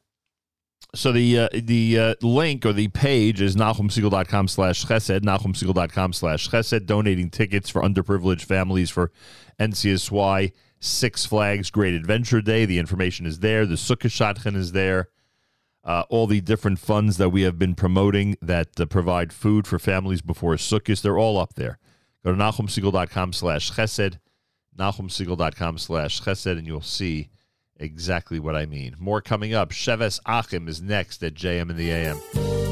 so 0.95 1.11
the 1.11 1.39
uh, 1.39 1.49
the 1.53 1.99
uh, 1.99 2.15
link 2.21 2.65
or 2.65 2.73
the 2.73 2.87
page 2.89 3.41
is 3.41 3.55
nachumsegal.com 3.55 4.47
slash 4.47 4.85
chesed, 4.85 5.21
nachumsegal.com 5.21 6.13
slash 6.13 6.49
chesed, 6.49 6.85
donating 6.85 7.29
tickets 7.29 7.69
for 7.69 7.81
underprivileged 7.81 8.43
families 8.43 8.89
for 8.89 9.11
NCSY 9.59 10.51
Six 10.79 11.25
Flags 11.25 11.71
Great 11.71 11.95
Adventure 11.95 12.41
Day. 12.41 12.65
The 12.65 12.77
information 12.77 13.25
is 13.25 13.39
there. 13.39 13.65
The 13.65 13.75
Sukkot 13.75 14.11
Shadchan 14.11 14.55
is 14.55 14.73
there. 14.73 15.09
Uh, 15.83 16.03
all 16.09 16.27
the 16.27 16.41
different 16.41 16.79
funds 16.79 17.17
that 17.17 17.29
we 17.29 17.41
have 17.41 17.57
been 17.57 17.75
promoting 17.75 18.37
that 18.41 18.79
uh, 18.79 18.85
provide 18.85 19.33
food 19.33 19.67
for 19.67 19.79
families 19.79 20.21
before 20.21 20.53
Sukkot, 20.55 21.01
they're 21.01 21.17
all 21.17 21.37
up 21.37 21.55
there. 21.55 21.79
Go 22.23 22.31
to 22.31 22.37
nachumsegal.com 22.37 23.33
slash 23.33 23.71
chesed, 23.71 24.19
nachumsegal.com 24.77 25.77
slash 25.77 26.21
chesed, 26.21 26.57
and 26.57 26.67
you'll 26.67 26.81
see 26.81 27.29
exactly 27.77 28.39
what 28.39 28.55
I 28.55 28.65
mean. 28.65 28.95
More 28.99 29.21
coming 29.21 29.53
up. 29.53 29.71
Sheves 29.71 30.19
Achim 30.25 30.67
is 30.67 30.81
next 30.81 31.23
at 31.23 31.33
JM 31.33 31.69
in 31.69 31.77
the 31.77 31.91
AM. 31.91 32.62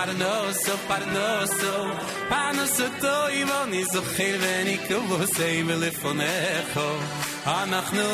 parnos 0.00 0.56
so 0.64 0.74
parnos 0.88 1.50
so 1.60 1.74
parnos 2.30 2.76
to 3.02 3.16
ivon 3.40 3.72
iz 3.80 3.92
o 4.00 4.02
khir 4.12 4.36
ve 4.42 4.54
nikov 4.68 5.08
so 5.36 5.44
im 5.58 5.68
anachnu 7.58 8.04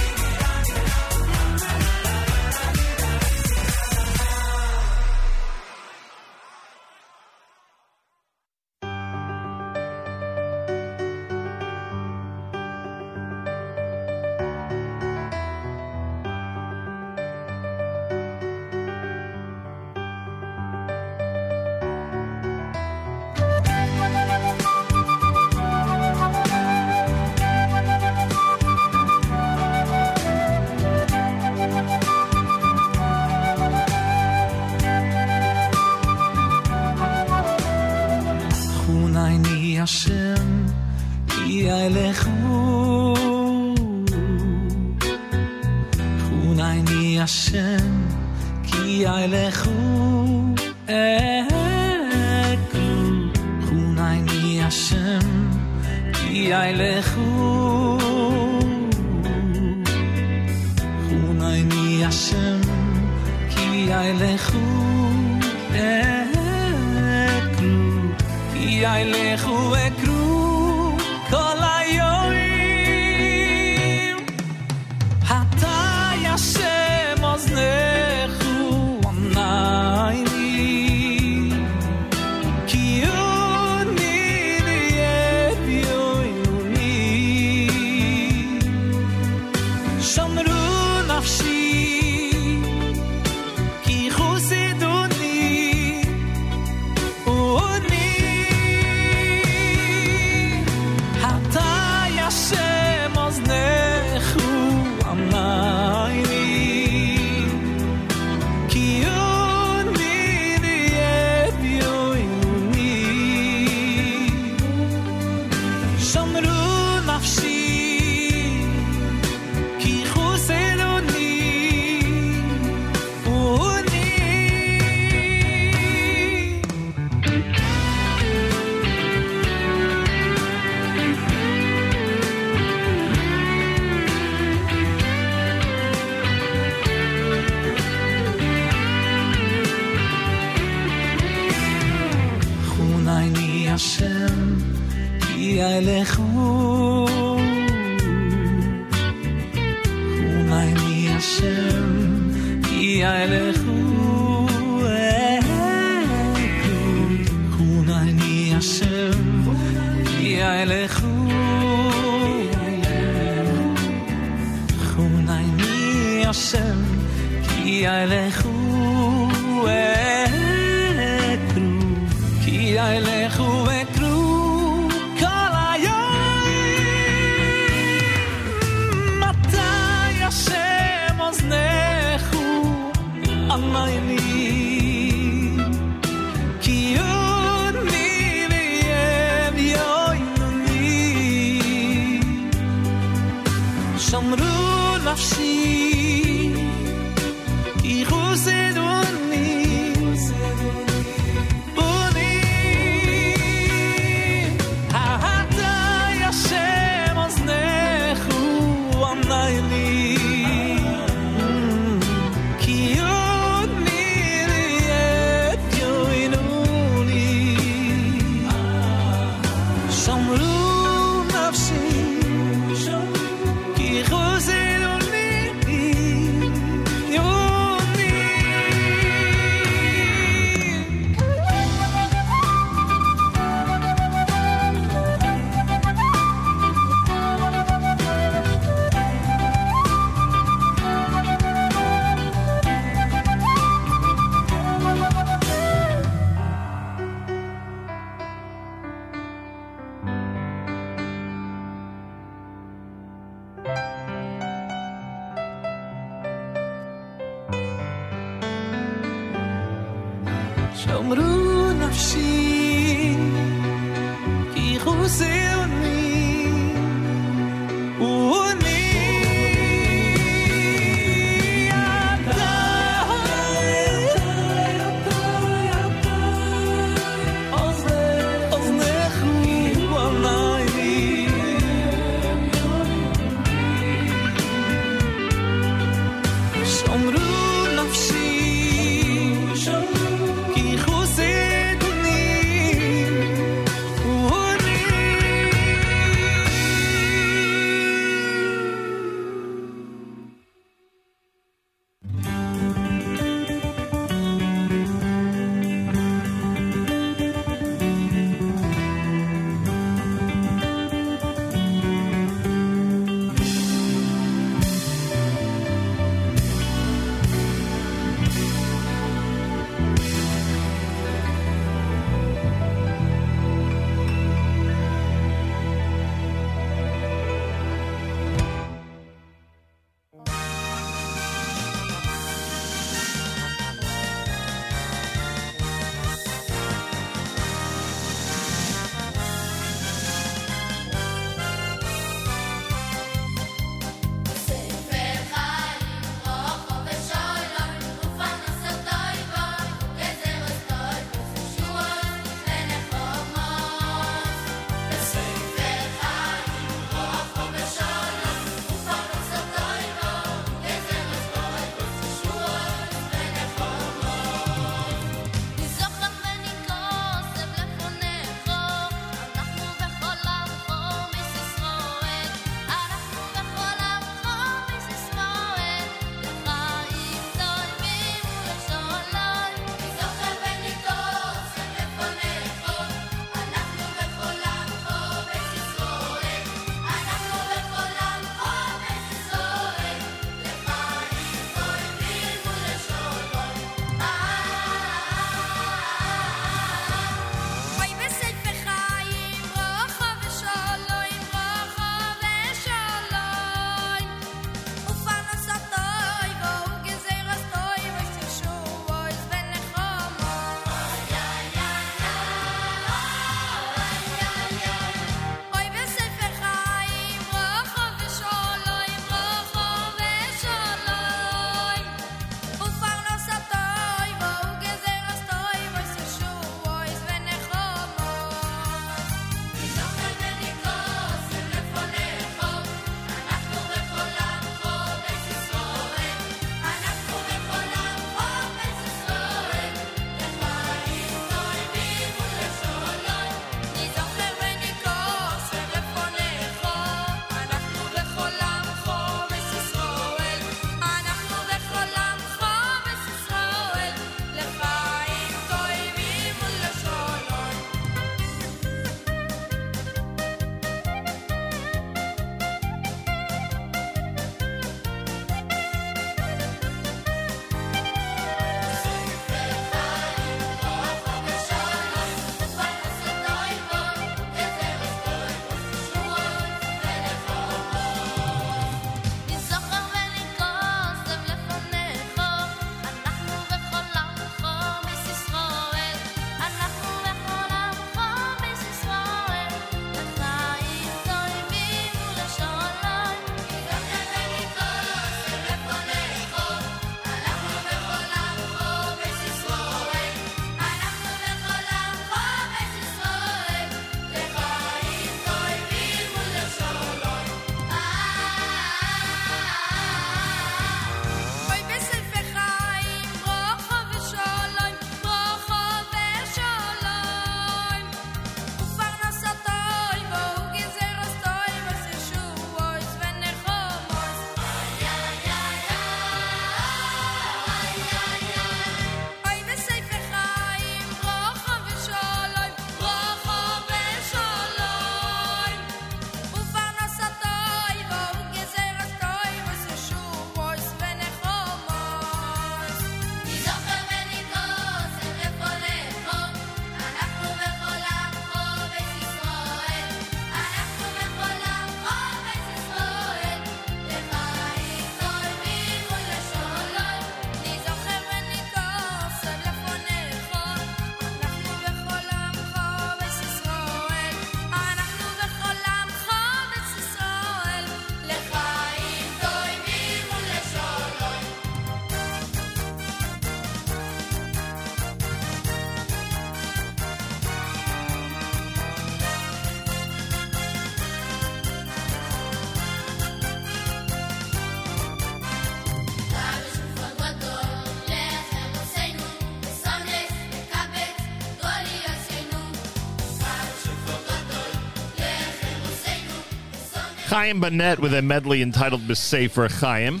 Chaim 597.12 597.40
Bennett 597.40 597.78
with 597.78 597.92
a 597.92 598.00
medley 598.00 598.40
entitled 598.40 598.80
Besefer 598.88 599.50
Chaim. 599.60 600.00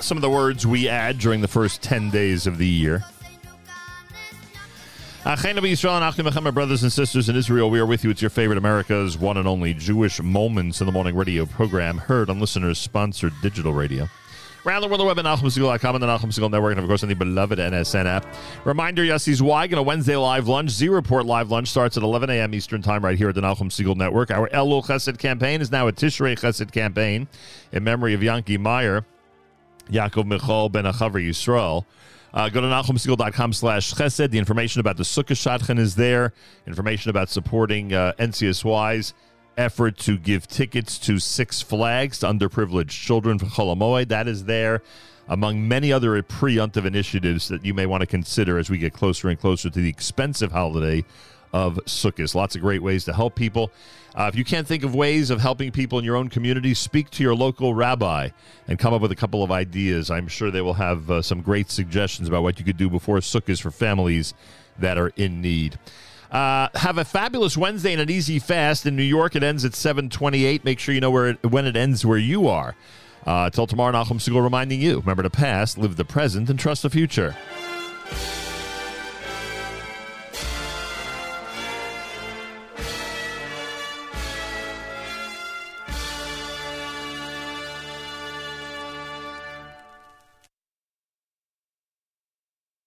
Some 0.00 0.18
of 0.18 0.22
the 0.22 0.28
words 0.28 0.66
we 0.66 0.88
add 0.88 1.20
during 1.20 1.40
the 1.40 1.46
first 1.46 1.80
10 1.80 2.10
days 2.10 2.48
of 2.48 2.58
the 2.58 2.66
year. 2.66 3.04
Uh, 5.24 5.36
Echem, 5.36 6.54
brothers 6.54 6.82
and 6.82 6.92
sisters 6.92 7.28
in 7.28 7.36
Israel, 7.36 7.70
we 7.70 7.78
are 7.78 7.86
with 7.86 8.02
you. 8.02 8.10
It's 8.10 8.20
your 8.20 8.30
favorite 8.30 8.58
America's 8.58 9.16
one 9.16 9.36
and 9.36 9.46
only 9.46 9.74
Jewish 9.74 10.20
Moments 10.20 10.80
in 10.80 10.86
the 10.86 10.92
Morning 10.92 11.14
radio 11.14 11.46
program, 11.46 11.98
heard 11.98 12.28
on 12.28 12.40
listeners 12.40 12.80
sponsored 12.80 13.32
digital 13.40 13.72
radio. 13.72 14.08
Around 14.64 14.82
the 14.82 14.86
world, 14.86 15.00
the 15.00 15.04
web 15.04 15.18
at 15.18 15.24
NachumSegal.com 15.24 15.96
and 15.96 16.02
the 16.04 16.06
Nachum 16.06 16.26
Segal 16.26 16.48
Network, 16.48 16.72
and 16.72 16.80
of 16.80 16.86
course 16.86 17.02
on 17.02 17.08
the 17.08 17.16
beloved 17.16 17.58
NSN 17.58 18.06
app. 18.06 18.24
Reminder, 18.64 19.02
Yossi 19.02 19.34
Zweig 19.34 19.72
and 19.72 19.78
a 19.80 19.82
Wednesday 19.82 20.14
live 20.14 20.46
lunch. 20.46 20.70
Z 20.70 20.88
Report 20.88 21.26
live 21.26 21.50
lunch 21.50 21.66
starts 21.66 21.96
at 21.96 22.04
11 22.04 22.30
a.m. 22.30 22.54
Eastern 22.54 22.80
Time 22.80 23.04
right 23.04 23.18
here 23.18 23.30
at 23.30 23.34
the 23.34 23.40
Nachum 23.40 23.70
Segal 23.70 23.96
Network. 23.96 24.30
Our 24.30 24.48
Elul 24.50 24.84
Chesed 24.86 25.18
campaign 25.18 25.60
is 25.60 25.72
now 25.72 25.88
a 25.88 25.92
Tishrei 25.92 26.38
Chesed 26.38 26.70
campaign 26.70 27.26
in 27.72 27.82
memory 27.82 28.14
of 28.14 28.22
Yankee 28.22 28.56
Meyer, 28.56 29.04
Yaakov 29.90 30.26
Michal 30.26 30.68
Ben 30.68 30.84
Achavar 30.84 31.20
Yisrael. 31.20 31.84
Uh, 32.32 32.48
go 32.48 32.60
to 32.60 32.68
NachumSegal.com 32.68 33.52
slash 33.52 33.92
chesed. 33.94 34.30
The 34.30 34.38
information 34.38 34.78
about 34.78 34.96
the 34.96 35.02
Sukkah 35.02 35.34
Shadchan 35.34 35.80
is 35.80 35.96
there. 35.96 36.32
Information 36.68 37.10
about 37.10 37.28
supporting 37.28 37.92
uh, 37.92 38.12
NCSY's 38.20 39.12
effort 39.56 39.96
to 39.98 40.18
give 40.18 40.46
tickets 40.46 40.98
to 40.98 41.18
Six 41.18 41.62
Flags 41.62 42.18
to 42.20 42.26
underprivileged 42.26 42.90
children 42.90 43.38
for 43.38 43.46
Chol 43.46 43.76
HaMoed. 43.76 44.08
That 44.08 44.28
is 44.28 44.44
there, 44.44 44.82
among 45.28 45.66
many 45.66 45.92
other 45.92 46.22
preemptive 46.22 46.84
initiatives 46.84 47.48
that 47.48 47.64
you 47.64 47.74
may 47.74 47.86
want 47.86 48.00
to 48.00 48.06
consider 48.06 48.58
as 48.58 48.70
we 48.70 48.78
get 48.78 48.92
closer 48.92 49.28
and 49.28 49.38
closer 49.38 49.70
to 49.70 49.80
the 49.80 49.88
expensive 49.88 50.52
holiday 50.52 51.04
of 51.52 51.76
Sukkot. 51.86 52.34
Lots 52.34 52.54
of 52.54 52.62
great 52.62 52.82
ways 52.82 53.04
to 53.04 53.12
help 53.12 53.34
people. 53.34 53.70
Uh, 54.14 54.24
if 54.32 54.36
you 54.36 54.44
can't 54.44 54.66
think 54.66 54.84
of 54.84 54.94
ways 54.94 55.30
of 55.30 55.40
helping 55.40 55.70
people 55.70 55.98
in 55.98 56.04
your 56.04 56.16
own 56.16 56.28
community, 56.28 56.74
speak 56.74 57.10
to 57.10 57.22
your 57.22 57.34
local 57.34 57.74
rabbi 57.74 58.28
and 58.68 58.78
come 58.78 58.92
up 58.92 59.00
with 59.00 59.12
a 59.12 59.16
couple 59.16 59.42
of 59.42 59.50
ideas. 59.50 60.10
I'm 60.10 60.28
sure 60.28 60.50
they 60.50 60.60
will 60.60 60.74
have 60.74 61.10
uh, 61.10 61.22
some 61.22 61.40
great 61.40 61.70
suggestions 61.70 62.28
about 62.28 62.42
what 62.42 62.58
you 62.58 62.64
could 62.64 62.76
do 62.76 62.90
before 62.90 63.18
Sukkot 63.18 63.60
for 63.60 63.70
families 63.70 64.34
that 64.78 64.98
are 64.98 65.12
in 65.16 65.40
need. 65.40 65.78
Uh, 66.32 66.68
have 66.74 66.96
a 66.96 67.04
fabulous 67.04 67.58
Wednesday 67.58 67.92
and 67.92 68.00
an 68.00 68.10
easy 68.10 68.38
fast. 68.38 68.86
In 68.86 68.96
New 68.96 69.02
York, 69.02 69.36
it 69.36 69.42
ends 69.42 69.66
at 69.66 69.74
728. 69.74 70.64
Make 70.64 70.78
sure 70.78 70.94
you 70.94 71.00
know 71.00 71.10
where 71.10 71.28
it, 71.28 71.44
when 71.44 71.66
it 71.66 71.76
ends 71.76 72.06
where 72.06 72.18
you 72.18 72.48
are. 72.48 72.74
Uh, 73.26 73.50
tomorrow, 73.50 73.92
Nachum 73.92 74.18
Segal 74.18 74.42
reminding 74.42 74.80
you, 74.80 75.00
remember 75.00 75.22
the 75.22 75.30
past, 75.30 75.78
live 75.78 75.96
the 75.96 76.04
present, 76.04 76.50
and 76.50 76.58
trust 76.58 76.82
the 76.82 76.90
future. 76.90 77.36